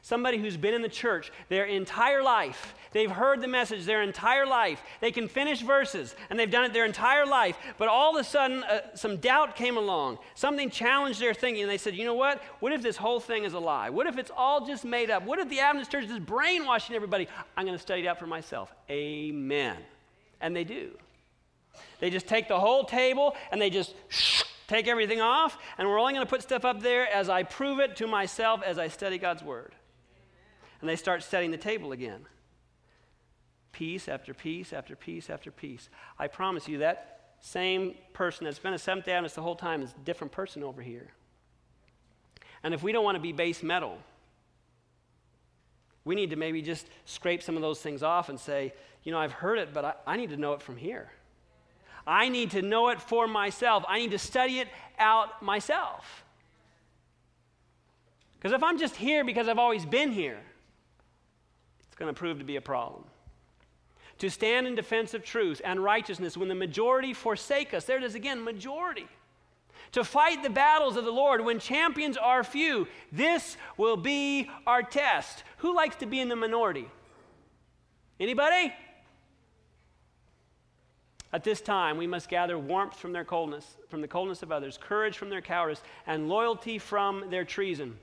Somebody 0.03 0.39
who's 0.39 0.57
been 0.57 0.75
in 0.75 0.83
the 0.83 0.89
church 0.89 1.31
their 1.49 1.67
entire 1.67 2.23
life. 2.23 2.75
They've 2.93 3.11
heard 3.11 3.41
the 3.41 3.49
message 3.49 3.85
their 3.85 4.03
entire 4.03 4.47
life. 4.47 4.83
They 5.01 5.13
can 5.13 5.29
finish 5.29 5.61
verses, 5.61 6.17
and 6.29 6.39
they've 6.39 6.51
done 6.51 6.65
it 6.65 6.73
their 6.73 6.87
entire 6.87 7.27
life. 7.27 7.57
But 7.79 7.89
all 7.89 8.17
of 8.17 8.21
a 8.21 8.25
sudden, 8.25 8.65
uh, 8.65 8.81
some 8.95 9.19
doubt 9.19 9.57
came 9.57 9.77
along. 9.77 10.19
Something 10.35 10.71
challenged 10.71 11.21
their 11.21 11.35
thinking, 11.35 11.63
and 11.63 11.71
they 11.71 11.79
said, 11.79 11.95
You 11.95 12.05
know 12.05 12.15
what? 12.15 12.43
What 12.61 12.73
if 12.73 12.83
this 12.83 12.97
whole 12.97 13.21
thing 13.21 13.45
is 13.45 13.53
a 13.53 13.59
lie? 13.59 13.91
What 13.91 14.07
if 14.07 14.19
it's 14.19 14.31
all 14.35 14.67
just 14.67 14.85
made 14.85 15.11
up? 15.11 15.25
What 15.25 15.39
if 15.39 15.49
the 15.49 15.61
Adventist 15.61 15.93
church 15.93 16.05
is 16.05 16.19
brainwashing 16.19 16.97
everybody? 16.97 17.29
I'm 17.57 17.67
going 17.67 17.77
to 17.77 17.83
study 17.83 18.03
it 18.03 18.07
out 18.07 18.19
for 18.19 18.27
myself. 18.27 18.73
Amen. 18.91 19.77
And 20.41 20.57
they 20.57 20.65
do. 20.65 20.91
They 22.01 22.11
just 22.11 22.27
take 22.27 22.49
the 22.49 22.59
whole 22.59 22.85
table 22.85 23.37
and 23.53 23.61
they 23.61 23.71
just 23.71 23.95
take 24.67 24.89
everything 24.89 25.21
off, 25.21 25.59
and 25.79 25.89
we're 25.89 25.99
only 25.99 26.13
going 26.15 26.25
to 26.25 26.31
put 26.31 26.43
stuff 26.43 26.65
up 26.65 26.81
there 26.81 27.13
as 27.13 27.29
I 27.29 27.43
prove 27.43 27.81
it 27.81 27.97
to 27.97 28.07
myself 28.07 28.63
as 28.65 28.79
I 28.79 28.87
study 28.89 29.19
God's 29.19 29.43
Word 29.43 29.75
and 30.81 30.89
they 30.89 30.97
start 30.97 31.23
setting 31.23 31.51
the 31.51 31.57
table 31.57 31.93
again. 31.93 32.27
Piece 33.73 34.09
after 34.09 34.35
piece 34.35 34.73
after 34.73 34.97
piece 34.97 35.31
after 35.31 35.51
piece. 35.51 35.89
I 36.19 36.27
promise 36.27 36.69
you 36.69 36.79
that 36.79 37.21
same 37.41 37.95
person 38.13 38.45
that's 38.45 38.59
been 38.59 38.75
a 38.75 38.79
Seventh 38.79 39.07
day 39.07 39.13
Adventist 39.13 39.37
the 39.37 39.43
whole 39.43 39.57
time 39.57 39.83
is 39.83 39.93
a 39.93 40.05
different 40.05 40.33
person 40.33 40.63
over 40.63 40.83
here. 40.83 41.09
And 42.63 42.75
if 42.75 42.83
we 42.83 42.93
don't 42.93 43.05
want 43.05 43.17
to 43.17 43.21
be 43.21 43.33
base 43.33 43.63
metal, 43.63 43.99
we 46.05 46.15
need 46.15 46.31
to 46.31 46.37
maybe 46.37 46.63
just 46.63 46.87
scrape 47.05 47.43
some 47.43 47.57
of 47.57 47.63
those 47.63 47.81
things 47.81 48.03
off 48.03 48.29
and 48.29 48.39
say, 48.39 48.75
you 49.03 49.13
know, 49.13 49.19
I've 49.19 49.33
heard 49.33 49.59
it, 49.59 49.73
but 49.73 49.85
I, 49.85 49.95
I 50.07 50.17
need 50.17 50.31
to 50.31 50.37
know 50.37 50.53
it 50.53 50.63
from 50.63 50.77
here. 50.77 51.11
I 52.07 52.29
need 52.29 52.53
to 52.53 52.63
know 52.63 52.89
it 52.89 53.01
for 53.01 53.27
myself. 53.27 53.85
I 53.89 53.99
need 53.99 54.11
to 54.11 54.19
study 54.19 54.59
it 54.59 54.69
out 54.99 55.43
myself. 55.43 56.25
Because 58.35 58.53
if 58.53 58.63
I'm 58.63 58.79
just 58.79 58.97
here 58.97 59.25
because 59.25 59.49
I've 59.49 59.59
always 59.59 59.85
been 59.85 60.13
here, 60.13 60.41
going 62.01 62.13
to 62.13 62.19
prove 62.19 62.39
to 62.39 62.45
be 62.45 62.57
a 62.57 62.61
problem. 62.61 63.05
To 64.19 64.31
stand 64.31 64.67
in 64.67 64.75
defense 64.75 65.15
of 65.15 65.25
truth 65.25 65.61
and 65.65 65.85
righteousness 65.85 66.37
when 66.37 66.49
the 66.49 66.55
majority 66.55 67.15
forsake 67.15 67.73
us. 67.73 67.85
There 67.85 67.99
it 67.99 68.03
is 68.03 68.15
again, 68.15 68.43
majority. 68.43 69.07
To 69.93 70.03
fight 70.03 70.43
the 70.43 70.51
battles 70.51 70.97
of 70.97 71.05
the 71.05 71.11
Lord 71.11 71.45
when 71.45 71.59
champions 71.59 72.17
are 72.17 72.43
few. 72.43 72.89
This 73.13 73.57
will 73.77 73.97
be 73.97 74.51
our 74.67 74.83
test. 74.83 75.45
Who 75.59 75.75
likes 75.75 75.97
to 75.97 76.07
be 76.07 76.21
in 76.21 76.29
the 76.29 76.37
minority? 76.37 76.89
Anybody? 78.19 78.73
At 81.33 81.45
this 81.45 81.61
time, 81.61 81.97
we 81.97 82.07
must 82.07 82.29
gather 82.29 82.59
warmth 82.59 82.97
from 82.97 83.13
their 83.13 83.25
coldness, 83.25 83.77
from 83.89 84.01
the 84.01 84.09
coldness 84.09 84.43
of 84.43 84.51
others, 84.51 84.79
courage 84.79 85.17
from 85.17 85.31
their 85.31 85.41
cowardice, 85.41 85.83
and 86.07 86.29
loyalty 86.29 86.79
from 86.79 87.31
their 87.31 87.45
treason 87.45 87.97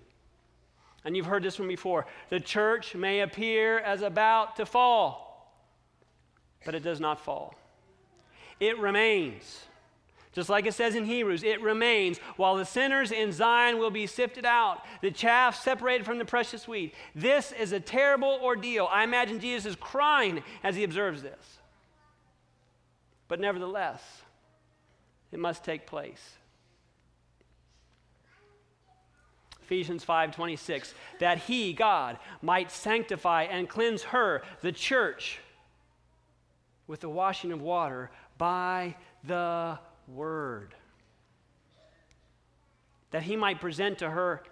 and 1.06 1.16
you've 1.16 1.26
heard 1.26 1.44
this 1.44 1.56
from 1.56 1.68
before 1.68 2.06
the 2.30 2.40
church 2.40 2.96
may 2.96 3.22
appear 3.22 3.80
as 3.80 4.02
about 4.02 4.56
to 4.58 4.66
fall, 4.66 5.54
but 6.66 6.76
it 6.76 6.84
does 6.84 7.00
not 7.00 7.20
fall. 7.20 7.56
It 8.60 8.78
remains. 8.80 9.62
Just 10.34 10.50
like 10.50 10.68
it 10.68 10.76
says 10.76 10.94
in 10.94 11.06
Hebrews, 11.06 11.44
it 11.44 11.62
remains 11.62 12.20
while 12.36 12.58
the 12.58 12.66
sinners 12.66 13.12
in 13.12 13.32
Zion 13.32 13.80
will 13.80 13.90
be 13.90 14.06
sifted 14.06 14.46
out, 14.46 14.84
the 15.02 15.10
chaff 15.10 15.60
separated 15.60 16.06
from 16.06 16.20
the 16.20 16.26
precious 16.26 16.68
wheat. 16.68 16.94
This 17.16 17.52
is 17.54 17.72
a 17.72 17.80
terrible 17.80 18.40
ordeal. 18.44 18.88
I 18.92 19.04
imagine 19.04 19.40
Jesus 19.40 19.66
is 19.66 19.76
crying 19.76 20.44
as 20.64 20.76
he 20.76 20.84
observes 20.84 21.24
this. 21.24 21.58
But 23.28 23.40
nevertheless, 23.40 24.02
it 25.32 25.40
must 25.40 25.64
take 25.64 25.88
place. 25.88 26.37
Ephesians 29.68 30.06
5:26 30.06 30.94
that 31.20 31.40
he 31.40 31.74
God 31.74 32.18
might 32.42 32.72
sanctify 32.72 33.44
and 33.44 33.68
cleanse 33.68 34.02
her 34.04 34.42
the 34.62 34.72
church 34.72 35.40
with 36.88 37.02
the 37.02 37.10
washing 37.10 37.52
of 37.52 37.62
water 37.62 38.10
by 38.38 38.96
the 39.26 39.78
word. 40.08 40.74
That 43.12 43.24
he 43.24 43.36
might 43.36 43.60
present 43.60 43.98
to 43.98 44.10
her 44.10 44.44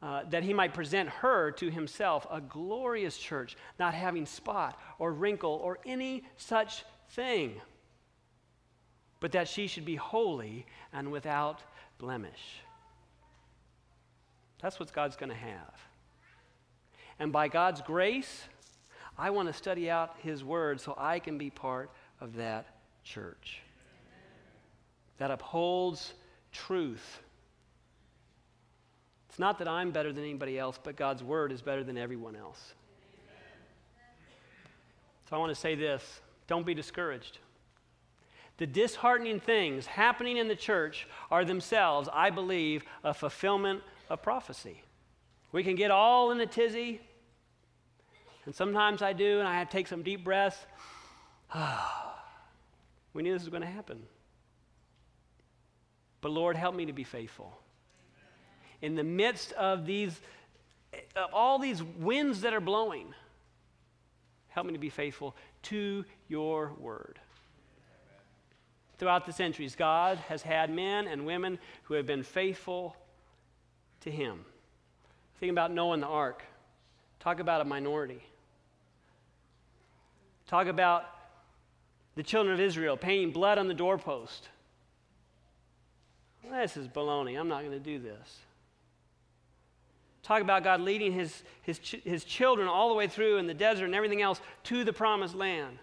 uh, 0.00 0.22
that 0.30 0.44
he 0.44 0.54
might 0.54 0.72
present 0.72 1.10
her 1.10 1.50
to 1.50 1.70
himself 1.70 2.26
a 2.30 2.40
glorious 2.40 3.18
church 3.18 3.54
not 3.78 3.92
having 3.92 4.24
spot 4.24 4.80
or 4.98 5.12
wrinkle 5.12 5.60
or 5.62 5.78
any 5.84 6.24
such 6.38 6.86
thing 7.10 7.60
but 9.20 9.32
that 9.32 9.46
she 9.46 9.66
should 9.66 9.84
be 9.84 9.96
holy 9.96 10.64
and 10.90 11.12
without 11.12 11.62
blemish 11.98 12.62
that's 14.60 14.78
what 14.78 14.92
God's 14.92 15.16
going 15.16 15.30
to 15.30 15.36
have. 15.36 15.74
And 17.18 17.32
by 17.32 17.48
God's 17.48 17.80
grace, 17.80 18.44
I 19.18 19.30
want 19.30 19.48
to 19.48 19.52
study 19.52 19.90
out 19.90 20.16
His 20.22 20.42
Word 20.42 20.80
so 20.80 20.94
I 20.96 21.18
can 21.18 21.38
be 21.38 21.50
part 21.50 21.90
of 22.20 22.36
that 22.36 22.66
church 23.04 23.60
that 25.18 25.30
upholds 25.30 26.14
truth. 26.52 27.20
It's 29.28 29.38
not 29.38 29.58
that 29.58 29.68
I'm 29.68 29.90
better 29.90 30.12
than 30.12 30.24
anybody 30.24 30.58
else, 30.58 30.78
but 30.82 30.96
God's 30.96 31.22
Word 31.22 31.52
is 31.52 31.60
better 31.60 31.84
than 31.84 31.98
everyone 31.98 32.34
else. 32.34 32.74
So 35.28 35.36
I 35.36 35.38
want 35.38 35.50
to 35.50 35.60
say 35.60 35.74
this 35.74 36.20
don't 36.46 36.66
be 36.66 36.74
discouraged. 36.74 37.38
The 38.56 38.66
disheartening 38.66 39.40
things 39.40 39.86
happening 39.86 40.36
in 40.36 40.48
the 40.48 40.56
church 40.56 41.06
are 41.30 41.44
themselves, 41.44 42.08
I 42.12 42.28
believe, 42.30 42.84
a 43.04 43.14
fulfillment 43.14 43.82
of 44.10 44.20
prophecy. 44.20 44.82
We 45.52 45.62
can 45.62 45.76
get 45.76 45.90
all 45.90 46.32
in 46.32 46.40
a 46.40 46.46
tizzy, 46.46 47.00
and 48.44 48.54
sometimes 48.54 49.00
I 49.00 49.12
do, 49.12 49.38
and 49.38 49.48
I 49.48 49.58
have 49.58 49.68
to 49.68 49.72
take 49.72 49.86
some 49.86 50.02
deep 50.02 50.24
breaths. 50.24 50.58
we 53.14 53.22
knew 53.22 53.32
this 53.32 53.42
was 53.42 53.48
going 53.48 53.62
to 53.62 53.68
happen. 53.68 54.02
But 56.20 56.32
Lord, 56.32 56.56
help 56.56 56.74
me 56.74 56.86
to 56.86 56.92
be 56.92 57.04
faithful. 57.04 57.56
In 58.82 58.94
the 58.94 59.04
midst 59.04 59.52
of 59.52 59.86
these, 59.86 60.20
of 61.16 61.32
all 61.32 61.58
these 61.58 61.82
winds 61.82 62.42
that 62.42 62.52
are 62.52 62.60
blowing, 62.60 63.14
help 64.48 64.66
me 64.66 64.72
to 64.72 64.78
be 64.78 64.90
faithful 64.90 65.36
to 65.62 66.04
your 66.28 66.72
word. 66.78 67.18
throughout 68.98 69.24
the 69.24 69.32
centuries, 69.32 69.74
God 69.76 70.18
has 70.28 70.42
had 70.42 70.68
men 70.68 71.08
and 71.08 71.24
women 71.24 71.58
who 71.84 71.94
have 71.94 72.06
been 72.06 72.22
faithful 72.22 72.94
to 74.00 74.10
Him. 74.10 74.44
Think 75.38 75.50
about 75.50 75.72
Noah 75.72 75.94
and 75.94 76.02
the 76.02 76.06
ark. 76.06 76.42
Talk 77.18 77.40
about 77.40 77.60
a 77.60 77.64
minority. 77.64 78.22
Talk 80.46 80.66
about 80.66 81.04
the 82.16 82.22
children 82.22 82.54
of 82.54 82.60
Israel 82.60 82.96
painting 82.96 83.30
blood 83.30 83.58
on 83.58 83.68
the 83.68 83.74
doorpost. 83.74 84.48
This 86.50 86.76
is 86.76 86.88
baloney. 86.88 87.38
I'm 87.38 87.48
not 87.48 87.60
going 87.60 87.72
to 87.72 87.78
do 87.78 87.98
this. 87.98 88.38
Talk 90.22 90.42
about 90.42 90.64
God 90.64 90.80
leading 90.80 91.12
his, 91.12 91.42
his, 91.62 91.78
his 92.04 92.24
children 92.24 92.68
all 92.68 92.88
the 92.88 92.94
way 92.94 93.08
through 93.08 93.38
in 93.38 93.46
the 93.46 93.54
desert 93.54 93.86
and 93.86 93.94
everything 93.94 94.22
else 94.22 94.40
to 94.64 94.84
the 94.84 94.92
promised 94.92 95.34
land. 95.34 95.78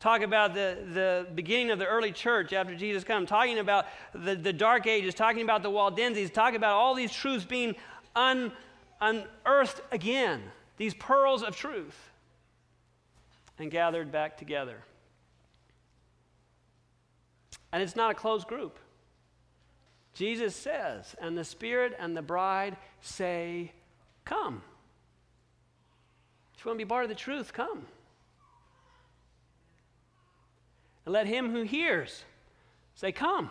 Talk 0.00 0.22
about 0.22 0.54
the, 0.54 0.78
the 0.92 1.26
beginning 1.34 1.70
of 1.70 1.78
the 1.80 1.86
early 1.86 2.12
church 2.12 2.52
after 2.52 2.74
Jesus 2.76 3.02
came. 3.02 3.26
Talking 3.26 3.58
about 3.58 3.86
the, 4.14 4.36
the 4.36 4.52
dark 4.52 4.86
ages. 4.86 5.14
Talking 5.14 5.42
about 5.42 5.62
the 5.62 5.70
Waldenses. 5.70 6.30
Talking 6.30 6.56
about 6.56 6.74
all 6.74 6.94
these 6.94 7.12
truths 7.12 7.44
being 7.44 7.74
un, 8.14 8.52
unearthed 9.00 9.80
again. 9.90 10.42
These 10.76 10.94
pearls 10.94 11.42
of 11.42 11.56
truth. 11.56 12.10
And 13.58 13.72
gathered 13.72 14.12
back 14.12 14.38
together. 14.38 14.84
And 17.72 17.82
it's 17.82 17.96
not 17.96 18.12
a 18.12 18.14
closed 18.14 18.46
group. 18.46 18.78
Jesus 20.14 20.54
says, 20.54 21.16
and 21.20 21.36
the 21.36 21.44
Spirit 21.44 21.96
and 21.98 22.16
the 22.16 22.22
bride 22.22 22.76
say, 23.00 23.72
Come. 24.24 24.62
If 26.56 26.64
you 26.64 26.68
want 26.68 26.78
to 26.78 26.84
be 26.84 26.88
part 26.88 27.04
of 27.04 27.08
the 27.08 27.14
truth, 27.14 27.52
come. 27.52 27.86
And 31.08 31.14
let 31.14 31.26
him 31.26 31.52
who 31.52 31.62
hears 31.62 32.22
say, 32.94 33.12
Come. 33.12 33.48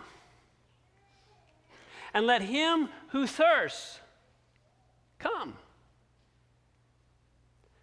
And 2.14 2.28
let 2.28 2.44
him 2.44 2.88
who 3.08 3.26
thirsts 3.26 4.00
come. 5.18 5.56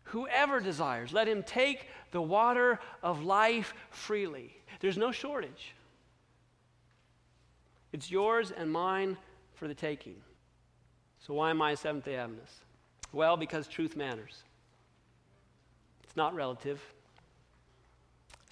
Whoever 0.05 0.61
desires, 0.61 1.13
let 1.13 1.27
him 1.27 1.43
take 1.43 1.89
the 2.13 2.23
water 2.23 2.79
of 3.03 3.25
life 3.25 3.75
freely. 3.91 4.55
There's 4.79 4.97
no 4.97 5.11
shortage. 5.11 5.75
It's 7.93 8.13
yours 8.13 8.53
and 8.53 8.71
mine 8.71 9.17
for 9.55 9.67
the 9.67 9.75
taking. 9.75 10.15
So, 11.19 11.35
why 11.35 11.51
am 11.51 11.61
I 11.61 11.73
a 11.73 11.77
Seventh 11.77 12.05
day 12.05 12.15
Adventist? 12.15 12.61
Well, 13.13 13.37
because 13.37 13.67
truth 13.67 13.97
matters. 13.97 14.45
It's 16.05 16.15
not 16.15 16.33
relative. 16.33 16.81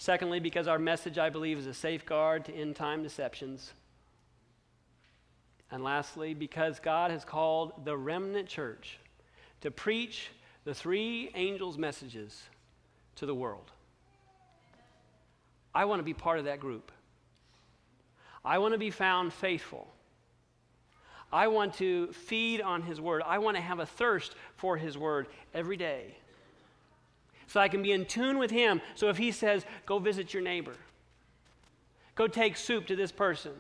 Secondly, 0.02 0.40
because 0.40 0.66
our 0.66 0.80
message, 0.80 1.16
I 1.16 1.30
believe, 1.30 1.60
is 1.60 1.68
a 1.68 1.72
safeguard 1.72 2.44
to 2.46 2.52
end 2.52 2.74
time 2.74 3.04
deceptions. 3.04 3.72
And 5.70 5.84
lastly, 5.84 6.34
because 6.34 6.80
God 6.80 7.12
has 7.12 7.24
called 7.24 7.84
the 7.84 7.96
remnant 7.96 8.48
church 8.48 8.98
to 9.60 9.70
preach 9.70 10.30
the 10.64 10.74
three 10.74 11.30
angels' 11.36 11.78
messages 11.78 12.42
to 13.14 13.26
the 13.26 13.34
world. 13.34 13.70
I 15.72 15.84
want 15.84 16.00
to 16.00 16.04
be 16.04 16.14
part 16.14 16.40
of 16.40 16.46
that 16.46 16.58
group. 16.58 16.90
I 18.44 18.58
want 18.58 18.72
to 18.72 18.78
be 18.78 18.90
found 18.90 19.32
faithful. 19.32 19.86
I 21.32 21.46
want 21.46 21.74
to 21.74 22.08
feed 22.08 22.60
on 22.60 22.82
His 22.82 23.00
Word. 23.00 23.22
I 23.24 23.38
want 23.38 23.56
to 23.56 23.62
have 23.62 23.78
a 23.78 23.86
thirst 23.86 24.34
for 24.56 24.76
His 24.76 24.98
Word 24.98 25.28
every 25.54 25.76
day. 25.76 26.16
So 27.46 27.60
I 27.60 27.68
can 27.68 27.82
be 27.82 27.92
in 27.92 28.06
tune 28.06 28.38
with 28.38 28.50
Him. 28.50 28.80
So 28.94 29.08
if 29.08 29.18
He 29.18 29.30
says, 29.30 29.64
go 29.86 29.98
visit 29.98 30.32
your 30.32 30.42
neighbor, 30.42 30.74
go 32.14 32.26
take 32.26 32.56
soup 32.56 32.86
to 32.86 32.96
this 32.96 33.12
person, 33.12 33.52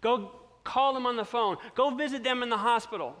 go 0.00 0.32
call 0.64 0.94
them 0.94 1.06
on 1.06 1.16
the 1.16 1.24
phone, 1.24 1.56
go 1.74 1.90
visit 1.90 2.22
them 2.22 2.42
in 2.42 2.48
the 2.48 2.58
hospital, 2.58 3.16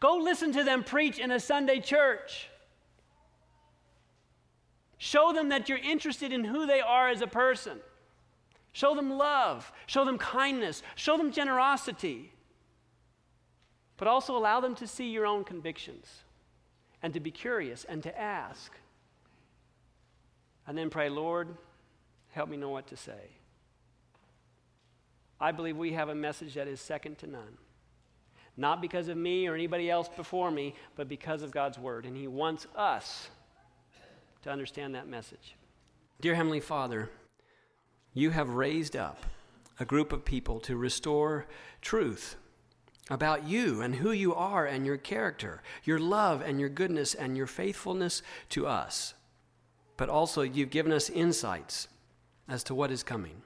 go 0.00 0.16
listen 0.16 0.52
to 0.52 0.64
them 0.64 0.84
preach 0.84 1.18
in 1.18 1.30
a 1.30 1.40
Sunday 1.40 1.80
church. 1.80 2.48
Show 4.98 5.32
them 5.32 5.50
that 5.50 5.68
you're 5.68 5.78
interested 5.78 6.32
in 6.32 6.44
who 6.44 6.66
they 6.66 6.80
are 6.80 7.08
as 7.08 7.20
a 7.20 7.26
person. 7.26 7.80
Show 8.72 8.94
them 8.94 9.10
love, 9.10 9.72
show 9.86 10.04
them 10.04 10.18
kindness, 10.18 10.82
show 10.96 11.16
them 11.16 11.32
generosity. 11.32 12.32
But 13.98 14.08
also 14.08 14.36
allow 14.36 14.60
them 14.60 14.74
to 14.76 14.86
see 14.86 15.10
your 15.10 15.26
own 15.26 15.44
convictions 15.44 16.22
and 17.06 17.14
to 17.14 17.20
be 17.20 17.30
curious 17.30 17.84
and 17.84 18.02
to 18.02 18.20
ask. 18.20 18.72
And 20.66 20.76
then 20.76 20.90
pray, 20.90 21.08
Lord, 21.08 21.46
help 22.32 22.48
me 22.48 22.56
know 22.56 22.70
what 22.70 22.88
to 22.88 22.96
say. 22.96 23.30
I 25.40 25.52
believe 25.52 25.76
we 25.76 25.92
have 25.92 26.08
a 26.08 26.16
message 26.16 26.54
that 26.54 26.66
is 26.66 26.80
second 26.80 27.18
to 27.18 27.28
none. 27.28 27.58
Not 28.56 28.82
because 28.82 29.06
of 29.06 29.16
me 29.16 29.46
or 29.46 29.54
anybody 29.54 29.88
else 29.88 30.08
before 30.08 30.50
me, 30.50 30.74
but 30.96 31.06
because 31.08 31.42
of 31.42 31.52
God's 31.52 31.78
Word. 31.78 32.06
And 32.06 32.16
He 32.16 32.26
wants 32.26 32.66
us 32.74 33.28
to 34.42 34.50
understand 34.50 34.96
that 34.96 35.06
message. 35.06 35.54
Dear 36.20 36.34
Heavenly 36.34 36.58
Father, 36.58 37.08
you 38.14 38.30
have 38.30 38.48
raised 38.48 38.96
up 38.96 39.24
a 39.78 39.84
group 39.84 40.12
of 40.12 40.24
people 40.24 40.58
to 40.58 40.76
restore 40.76 41.46
truth 41.80 42.34
about 43.08 43.44
you 43.44 43.80
and 43.82 43.96
who 43.96 44.10
you 44.10 44.34
are 44.34 44.66
and 44.66 44.84
your 44.84 44.96
character, 44.96 45.62
your 45.84 45.98
love 45.98 46.40
and 46.40 46.58
your 46.58 46.68
goodness 46.68 47.14
and 47.14 47.36
your 47.36 47.46
faithfulness 47.46 48.22
to 48.50 48.66
us. 48.66 49.14
But 49.96 50.08
also, 50.08 50.42
you've 50.42 50.70
given 50.70 50.92
us 50.92 51.08
insights 51.08 51.88
as 52.48 52.62
to 52.64 52.74
what 52.74 52.90
is 52.90 53.02
coming. 53.02 53.42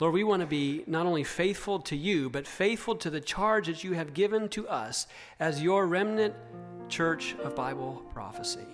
Lord, 0.00 0.14
we 0.14 0.24
want 0.24 0.40
to 0.40 0.46
be 0.46 0.84
not 0.86 1.06
only 1.06 1.24
faithful 1.24 1.80
to 1.80 1.96
you, 1.96 2.30
but 2.30 2.46
faithful 2.46 2.94
to 2.96 3.10
the 3.10 3.20
charge 3.20 3.66
that 3.66 3.84
you 3.84 3.94
have 3.94 4.14
given 4.14 4.48
to 4.50 4.68
us 4.68 5.06
as 5.40 5.62
your 5.62 5.86
remnant 5.86 6.34
church 6.88 7.34
of 7.42 7.56
Bible 7.56 8.04
prophecy. 8.12 8.66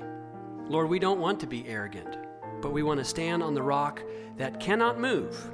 Lord, 0.67 0.89
we 0.89 0.99
don't 0.99 1.21
want 1.21 1.41
to 1.41 1.47
be 1.47 1.67
arrogant 1.67 2.17
but 2.65 2.73
we 2.73 2.83
want 2.83 2.99
to 2.99 3.05
stand 3.05 3.43
on 3.43 3.53
the 3.53 3.62
rock 3.62 4.03
that 4.39 4.59
cannot 4.59 4.99
move 4.99 5.51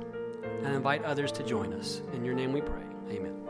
and 0.63 0.73
invite 0.73 1.03
others 1.03 1.33
to 1.33 1.43
join 1.43 1.73
us. 1.73 2.03
In 2.13 2.25
your 2.25 2.35
name 2.35 2.53
we 2.53 2.61
pray. 2.61 2.85
Amen. 3.11 3.50